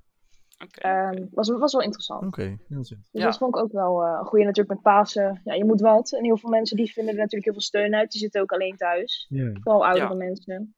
Oké. 0.65 0.81
Ehm, 0.81 1.27
was, 1.31 1.49
was 1.49 1.73
wel 1.73 1.83
interessant. 1.83 2.27
Oké, 2.27 2.57
heel 2.69 2.85
zin. 2.85 2.99
Dus 3.11 3.21
Ja. 3.23 3.25
dat 3.25 3.39
vond 3.39 3.57
ik 3.57 3.63
ook 3.63 3.73
wel 3.73 4.03
eh, 4.05 4.17
een 4.19 4.27
goede 4.27 4.45
natuurlijk 4.45 4.75
met 4.75 4.83
Pasen. 4.83 5.41
Ja, 5.45 5.55
je 5.55 5.65
moet 5.65 5.81
wat. 5.81 6.13
En 6.13 6.25
heel 6.25 6.37
veel 6.39 6.51
mensen 6.51 6.77
die 6.77 6.93
vinden 6.93 7.13
er 7.13 7.19
natuurlijk 7.19 7.45
heel 7.45 7.53
veel 7.53 7.63
steun 7.63 7.95
uit. 7.95 8.11
Die 8.11 8.21
zitten 8.21 8.41
ook 8.41 8.53
alleen 8.53 8.77
thuis. 8.77 9.27
Vooral 9.61 9.85
oudere 9.87 10.09
Ja. 10.09 10.15
mensen. 10.15 10.75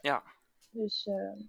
Ja. 0.00 0.22
Dus 0.70 1.06
eh 1.06 1.46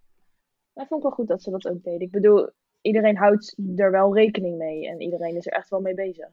dat 0.73 0.87
vond 0.87 1.03
ik 1.03 1.07
wel 1.07 1.17
goed 1.17 1.27
dat 1.27 1.43
ze 1.43 1.51
dat 1.51 1.67
ook 1.67 1.83
deden. 1.83 1.99
Ik 2.01 2.11
bedoel, 2.11 2.49
iedereen 2.81 3.17
houdt 3.17 3.55
er 3.75 3.91
wel 3.91 4.15
rekening 4.15 4.57
mee. 4.57 4.87
En 4.87 5.01
iedereen 5.01 5.35
is 5.35 5.45
er 5.45 5.51
echt 5.53 5.69
wel 5.69 5.79
mee 5.79 5.93
bezig. 5.93 6.27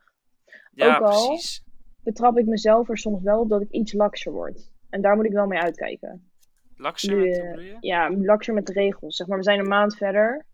ja, 0.73 0.97
ook 0.97 1.03
al- 1.03 1.27
precies. 1.27 1.65
Betrap 2.03 2.39
ik 2.39 2.47
mezelf 2.47 2.89
er 2.89 2.99
soms 2.99 3.23
wel 3.23 3.41
op 3.41 3.49
dat 3.49 3.61
ik 3.63 3.71
iets 3.71 3.93
lakser 3.93 4.33
word. 4.33 4.73
En 4.91 5.01
daar 5.01 5.17
moet 5.17 5.25
ik 5.27 5.33
wel 5.33 5.47
mee 5.47 5.59
uitkijken. 5.59 6.31
Lakser 6.77 7.17
met, 7.17 7.37
hoe 7.39 7.47
bedoel 7.47 7.65
je? 7.65 7.77
Ja, 7.81 8.11
lakser 8.17 8.55
met 8.55 8.67
de 8.67 8.73
regels. 8.73 9.17
Zeg 9.17 9.27
maar, 9.27 9.37
we 9.39 9.45
zijn 9.45 9.59
een 9.59 9.69
maand 9.69 9.97
verder. 9.97 10.47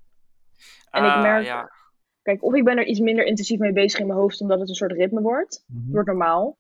en 0.91 1.05
ik 1.05 1.11
Ah, 1.11 1.23
merk- 1.23 1.45
Ja, 1.45 1.71
Kijk, 2.23 2.43
of 2.45 2.55
ik 2.55 2.65
ben 2.65 2.79
er 2.79 2.87
iets 2.87 3.01
minder 3.01 3.25
intensief 3.25 3.59
mee 3.59 3.73
bezig 3.73 4.01
in 4.01 4.07
mijn 4.07 4.19
hoofd, 4.19 4.41
omdat 4.41 4.61
het 4.61 4.69
een 4.69 4.75
soort 4.75 4.93
ritme 4.93 5.21
wordt. 5.21 5.65
Mhm. 5.67 5.83
Het 5.85 5.93
wordt 5.93 6.09
normaal. 6.09 6.57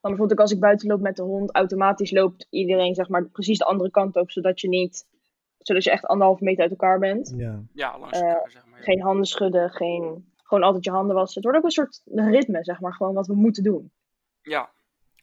Dan 0.00 0.14
bijvoorbeeld 0.14 0.32
ook 0.32 0.40
als 0.40 0.52
ik 0.52 0.60
buiten 0.60 0.88
loop 0.88 1.00
met 1.00 1.16
de 1.16 1.22
hond, 1.22 1.54
automatisch 1.54 2.10
loopt 2.10 2.46
iedereen 2.50 2.94
zeg 2.94 3.08
maar 3.08 3.24
precies 3.28 3.58
de 3.58 3.64
andere 3.64 3.90
kant 3.90 4.16
op, 4.16 4.30
zodat 4.30 4.60
je 4.60 4.68
niet, 4.68 5.06
zodat 5.66 5.84
je 5.84 5.90
echt 5.90 6.06
anderhalve 6.06 6.44
meter 6.44 6.62
uit 6.62 6.70
elkaar 6.70 6.98
bent. 6.98 7.32
Ja. 7.36 7.62
ja 7.72 7.98
langs 7.98 8.20
eh, 8.20 8.28
elkaar, 8.28 8.50
zeg 8.50 8.66
maar. 8.66 8.78
ja. 8.78 8.84
Geen 8.84 9.02
handen 9.02 9.26
schudden, 9.26 9.70
geen, 9.70 10.32
gewoon 10.42 10.62
altijd 10.64 10.84
je 10.84 10.90
handen 10.90 11.16
wassen. 11.16 11.34
Het 11.34 11.44
wordt 11.44 11.58
ook 11.58 11.64
een 11.64 11.70
soort 11.84 12.02
ritme, 12.34 12.64
zeg 12.64 12.80
maar, 12.80 12.94
gewoon 12.94 13.14
wat 13.14 13.26
we 13.26 13.34
moeten 13.34 13.62
doen. 13.62 13.92
Ja, 14.42 14.70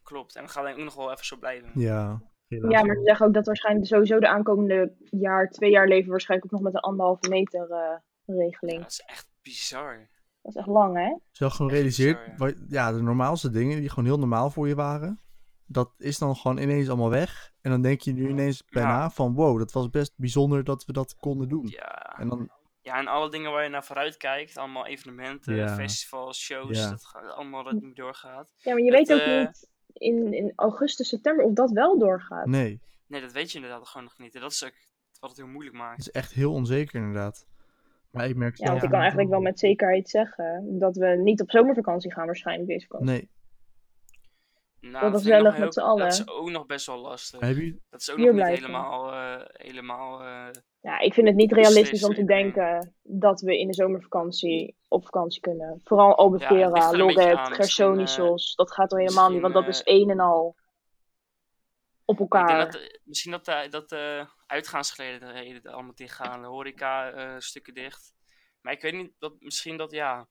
klopt. 0.04 0.36
En 0.36 0.42
dan 0.42 0.50
gaat 0.52 0.66
het 0.66 0.74
ook 0.78 0.84
nog 0.84 0.96
wel 0.96 1.12
even 1.12 1.26
zo 1.26 1.38
blijven. 1.38 1.70
Ja. 1.76 2.22
Ja, 2.48 2.84
maar 2.84 2.96
ze 2.96 3.02
zeggen 3.04 3.26
ook 3.26 3.34
dat 3.34 3.46
waarschijnlijk 3.46 3.88
sowieso 3.88 4.20
de 4.20 4.28
aankomende 4.28 4.94
jaar, 5.10 5.50
twee 5.50 5.72
jaar 5.72 5.88
leven 5.88 6.06
we 6.06 6.12
waarschijnlijk 6.12 6.54
ook 6.54 6.60
nog 6.60 6.72
met 6.72 6.74
een 6.82 6.90
anderhalve 6.90 7.30
meter 7.30 7.62
eh, 7.72 7.78
Ja, 7.78 8.02
regeling. 8.26 8.82
dat 8.82 8.92
is 8.92 9.04
echt 9.06 9.28
bizar. 9.42 9.98
Dat 10.42 10.52
is 10.52 10.56
echt 10.56 10.68
lang, 10.68 10.98
hè? 10.98 11.48
Gewoon 11.50 11.72
realiseert, 11.72 12.18
Zo, 12.26 12.32
ja. 12.32 12.38
wat- 12.38 12.64
ja, 12.68 12.92
de 12.92 13.02
normaalste 13.02 13.50
dingen 13.50 13.80
die 13.80 13.90
gewoon 13.90 14.06
heel 14.06 14.18
normaal 14.20 14.50
voor 14.50 14.68
je 14.68 14.76
waren, 14.76 15.20
dat 15.66 15.94
is 15.98 16.18
dan 16.18 16.36
gewoon 16.36 16.58
ineens 16.58 16.88
allemaal 16.90 17.10
weg. 17.10 17.52
En 17.62 17.72
dan 17.72 17.82
denk 17.82 18.02
je 18.02 18.14
nu 18.14 18.30
ineens 18.30 18.64
bijna 18.70 18.90
Ja. 18.90 19.10
van, 19.10 19.34
wow, 19.34 19.58
dat 19.58 19.72
was 19.72 19.90
best 19.90 20.14
bijzonder 20.16 20.64
dat 20.64 20.86
we 20.86 20.94
dat 20.94 21.16
konden 21.16 21.50
doen. 21.50 21.68
Ja, 21.68 22.16
En 22.18 22.30
dan 22.30 22.50
Ja, 22.82 22.98
en 23.00 23.08
alle 23.08 23.30
dingen 23.32 23.52
waar 23.52 23.64
je 23.64 23.70
naar 23.70 23.84
vooruit 23.84 24.18
kijkt, 24.18 24.58
allemaal 24.58 24.86
evenementen, 24.88 25.56
Ja. 25.56 25.76
festivals, 25.76 26.40
shows, 26.42 26.78
Ja. 26.78 26.90
dat 26.90 27.06
gaat 27.06 27.32
allemaal 27.32 27.64
dat 27.64 27.82
niet 27.82 27.96
doorgaat. 27.96 28.48
Ja, 28.58 28.74
maar 28.74 28.84
je 28.84 28.96
Het, 28.96 29.08
weet 29.08 29.20
ook 29.20 29.26
eh, 29.28 29.40
niet 29.40 29.70
in, 29.94 30.34
in 30.34 30.54
augustus, 30.56 31.08
september 31.08 31.46
of 31.46 31.54
dat 31.54 31.72
wel 31.72 32.00
doorgaat. 32.00 32.46
Nee, 32.46 32.80
Nee, 33.08 33.22
dat 33.22 33.32
weet 33.32 33.52
je 33.52 33.56
inderdaad 33.58 33.88
gewoon 33.88 34.04
nog 34.04 34.18
niet. 34.18 34.36
En 34.36 34.42
dat 34.42 34.52
is 34.52 34.64
ook 34.66 34.74
wat 35.20 35.30
het 35.30 35.40
heel 35.40 35.48
moeilijk 35.48 35.76
het 35.76 35.86
maakt. 35.86 36.00
is 36.00 36.12
echt 36.12 36.34
heel 36.34 36.54
onzeker 36.54 36.96
inderdaad. 37.00 37.46
Maar 38.12 38.28
ik 38.30 38.36
merk 38.36 38.58
Ja, 38.58 38.68
want 38.70 38.84
ik 38.84 38.90
kan 38.90 39.00
eigenlijk 39.00 39.30
wel 39.30 39.42
met 39.42 39.60
zekerheid 39.60 40.10
zeggen 40.10 40.80
dat 40.80 40.96
we 40.96 41.08
niet 41.08 41.42
op 41.42 41.52
zomervakantie 41.52 42.14
gaan 42.14 42.26
waarschijnlijk 42.26 42.70
deze 42.70 42.86
vakantie. 42.88 43.16
Nee. 43.16 43.30
Nou, 44.92 45.12
gezellig 45.12 45.54
heel- 45.56 45.64
met 45.64 45.74
z'n 45.74 45.80
allen. 45.80 46.04
Dat 46.04 46.14
is 46.14 46.28
ook 46.28 46.50
nog 46.50 46.66
best 46.66 46.86
wel 46.86 46.98
lastig. 46.98 47.40
Heb 47.40 47.56
je, 47.56 47.80
Dat 47.90 48.02
is 48.02 48.10
ook 48.12 48.18
Hier 48.18 48.26
nog 48.26 48.36
niet 48.36 48.44
blijven. 48.44 48.66
helemaal, 48.66 49.12
eh, 49.14 49.46
helemaal 49.54 50.22
eh, 50.22 50.48
Ja, 50.82 51.00
ik 51.00 51.14
vind 51.14 51.28
het 51.28 51.36
niet 51.36 51.52
realistisch 51.52 52.04
om 52.04 52.14
te 52.14 52.24
denken 52.26 52.96
dat 53.02 53.42
we 53.42 53.60
in 53.60 53.68
de 53.68 53.74
zomervakantie 53.74 54.78
op 54.88 55.04
vakantie 55.04 55.42
kunnen. 55.42 55.82
Vooral 55.84 56.08
Ja, 56.08 56.14
Albufeira, 56.14 56.70
ligt 56.72 56.94
er 56.94 57.00
een 57.00 57.06
beetje 57.08 57.22
Loret, 57.22 57.38
aan. 57.38 57.50
Misschien, 57.50 57.56
Gersonisos. 57.86 58.56
dat 58.56 58.72
gaat 58.74 58.92
al 58.92 58.98
helemaal 58.98 59.30
niet, 59.30 59.42
want 59.42 59.54
dat 59.54 59.68
is 59.68 59.82
één 59.84 60.10
en 60.10 60.20
al 60.20 60.56
op 62.06 62.20
elkaar. 62.20 62.66
dat, 62.66 62.76
eh, 62.82 63.00
misschien 63.04 63.32
dat, 63.32 63.46
de 63.46 63.68
dat 63.70 63.90
de 63.90 64.26
uitgaansgelegenheden 64.46 65.74
allemaal 65.74 65.96
dicht 65.96 66.16
gaan, 66.16 66.42
de 66.42 66.48
horeca 66.48 67.12
eh, 67.12 67.36
stukken 67.38 67.74
dicht. 67.74 68.14
Maar 68.62 68.74
ik 68.74 68.82
weet 68.82 68.94
niet, 68.94 69.12
dat, 69.20 69.34
misschien 69.40 69.78
dat 69.78 69.92
ja, 69.92 70.28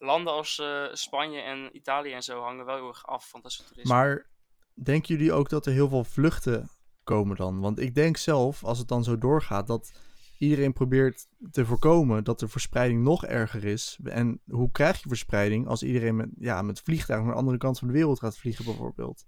landen 0.00 0.32
als 0.32 0.58
eh, 0.58 0.84
Spanje 0.92 1.40
en 1.40 1.76
Italië 1.76 2.12
en 2.12 2.22
zo 2.22 2.40
hangen 2.40 2.64
wel 2.64 2.76
heel 2.76 2.88
erg 2.88 3.06
af 3.06 3.28
van 3.28 3.40
dat 3.40 3.52
soort 3.52 3.68
toerisme. 3.68 3.94
maar 3.94 4.30
denken 4.74 5.14
jullie 5.16 5.32
ook 5.32 5.48
dat 5.48 5.66
er 5.66 5.72
heel 5.72 5.88
veel 5.88 6.04
vluchten 6.04 6.68
komen 7.04 7.36
dan? 7.36 7.60
Want 7.60 7.78
ik 7.78 7.94
denk 7.94 8.16
zelf, 8.16 8.64
als 8.64 8.78
het 8.78 8.88
dan 8.88 9.04
zo 9.04 9.18
doorgaat, 9.18 9.66
dat 9.66 9.92
iedereen 10.38 10.72
probeert 10.72 11.26
te 11.50 11.66
voorkomen 11.66 12.24
dat 12.24 12.38
de 12.40 12.48
verspreiding 12.48 13.02
nog 13.02 13.24
erger 13.24 13.64
is. 13.64 13.98
En 14.04 14.40
hoe 14.46 14.70
krijg 14.70 15.02
je 15.02 15.08
verspreiding 15.08 15.66
als 15.66 15.82
iedereen 15.82 16.16
met, 16.16 16.28
ja, 16.38 16.62
met 16.62 16.80
vliegtuigen 16.80 17.26
naar 17.26 17.34
de 17.34 17.40
andere 17.40 17.58
kant 17.58 17.78
van 17.78 17.88
de 17.88 17.94
wereld 17.94 18.18
gaat 18.18 18.38
vliegen 18.38 18.64
bijvoorbeeld? 18.64 19.24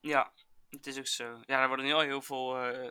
Ja, 0.00 0.32
het 0.68 0.86
is 0.86 0.98
ook 0.98 1.06
zo. 1.06 1.24
Ja, 1.44 1.62
er 1.62 1.68
worden 1.68 1.86
nu 1.86 1.92
al 1.92 2.00
heel 2.00 2.22
veel 2.22 2.58
eh, 2.58 2.90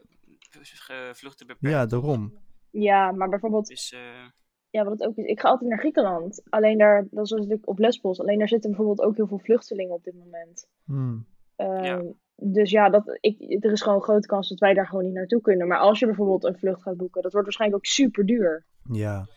v- 0.49 1.17
vluchten 1.17 1.47
beperkt. 1.47 1.75
Ja, 1.75 1.85
daarom. 1.85 2.37
Ja, 2.71 3.11
maar 3.11 3.29
bijvoorbeeld, 3.29 3.67
Dus 3.67 3.91
eh, 3.91 4.25
ja, 4.69 4.83
wat 4.83 4.91
het 4.91 5.03
ook 5.03 5.15
is, 5.15 5.25
ik 5.25 5.39
ga 5.39 5.49
altijd 5.49 5.69
naar 5.69 5.79
Griekenland. 5.79 6.41
Alleen 6.49 6.77
daar, 6.77 7.07
dat 7.11 7.25
is 7.25 7.31
natuurlijk 7.31 7.67
op 7.67 7.79
Lesbos, 7.79 8.19
alleen 8.19 8.37
daar 8.37 8.47
zitten 8.47 8.69
bijvoorbeeld 8.69 9.07
ook 9.07 9.15
heel 9.15 9.27
veel 9.27 9.39
vluchtelingen 9.39 9.93
op 9.93 10.03
dit 10.03 10.15
moment. 10.15 10.67
Hmm. 10.85 11.25
Ehm, 11.55 11.83
Ja. 11.83 12.03
Dus 12.41 12.71
ja, 12.71 12.89
dat, 12.89 13.17
ik, 13.19 13.63
er 13.63 13.71
is 13.71 13.81
gewoon 13.81 13.97
een 13.97 14.03
grote 14.03 14.27
kans 14.27 14.49
dat 14.49 14.59
wij 14.59 14.73
daar 14.73 14.87
gewoon 14.87 15.03
niet 15.03 15.13
naartoe 15.13 15.41
kunnen. 15.41 15.67
Maar 15.67 15.77
als 15.77 15.99
je 15.99 16.05
bijvoorbeeld 16.05 16.43
een 16.43 16.57
vlucht 16.57 16.81
gaat 16.81 16.97
boeken, 16.97 17.21
dat 17.21 17.31
wordt 17.31 17.47
waarschijnlijk 17.47 17.81
ook 17.81 17.91
super 17.91 18.25
duur. 18.25 18.65
Ja, 18.91 19.27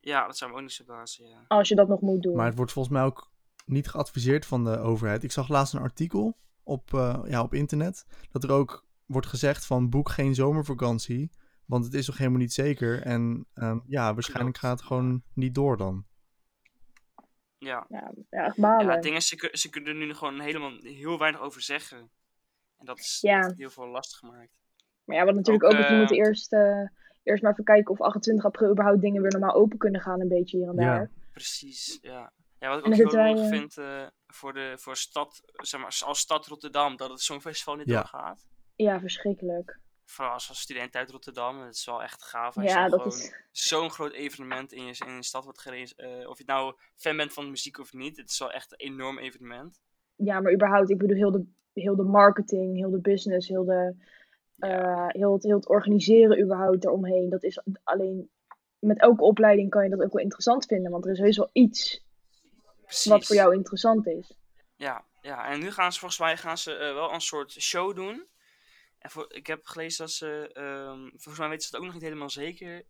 ja, 0.00 0.26
dat 0.26 0.36
zou 0.36 0.50
me 0.50 0.56
ook 0.56 0.62
niet 0.62 0.74
verbazen. 0.74 1.26
Ja. 1.26 1.44
Als 1.48 1.68
je 1.68 1.74
dat 1.74 1.88
nog 1.88 2.00
moet 2.00 2.22
doen. 2.22 2.36
maar 2.36 2.46
het 2.46 2.56
wordt 2.56 2.72
volgens 2.72 2.94
mij 2.94 3.04
ook 3.04 3.30
niet 3.64 3.88
geadviseerd 3.88 4.46
van 4.46 4.64
de 4.64 4.78
overheid. 4.78 5.22
Ik 5.22 5.32
zag 5.32 5.48
laatst 5.48 5.74
een 5.74 5.80
artikel 5.80 6.36
op, 6.64 6.94
eh, 6.94 7.20
ja, 7.24 7.42
op 7.42 7.54
internet 7.54 8.06
dat 8.30 8.44
er 8.44 8.50
ook 8.50 8.84
wordt 9.06 9.26
gezegd 9.26 9.66
van 9.66 9.90
boek 9.90 10.08
geen 10.08 10.34
zomervakantie, 10.34 11.30
want 11.66 11.84
het 11.84 11.94
is 11.94 12.06
nog 12.06 12.18
helemaal 12.18 12.38
niet 12.40 12.52
zeker. 12.52 13.02
En 13.02 13.46
ehm, 13.54 13.78
ja, 13.86 14.14
waarschijnlijk 14.14 14.56
gaat 14.58 14.78
het 14.78 14.86
gewoon 14.86 15.22
niet 15.34 15.54
door 15.54 15.76
dan. 15.76 16.04
Ja. 17.58 17.86
Ja, 17.88 18.12
ja, 18.30 18.44
echt 18.44 18.56
balen. 18.60 18.86
ja, 18.86 18.92
het 18.92 19.02
ding 19.02 19.16
is, 19.16 19.28
ze, 19.28 19.48
ze 19.52 19.70
kunnen 19.70 19.90
er 20.00 20.06
nu 20.06 20.14
gewoon 20.14 20.40
helemaal 20.40 20.72
heel 20.80 21.18
weinig 21.18 21.40
over 21.40 21.60
zeggen. 21.62 21.98
En 22.76 22.86
dat 22.86 22.98
is 22.98 23.18
Ja. 23.20 23.40
dat 23.40 23.56
heel 23.56 23.70
veel 23.70 23.86
lastig 23.86 24.18
gemaakt. 24.18 24.50
Maar 25.04 25.16
ja, 25.16 25.24
wat 25.24 25.34
natuurlijk 25.34 25.64
Ook, 25.64 25.72
ook, 25.72 25.78
is, 25.78 25.86
we 25.86 25.92
eh, 25.92 25.98
moeten 25.98 26.16
eerst, 26.16 26.52
eh, 26.52 26.88
eerst 27.22 27.42
maar 27.42 27.52
even 27.52 27.64
kijken 27.64 27.92
of 27.92 28.00
28 28.00 28.44
april 28.44 28.70
überhaupt 28.70 29.00
dingen 29.00 29.22
weer 29.22 29.30
normaal 29.30 29.54
open 29.54 29.78
kunnen 29.78 30.00
gaan. 30.00 30.20
Een 30.20 30.28
beetje 30.28 30.56
hier 30.58 30.68
en 30.68 30.74
Ja. 30.76 30.80
daar. 30.96 31.10
Precies, 31.32 31.98
ja. 32.02 32.32
Ja, 32.58 32.68
wat 32.68 32.78
ik 32.78 32.86
ook 32.86 32.94
heel 32.94 33.10
wij, 33.10 33.28
lollig 33.28 33.42
eh, 33.42 33.48
vind 33.48 33.76
eh, 33.78 34.06
voor, 34.26 34.52
de, 34.52 34.74
voor 34.78 34.96
stad, 34.96 35.42
zeg 35.52 35.80
maar, 35.80 35.98
als 36.06 36.18
stad 36.18 36.46
Rotterdam, 36.46 36.96
dat 36.96 37.10
het 37.10 37.20
Songfestival 37.20 37.74
niet 37.76 37.88
Ja. 37.88 37.94
doorgaat. 37.96 38.46
Ja, 38.74 39.00
verschrikkelijk. 39.00 39.80
Vooral 40.08 40.32
als, 40.32 40.48
als 40.48 40.60
student 40.60 40.94
uit 40.94 41.10
Rotterdam, 41.10 41.60
het 41.60 41.74
is 41.74 41.84
wel 41.84 42.02
echt 42.02 42.22
gaaf. 42.22 42.56
Als 42.56 42.72
Ja, 42.72 42.84
je 42.84 42.90
dat 42.90 43.00
gewoon 43.00 43.18
is... 43.18 43.34
zo'n 43.50 43.90
groot 43.90 44.12
evenement 44.12 44.72
in 44.72 44.84
je, 44.84 44.94
in 45.06 45.14
je 45.14 45.22
stad 45.22 45.44
wordt 45.44 45.60
gereisd. 45.60 45.94
of 46.26 46.38
je 46.38 46.44
nou 46.46 46.74
fan 46.94 47.16
bent 47.16 47.32
van 47.32 47.50
muziek 47.50 47.78
of 47.78 47.92
niet, 47.92 48.16
het 48.16 48.30
is 48.30 48.38
wel 48.38 48.52
echt 48.52 48.72
een 48.72 48.78
enorm 48.78 49.18
evenement. 49.18 49.80
Ja, 50.16 50.40
maar 50.40 50.52
überhaupt, 50.52 50.90
ik 50.90 50.98
bedoel, 50.98 51.16
heel 51.16 51.30
de, 51.30 51.44
heel 51.72 51.96
de 51.96 52.02
marketing, 52.02 52.76
heel 52.76 52.90
de 52.90 53.00
business, 53.00 53.48
heel, 53.48 53.64
de, 53.64 53.94
eh, 54.58 55.06
heel, 55.08 55.32
het, 55.32 55.42
heel 55.42 55.56
het 55.56 55.68
organiseren 55.68 56.40
überhaupt 56.42 56.84
eromheen. 56.84 57.30
Dat 57.30 57.42
is 57.42 57.60
alleen... 57.84 58.30
Met 58.78 59.00
elke 59.00 59.22
opleiding 59.22 59.70
kan 59.70 59.84
je 59.84 59.90
dat 59.90 60.02
ook 60.02 60.12
wel 60.12 60.22
interessant 60.22 60.66
vinden. 60.66 60.90
Want 60.90 61.04
er 61.04 61.12
is 61.12 61.18
heus 61.18 61.36
wel 61.36 61.50
iets 61.52 62.04
Precies. 62.84 63.10
wat 63.10 63.26
voor 63.26 63.36
jou 63.36 63.54
interessant 63.54 64.06
is. 64.06 64.36
Ja, 64.76 65.04
ja, 65.20 65.50
en 65.50 65.58
nu 65.60 65.70
gaan 65.70 65.92
ze 65.92 65.98
volgens 65.98 66.20
mij 66.20 66.36
gaan 66.36 66.58
ze, 66.58 66.74
eh, 66.74 66.94
wel 66.94 67.12
een 67.12 67.20
soort 67.20 67.50
show 67.50 67.96
doen. 67.96 68.26
En 68.98 69.10
voor, 69.10 69.32
ik 69.32 69.46
heb 69.46 69.66
gelezen 69.66 70.04
dat 70.04 70.14
ze, 70.14 70.50
ehm, 70.52 71.08
volgens 71.08 71.38
mij 71.38 71.48
weten 71.48 71.62
ze 71.62 71.68
het 71.68 71.76
ook 71.76 71.84
nog 71.84 71.94
niet 71.94 72.02
helemaal 72.02 72.30
zeker. 72.30 72.84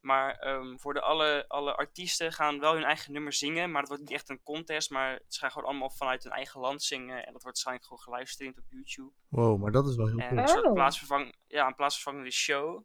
Maar 0.00 0.34
ehm, 0.38 0.76
voor 0.78 0.94
de 0.94 1.00
alle, 1.00 1.44
alle 1.48 1.74
artiesten 1.74 2.32
gaan 2.32 2.60
wel 2.60 2.74
hun 2.74 2.84
eigen 2.84 3.12
nummer 3.12 3.32
zingen. 3.32 3.70
Maar 3.70 3.80
het 3.80 3.88
wordt 3.88 4.02
niet 4.04 4.12
echt 4.12 4.28
een 4.28 4.42
contest. 4.42 4.90
Maar 4.90 5.20
ze 5.28 5.38
gaan 5.38 5.50
gewoon 5.50 5.68
allemaal 5.68 5.90
vanuit 5.90 6.22
hun 6.22 6.32
eigen 6.32 6.60
land 6.60 6.82
zingen. 6.82 7.16
En 7.16 7.32
dat 7.32 7.42
wordt 7.42 7.44
waarschijnlijk 7.44 7.86
gewoon 7.86 8.02
gelivestreamd 8.02 8.58
op 8.58 8.64
YouTube. 8.68 9.10
Wow, 9.28 9.60
maar 9.62 9.72
dat 9.72 9.88
is 9.88 9.96
wel 9.96 10.06
heel 10.06 10.18
En 10.18 10.28
cool. 10.28 10.40
een 10.40 10.48
soort 10.48 10.64
Oh. 10.66 10.72
plaatsvervang, 10.72 11.34
ja, 11.46 11.66
een 11.66 11.74
plaatsvervangende 11.74 12.30
show. 12.30 12.74
Ook 12.74 12.84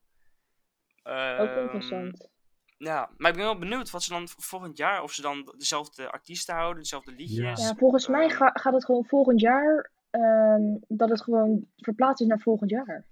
Ehm, 1.03 1.59
interessant. 1.61 2.29
Ja, 2.77 3.09
maar 3.17 3.29
ik 3.31 3.37
ben 3.37 3.45
wel 3.45 3.57
benieuwd 3.57 3.89
wat 3.89 4.03
ze 4.03 4.09
dan 4.09 4.27
volgend 4.27 4.77
jaar, 4.77 5.01
of 5.01 5.11
ze 5.13 5.21
dan 5.21 5.53
dezelfde 5.57 6.11
artiesten 6.11 6.55
houden, 6.55 6.81
dezelfde 6.81 7.11
liedjes. 7.11 7.61
Ja, 7.61 7.75
volgens 7.75 8.07
mij 8.07 8.29
ga- 8.29 8.51
gaat 8.53 8.73
het 8.73 8.85
gewoon 8.85 9.05
volgend 9.05 9.39
jaar... 9.39 9.91
ehm, 10.09 10.61
dat 10.87 11.09
het 11.09 11.21
gewoon 11.21 11.67
verplaatst 11.77 12.21
is 12.21 12.27
naar 12.27 12.39
volgend 12.39 12.69
jaar. 12.69 13.05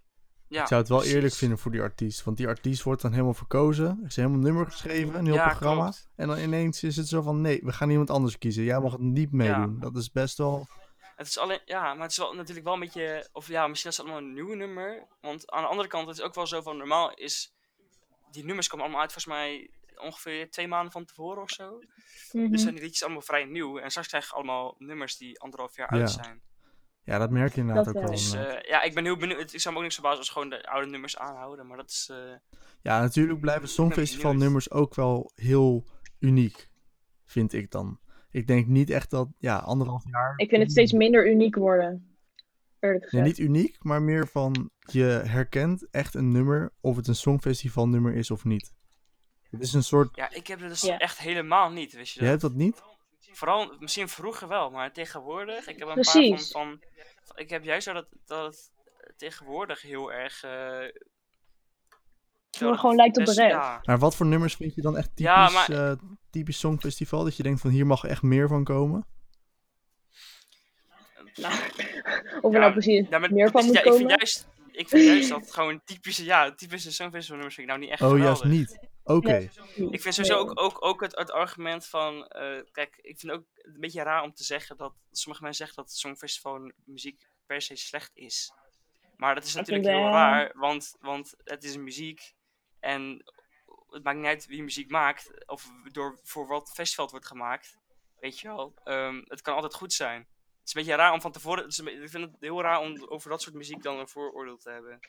Ja, 0.48 0.62
Ik 0.62 0.68
zou 0.68 0.80
het 0.80 0.90
wel 0.90 0.98
precies. 0.98 1.16
eerlijk 1.16 1.34
vinden 1.34 1.58
voor 1.58 1.72
die 1.72 1.82
artiest. 1.82 2.24
Want 2.24 2.38
die 2.38 2.48
artiest 2.48 2.84
wordt 2.84 3.02
dan 3.02 3.12
helemaal 3.12 3.34
verkozen. 3.34 3.86
Er 4.02 4.06
is 4.08 4.16
helemaal 4.16 4.38
een 4.38 4.44
nummer 4.44 4.66
geschreven, 4.66 5.16
een 5.20 5.26
heel 5.26 5.34
Ja, 5.34 5.46
programma. 5.48 5.82
klopt. 5.82 6.10
En 6.16 6.28
dan 6.28 6.38
ineens 6.38 6.84
is 6.84 6.96
het 6.96 7.08
zo 7.08 7.22
van, 7.22 7.42
nee, 7.42 7.60
we 7.64 7.72
gaan 7.72 7.90
iemand 7.90 8.10
anders 8.10 8.38
kiezen. 8.38 8.64
Jij 8.64 8.80
mag 8.80 8.92
het 8.92 9.02
niet 9.02 9.32
meedoen. 9.32 9.80
Dat 9.80 9.96
is 9.96 10.12
best 10.12 10.38
wel... 10.38 10.68
Het 11.16 11.28
is 11.28 11.38
alleen, 11.38 11.60
ja, 11.66 11.94
maar 11.94 12.02
het 12.02 12.12
is 12.12 12.18
wel 12.18 12.34
natuurlijk 12.34 12.66
wel 12.66 12.74
een 12.74 12.80
beetje, 12.80 13.30
of 13.32 13.48
ja, 13.48 13.68
misschien 13.68 13.92
is 13.92 13.98
het 13.98 14.06
allemaal 14.06 14.24
een 14.26 14.34
nieuwe 14.34 14.56
nummer. 14.56 15.08
Want 15.22 15.52
aan 15.52 15.62
de 15.62 15.68
andere 15.70 15.88
kant, 15.88 16.08
het 16.08 16.18
is 16.18 16.24
ook 16.24 16.34
wel 16.36 16.48
zo 16.48 16.62
van, 16.62 16.78
normaal 16.78 17.14
is, 17.14 17.54
die 18.32 18.46
nummers 18.46 18.68
komen 18.68 18.86
allemaal 18.86 19.04
uit 19.04 19.14
volgens 19.14 19.34
mij 19.36 19.70
ongeveer 19.96 20.50
twee 20.52 20.68
maanden 20.68 20.92
van 20.92 21.06
tevoren 21.06 21.42
of 21.42 21.50
zo. 21.50 21.80
Mhm. 22.32 22.52
Dus 22.52 22.62
zijn 22.62 22.74
die 22.74 22.84
liedjes 22.84 23.04
allemaal 23.04 23.22
vrij 23.22 23.46
nieuw. 23.46 23.78
En 23.80 23.90
straks 23.90 24.08
krijg 24.08 24.26
je 24.28 24.34
allemaal 24.34 24.76
nummers 24.78 25.18
die 25.18 25.40
anderhalf 25.40 25.76
jaar 25.76 25.96
Ja. 25.96 26.00
uit 26.02 26.12
zijn. 26.12 26.42
Ja, 27.06 27.18
dat 27.18 27.30
merk 27.32 27.54
je 27.56 27.60
inderdaad 27.62 27.86
Dat 27.86 27.96
ook 27.96 28.02
wel. 28.02 28.10
wel. 28.12 28.20
Dus 28.20 28.34
eh, 28.34 28.70
ja, 28.70 28.82
ik 28.82 28.94
ben 28.94 29.04
heel 29.04 29.18
benieuwd. 29.18 29.54
Ik 29.54 29.60
zou 29.60 29.70
me 29.74 29.76
ook 29.80 29.84
niks 29.86 29.96
verbazen 29.96 30.20
als 30.20 30.30
gewoon 30.30 30.50
de 30.50 30.68
oude 30.68 30.90
nummers 30.90 31.18
aanhouden. 31.18 31.68
Maar 31.68 31.78
dat 31.78 31.90
is, 31.90 32.08
eh, 32.12 32.18
Ja, 32.82 33.00
natuurlijk 33.00 33.40
blijven 33.40 33.62
benieuwd. 33.62 33.80
Songfestival-nummers 33.80 34.72
ook 34.72 34.96
wel 34.96 35.32
heel 35.36 35.86
uniek, 36.20 36.70
vind 37.26 37.54
ik 37.54 37.72
dan. 37.72 38.00
Ik 38.32 38.48
denk 38.48 38.68
niet 38.68 38.90
echt 38.90 39.10
dat, 39.10 39.28
ja, 39.40 39.58
anderhalf 39.58 40.04
jaar... 40.12 40.34
Ik 40.36 40.50
vind 40.50 40.62
het 40.62 40.72
steeds 40.72 40.92
minder 40.92 41.30
uniek 41.32 41.56
worden. 41.56 42.18
Eerlijk 42.80 43.12
Nee, 43.12 43.22
niet 43.22 43.38
uniek, 43.38 43.84
maar 43.84 44.02
meer 44.02 44.28
van 44.28 44.70
je 44.80 45.04
herkent 45.26 45.88
echt 45.92 46.14
een 46.14 46.32
nummer 46.32 46.74
of 46.82 46.96
het 46.96 47.08
een 47.08 47.16
Songfestival-nummer 47.16 48.14
is 48.16 48.32
of 48.32 48.44
niet. 48.44 48.74
Het 49.50 49.62
is 49.62 49.74
een 49.74 49.84
soort... 49.84 50.16
ja, 50.16 50.32
ik 50.34 50.48
heb 50.48 50.60
het 50.60 50.70
dus 50.70 50.82
Ja. 50.82 50.98
echt 50.98 51.18
helemaal 51.18 51.70
niet, 51.72 51.94
wist 51.94 52.14
je 52.14 52.20
Je 52.20 52.26
dat? 52.26 52.30
hebt 52.30 52.42
dat 52.42 52.54
niet? 52.62 52.82
Vooral, 53.36 53.76
misschien 53.80 54.08
vroeger 54.10 54.48
wel, 54.48 54.70
maar 54.70 54.92
tegenwoordig, 54.94 55.68
ik 55.68 55.80
heb 55.80 55.88
een 55.88 55.94
Precies. 55.94 56.30
paar 56.52 56.62
van, 56.64 56.80
van, 57.24 57.38
ik 57.38 57.50
heb 57.50 57.64
juist 57.64 57.84
zo 57.88 57.94
dat, 57.94 58.08
dat 58.26 58.72
het 58.98 59.18
tegenwoordig 59.18 59.82
heel 59.82 60.14
erg... 60.14 60.44
eh, 60.44 60.80
Dat 62.50 62.70
het 62.70 62.80
gewoon 62.80 62.96
lijkt 62.96 63.18
op 63.18 63.26
de 63.26 63.34
rest. 63.34 63.52
Ja, 63.52 63.82
Maar 63.84 63.98
wat 64.00 64.16
voor 64.16 64.26
nummers 64.26 64.56
vind 64.56 64.76
je 64.76 64.82
dan 64.82 64.98
echt 64.98 65.08
typisch, 65.08 65.24
Ja, 65.26 65.50
maar- 65.50 65.70
eh, 65.70 65.92
typisch 66.30 66.60
Songfestival? 66.60 67.24
Dat 67.24 67.38
je 67.38 67.44
denkt 67.44 67.62
van 67.62 67.70
hier 67.70 67.86
mag 67.86 68.04
echt 68.04 68.22
meer 68.22 68.48
van 68.48 68.64
komen? 68.64 69.06
Nou, 71.36 71.54
of 72.42 72.54
er 72.54 72.60
Ja, 72.60 72.60
nou 72.60 72.72
precies 72.72 73.08
ja, 73.10 73.20
maar 73.20 73.34
meer 73.34 73.52
van 73.52 73.62
ja, 73.66 73.68
moet 73.68 73.76
ik 73.76 73.82
vind 73.84 73.96
komen. 73.96 74.10
juist, 74.18 74.48
ik 74.76 74.90
vind 74.90 75.04
juist 75.06 75.30
dat 75.30 75.52
gewoon 75.54 75.82
typische, 75.84 76.24
ja, 76.24 76.56
typische 76.56 76.92
Songfestival 76.92 77.36
nummers 77.36 77.56
vind 77.56 77.68
ik 77.70 77.74
nou 77.74 77.86
niet 77.86 77.94
echt 77.94 78.02
Oh, 78.02 78.10
geweldig. 78.10 78.44
juist 78.44 78.58
niet. 78.60 78.90
Oké. 79.04 79.50
Ik 79.90 80.02
vind 80.02 80.14
sowieso 80.16 80.38
ook, 80.38 80.62
ook, 80.62 80.86
ook 80.86 81.02
het, 81.02 81.16
het 81.16 81.32
argument 81.32 81.86
van. 81.86 82.28
eh, 82.28 82.62
kijk, 82.72 82.98
ik 83.02 83.20
vind 83.20 83.32
ook 83.32 83.44
een 83.56 83.80
beetje 83.80 84.04
raar 84.04 84.24
om 84.24 84.34
te 84.34 84.44
zeggen 84.44 84.78
dat. 84.78 84.94
Sommige 85.12 85.44
mensen 85.44 85.66
zeggen 85.66 85.84
dat 85.84 85.92
het 85.94 86.02
Songfestival 86.02 86.72
muziek 86.86 87.28
per 87.46 87.62
se 87.62 87.76
slecht 87.76 88.12
is. 88.14 88.52
Maar 89.16 89.36
dat 89.36 89.44
is 89.44 89.54
natuurlijk 89.54 89.88
heel 89.88 90.10
raar, 90.10 90.52
want, 90.56 90.96
want 91.00 91.34
het 91.44 91.64
is 91.64 91.78
muziek. 91.78 92.34
En 92.80 93.24
het 93.90 94.04
maakt 94.04 94.18
niet 94.18 94.26
uit 94.26 94.46
wie 94.46 94.64
muziek 94.64 94.90
maakt. 94.90 95.48
Of 95.50 95.70
door, 95.92 96.20
voor 96.24 96.48
wat 96.48 96.72
festival 96.74 97.04
het 97.06 97.14
wordt 97.14 97.28
gemaakt. 97.30 97.78
Weet 98.20 98.40
je 98.40 98.48
wel. 98.48 98.74
Ehm, 98.84 99.22
het 99.26 99.42
kan 99.42 99.56
altijd 99.56 99.74
goed 99.74 99.94
zijn. 99.94 100.28
Het 100.66 100.76
is 100.76 100.82
een 100.82 100.82
beetje 100.90 101.04
raar 101.04 101.14
om 101.14 101.22
van 101.22 101.32
tevoren. 101.32 101.64
het 101.64 101.72
is 101.72 101.78
een 101.78 101.86
be- 101.86 101.92
ik 101.92 102.10
vind 102.10 102.24
het 102.24 102.36
heel 102.40 102.62
raar 102.62 102.80
om 102.80 103.06
over 103.08 103.30
dat 103.30 103.42
soort 103.42 103.56
muziek 103.56 103.84
dan 103.84 104.00
een 104.00 104.08
vooroordeel 104.08 104.58
te 104.58 104.70
hebben. 104.70 105.00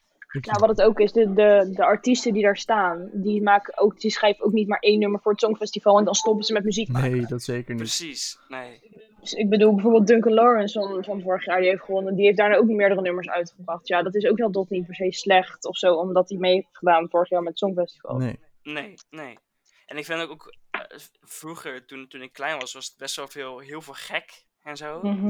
Nou, 0.41 0.59
wat 0.59 0.69
het 0.69 0.83
ook 0.83 1.01
is, 1.01 1.13
de, 1.13 1.33
de, 1.33 1.71
de 1.73 1.85
artiesten 1.85 2.33
die 2.33 2.43
daar 2.43 2.57
staan, 2.57 3.11
die, 3.13 3.43
maken 3.43 3.79
ook, 3.79 4.01
die 4.01 4.11
schrijven 4.11 4.45
ook 4.45 4.53
niet 4.53 4.69
maar 4.69 4.79
één 4.79 4.99
nummer 4.99 5.21
voor 5.21 5.33
het 5.33 5.41
Songfestival 5.41 5.99
en 5.99 6.05
dan 6.05 6.15
stoppen 6.15 6.45
ze 6.45 6.53
met 6.53 6.65
muziek 6.65 6.89
maken. 6.89 7.11
Nee, 7.11 7.27
dat 7.27 7.43
zeker 7.43 7.71
niet. 7.75 7.83
Precies, 7.83 8.39
nee. 8.49 8.81
Dus 9.21 9.33
ik 9.33 9.49
bedoel, 9.49 9.75
bijvoorbeeld 9.75 10.07
Duncan 10.07 10.33
Lawrence 10.33 10.81
van, 10.81 11.05
van 11.05 11.23
vorig 11.23 11.45
jaar, 11.45 11.61
die 11.61 11.69
heeft 11.69 11.83
gewonnen, 11.83 12.15
die 12.15 12.25
heeft 12.25 12.37
daarna 12.37 12.57
ook 12.57 12.67
meerdere 12.67 13.01
nummers 13.01 13.29
uitgebracht. 13.29 13.89
Ja, 13.89 14.03
dat 14.03 14.15
is 14.15 14.27
ook 14.27 14.39
wel 14.39 14.51
tot 14.51 14.71
niet 14.71 14.87
per 14.87 14.95
se 14.95 15.13
slecht 15.13 15.65
of 15.67 15.77
zo, 15.77 15.95
omdat 15.95 16.29
hij 16.29 16.39
mee 16.39 16.55
heeft 16.55 16.69
gedaan 16.73 17.09
vorig 17.11 17.29
jaar 17.29 17.41
met 17.43 17.49
het 17.49 17.59
Songfestival. 17.59 18.17
Nee. 18.17 18.39
Nee, 18.63 18.95
nee. 19.11 19.39
En 19.87 19.97
ik 19.97 20.05
vind 20.05 20.21
ook, 20.21 20.31
ook 20.31 20.55
eh, 20.71 20.81
vroeger, 21.21 21.87
toen, 21.87 22.09
toen 22.09 22.23
ik 22.23 22.33
klein 22.33 22.59
was, 22.59 22.73
was 22.73 22.87
het 22.87 22.97
best 22.97 23.17
wel 23.17 23.29
veel, 23.29 23.59
heel 23.59 23.81
veel 23.81 23.95
gek 23.95 24.45
en 24.67 24.77
zo. 24.77 25.01
Mhm. 25.03 25.27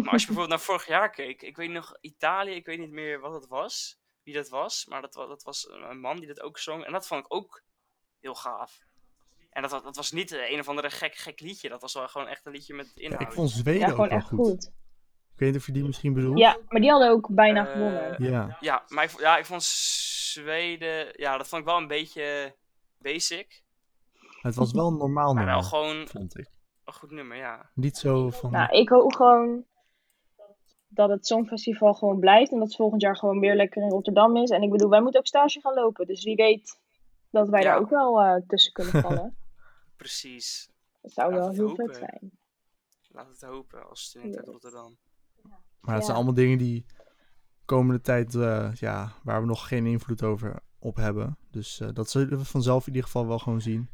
Maar 0.00 0.12
als 0.12 0.20
je 0.20 0.26
bijvoorbeeld 0.26 0.48
naar 0.48 0.60
vorig 0.60 0.86
jaar 0.86 1.10
keek, 1.10 1.42
ik 1.42 1.56
weet 1.56 1.70
nog 1.70 1.96
Italië, 2.00 2.50
ik 2.52 2.66
weet 2.66 2.78
niet 2.78 2.90
meer 2.90 3.20
wat 3.20 3.32
het 3.34 3.46
was, 3.46 3.98
wie 4.22 4.34
dat 4.34 4.48
was, 4.48 4.86
maar 4.86 5.00
dat, 5.00 5.12
dat 5.12 5.42
was 5.42 5.68
een 5.70 6.00
man 6.00 6.16
die 6.16 6.26
dat 6.26 6.40
ook 6.42 6.58
zong. 6.58 6.84
En 6.84 6.92
dat 6.92 7.06
vond 7.06 7.24
ik 7.24 7.34
ook 7.34 7.62
heel 8.20 8.34
gaaf. 8.34 8.78
En 9.50 9.62
dat, 9.62 9.70
dat 9.70 9.96
was 9.96 10.12
niet 10.12 10.30
een 10.32 10.58
of 10.60 10.68
andere 10.68 10.90
gek, 10.90 11.14
gek 11.14 11.40
liedje, 11.40 11.68
dat 11.68 11.80
was 11.80 11.92
wel 11.94 12.08
gewoon 12.08 12.28
echt 12.28 12.46
een 12.46 12.52
liedje 12.52 12.74
met 12.74 12.92
Ja, 12.94 13.02
inhoud. 13.02 13.20
ik 13.20 13.32
vond 13.32 13.50
Zweden 13.50 13.80
ja, 13.80 13.86
ook 13.86 13.94
gewoon 13.94 14.08
echt 14.08 14.28
goed. 14.28 14.38
goed. 14.46 14.64
Ik 15.32 15.42
weet 15.42 15.50
niet 15.52 15.60
of 15.60 15.66
je 15.66 15.72
die 15.72 15.84
misschien 15.84 16.12
bedoelt. 16.12 16.38
Ja, 16.38 16.58
maar 16.68 16.80
die 16.80 16.90
hadden 16.90 17.10
ook 17.10 17.34
bijna 17.34 17.66
Eh, 17.66 17.72
gewonnen. 17.72 18.22
Ja. 18.22 18.56
Ja, 18.60 18.84
maar 18.88 19.04
ik, 19.04 19.20
ja, 19.20 19.36
ik 19.38 19.44
vond 19.46 19.62
Zweden, 19.62 21.12
ja, 21.20 21.36
dat 21.36 21.48
vond 21.48 21.60
ik 21.62 21.68
wel 21.68 21.76
een 21.76 21.86
beetje 21.86 22.56
basic. 22.98 23.62
Het 24.40 24.54
was 24.54 24.72
wel 24.72 24.92
normaal 24.92 25.34
Maar 25.34 25.44
wel 25.44 25.54
nummer, 25.54 25.70
gewoon 25.70 26.08
vond 26.08 26.38
ik. 26.38 26.48
Een 26.86 26.92
goed 26.94 27.10
nummer, 27.10 27.36
ja. 27.36 27.70
Niet 27.74 27.96
zo 27.96 28.30
van... 28.30 28.50
Nou, 28.50 28.76
ik 28.76 28.88
hoop 28.88 29.12
gewoon 29.14 29.64
dat 30.88 31.08
het 31.10 31.26
Songfestival 31.26 31.94
gewoon 31.94 32.18
blijft 32.18 32.50
en 32.52 32.58
dat 32.58 32.66
het 32.66 32.76
volgend 32.76 33.02
jaar 33.02 33.16
gewoon 33.16 33.40
weer 33.40 33.54
lekker 33.54 33.82
in 33.82 33.88
Rotterdam 33.88 34.36
is. 34.36 34.50
En 34.50 34.62
ik 34.62 34.70
bedoel, 34.70 34.90
wij 34.90 35.00
moeten 35.02 35.20
ook 35.20 35.26
stage 35.26 35.60
gaan 35.60 35.74
lopen, 35.74 36.06
dus 36.06 36.24
wie 36.24 36.36
weet 36.36 36.80
dat 37.30 37.48
wij 37.48 37.62
Ja. 37.62 37.66
daar 37.70 37.78
ook 37.80 37.90
wel 37.90 38.20
eh, 38.20 38.42
tussen 38.46 38.72
kunnen 38.72 39.02
vallen. 39.02 39.36
Precies. 39.96 40.70
Dat 41.02 41.12
zou 41.12 41.30
Laat 41.32 41.38
wel 41.40 41.50
heel 41.50 41.68
hopen. 41.68 41.86
vet 41.86 41.96
zijn. 41.96 42.30
Laat 43.08 43.28
het 43.28 43.42
hopen 43.42 43.88
als 43.88 44.02
student 44.02 44.36
uit 44.36 44.44
Yes. 44.44 44.52
Rotterdam. 44.52 44.96
Maar 45.80 45.94
het 45.94 46.04
zijn 46.04 46.16
allemaal 46.16 46.34
dingen 46.34 46.58
die 46.58 46.86
komende 47.64 48.00
tijd, 48.00 48.34
eh, 48.34 48.72
ja, 48.74 49.12
waar 49.24 49.40
we 49.40 49.46
nog 49.46 49.68
geen 49.68 49.86
invloed 49.86 50.22
over 50.22 50.62
op 50.78 50.96
hebben. 50.96 51.38
Dus 51.50 51.80
eh, 51.80 51.88
dat 51.92 52.10
zullen 52.10 52.38
we 52.38 52.44
vanzelf 52.44 52.80
in 52.86 52.92
ieder 52.92 53.04
geval 53.04 53.26
wel 53.26 53.38
gewoon 53.38 53.60
zien. 53.60 53.88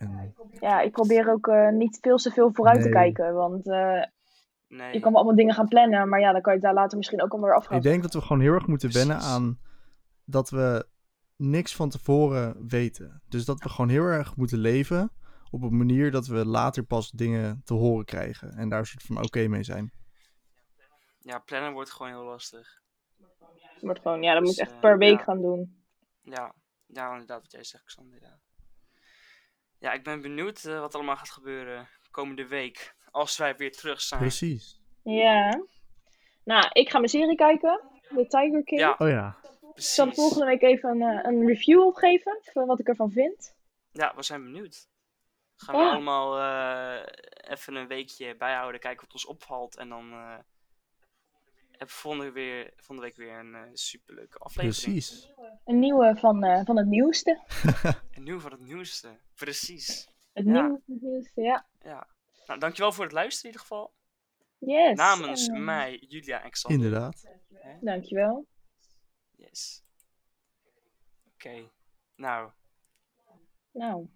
En, 0.00 0.34
Ja, 0.60 0.80
ik 0.80 0.92
probeer 0.92 1.30
ook 1.32 1.46
eh, 1.46 1.68
niet 1.68 1.98
veel 2.00 2.16
te 2.16 2.30
veel 2.30 2.50
vooruit 2.52 2.82
te 2.82 2.88
kijken, 2.88 3.34
want 3.34 3.68
eh, 3.68 4.02
Nee. 4.68 4.92
je 4.92 5.00
kan 5.00 5.12
wel 5.12 5.20
allemaal 5.20 5.36
dingen 5.36 5.54
gaan 5.54 5.68
plannen, 5.68 6.08
maar 6.08 6.20
ja, 6.20 6.32
dan 6.32 6.40
kan 6.40 6.54
je 6.54 6.60
daar 6.60 6.74
later 6.74 6.96
misschien 6.96 7.22
ook 7.22 7.30
allemaal 7.30 7.48
weer 7.48 7.58
afgaan. 7.58 7.76
ik 7.76 7.82
denk 7.82 8.02
dat 8.02 8.12
we 8.14 8.20
gewoon 8.20 8.40
heel 8.42 8.52
erg 8.52 8.66
moeten 8.66 8.92
wennen 8.92 9.16
Precies. 9.16 9.34
aan 9.34 9.58
dat 10.24 10.50
we 10.50 10.86
niks 11.36 11.76
van 11.76 11.88
tevoren 11.90 12.66
weten. 12.68 13.22
Dus 13.28 13.44
dat 13.44 13.62
we 13.62 13.68
gewoon 13.68 13.90
heel 13.90 14.04
erg 14.04 14.36
moeten 14.36 14.58
leven 14.58 15.12
op 15.50 15.62
een 15.62 15.76
manier 15.76 16.10
dat 16.10 16.26
we 16.26 16.46
later 16.46 16.82
pas 16.84 17.10
dingen 17.10 17.60
te 17.64 17.74
horen 17.74 18.04
krijgen. 18.04 18.52
En 18.52 18.68
daar 18.68 18.78
een 18.78 18.86
soort 18.86 19.02
van 19.02 19.24
oké 19.24 19.46
mee 19.48 19.62
zijn. 19.62 19.92
Ja, 21.18 21.38
plannen 21.38 21.72
wordt 21.72 21.90
gewoon 21.90 22.12
heel 22.12 22.24
lastig. 22.24 22.80
Wordt 23.80 24.00
gewoon, 24.00 24.22
ja, 24.22 24.32
dat 24.32 24.42
moet 24.42 24.48
Dus, 24.48 24.56
je 24.58 24.62
echt 24.62 24.72
eh, 24.74 24.80
per 24.80 24.98
week 24.98 25.18
ja. 25.18 25.24
gaan 25.24 25.40
doen. 25.40 25.82
Ja, 26.22 26.54
ja 26.86 27.12
inderdaad 27.12 27.40
wat 27.42 27.52
jij 27.52 27.64
zegt, 27.64 27.84
Xander. 27.84 28.18
Ja, 28.22 28.38
ja 29.80 29.92
ik 29.92 30.02
ben 30.04 30.20
benieuwd 30.20 30.64
eh, 30.64 30.80
wat 30.80 30.94
allemaal 30.94 31.16
gaat 31.16 31.30
gebeuren 31.30 31.88
komende 32.10 32.46
week. 32.46 32.94
Als 33.10 33.36
wij 33.36 33.56
weer 33.56 33.72
terug 33.72 34.00
zijn. 34.00 34.20
Precies. 34.20 34.80
Ja. 35.02 35.62
Nou, 36.44 36.68
ik 36.72 36.90
ga 36.90 36.98
mijn 36.98 37.10
serie 37.10 37.34
kijken, 37.36 37.80
The 38.08 38.26
Tiger 38.28 38.64
King. 38.64 38.80
Ja, 38.80 38.94
Oh 38.98 39.08
ja. 39.08 39.36
Ik 39.74 39.82
zal 39.86 40.04
precies. 40.04 40.22
volgende 40.22 40.46
week 40.46 40.62
even 40.62 40.90
een, 40.90 41.18
eh, 41.18 41.24
een 41.30 41.46
review 41.46 41.80
opgeven 41.80 42.38
van 42.42 42.66
wat 42.66 42.78
ik 42.80 42.88
ervan 42.88 43.10
vind. 43.10 43.54
Ja, 43.92 44.12
we 44.16 44.22
zijn 44.22 44.42
benieuwd. 44.44 44.88
Gaan 45.56 45.74
we 45.76 45.80
Ja. 45.82 45.90
allemaal 45.90 46.38
eh, 46.38 47.06
even 47.52 47.74
een 47.74 47.86
weekje 47.88 48.36
bijhouden, 48.36 48.80
kijken 48.80 49.00
wat 49.04 49.12
ons 49.12 49.26
opvalt. 49.26 49.76
En 49.76 49.88
dan 49.88 50.12
eh 50.12 50.38
hebben 51.80 51.96
we 51.96 52.02
volgende, 52.02 52.32
weer, 52.32 52.72
volgende 52.76 53.02
week 53.02 53.16
weer 53.16 53.38
een 53.38 53.54
eh, 53.54 53.70
superleuke 53.72 54.38
aflevering. 54.38 54.94
Precies. 54.94 55.30
Een 55.64 55.78
nieuwe 55.78 56.16
van, 56.16 56.44
eh, 56.44 56.64
van 56.64 56.76
het 56.76 56.86
nieuwste. 56.86 57.40
En 58.10 58.22
nieuw 58.22 58.40
van 58.40 58.50
het 58.50 58.60
nieuwste. 58.60 59.18
Precies. 59.34 60.08
Het 60.32 60.44
Ja. 60.44 60.50
nieuwe 60.52 60.68
van 60.86 60.94
het 60.94 61.02
nieuwste, 61.02 61.40
ja. 61.40 61.66
Ja. 61.80 62.08
Nou, 62.46 62.60
dankjewel 62.60 62.92
voor 62.92 63.04
het 63.04 63.12
luisteren 63.12 63.52
in 63.52 63.58
ieder 63.58 63.60
geval. 63.68 63.94
Yes. 64.58 64.96
Namens 64.96 65.48
en, 65.48 65.64
mij, 65.64 65.96
Julia 66.08 66.42
en 66.42 66.50
Xander. 66.50 66.84
Inderdaad. 66.84 67.30
Dankjewel. 67.80 68.46
Yes. 69.36 69.82
Oké. 71.34 71.70
Nou, 72.14 72.50
Nou, 73.72 74.08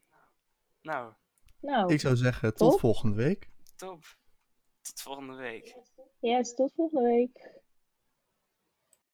nou, 0.82 1.08
Ik 1.10 1.70
nou. 1.70 1.98
zou 1.98 2.16
zeggen, 2.16 2.54
tot 2.54 2.70
Top. 2.70 2.80
volgende 2.80 3.16
week. 3.16 3.50
top. 3.76 4.04
Tot 4.82 5.00
volgende 5.00 5.34
week. 5.34 5.76
Yes, 6.20 6.54
tot 6.54 6.72
volgende 6.74 7.08
week. 7.08 7.53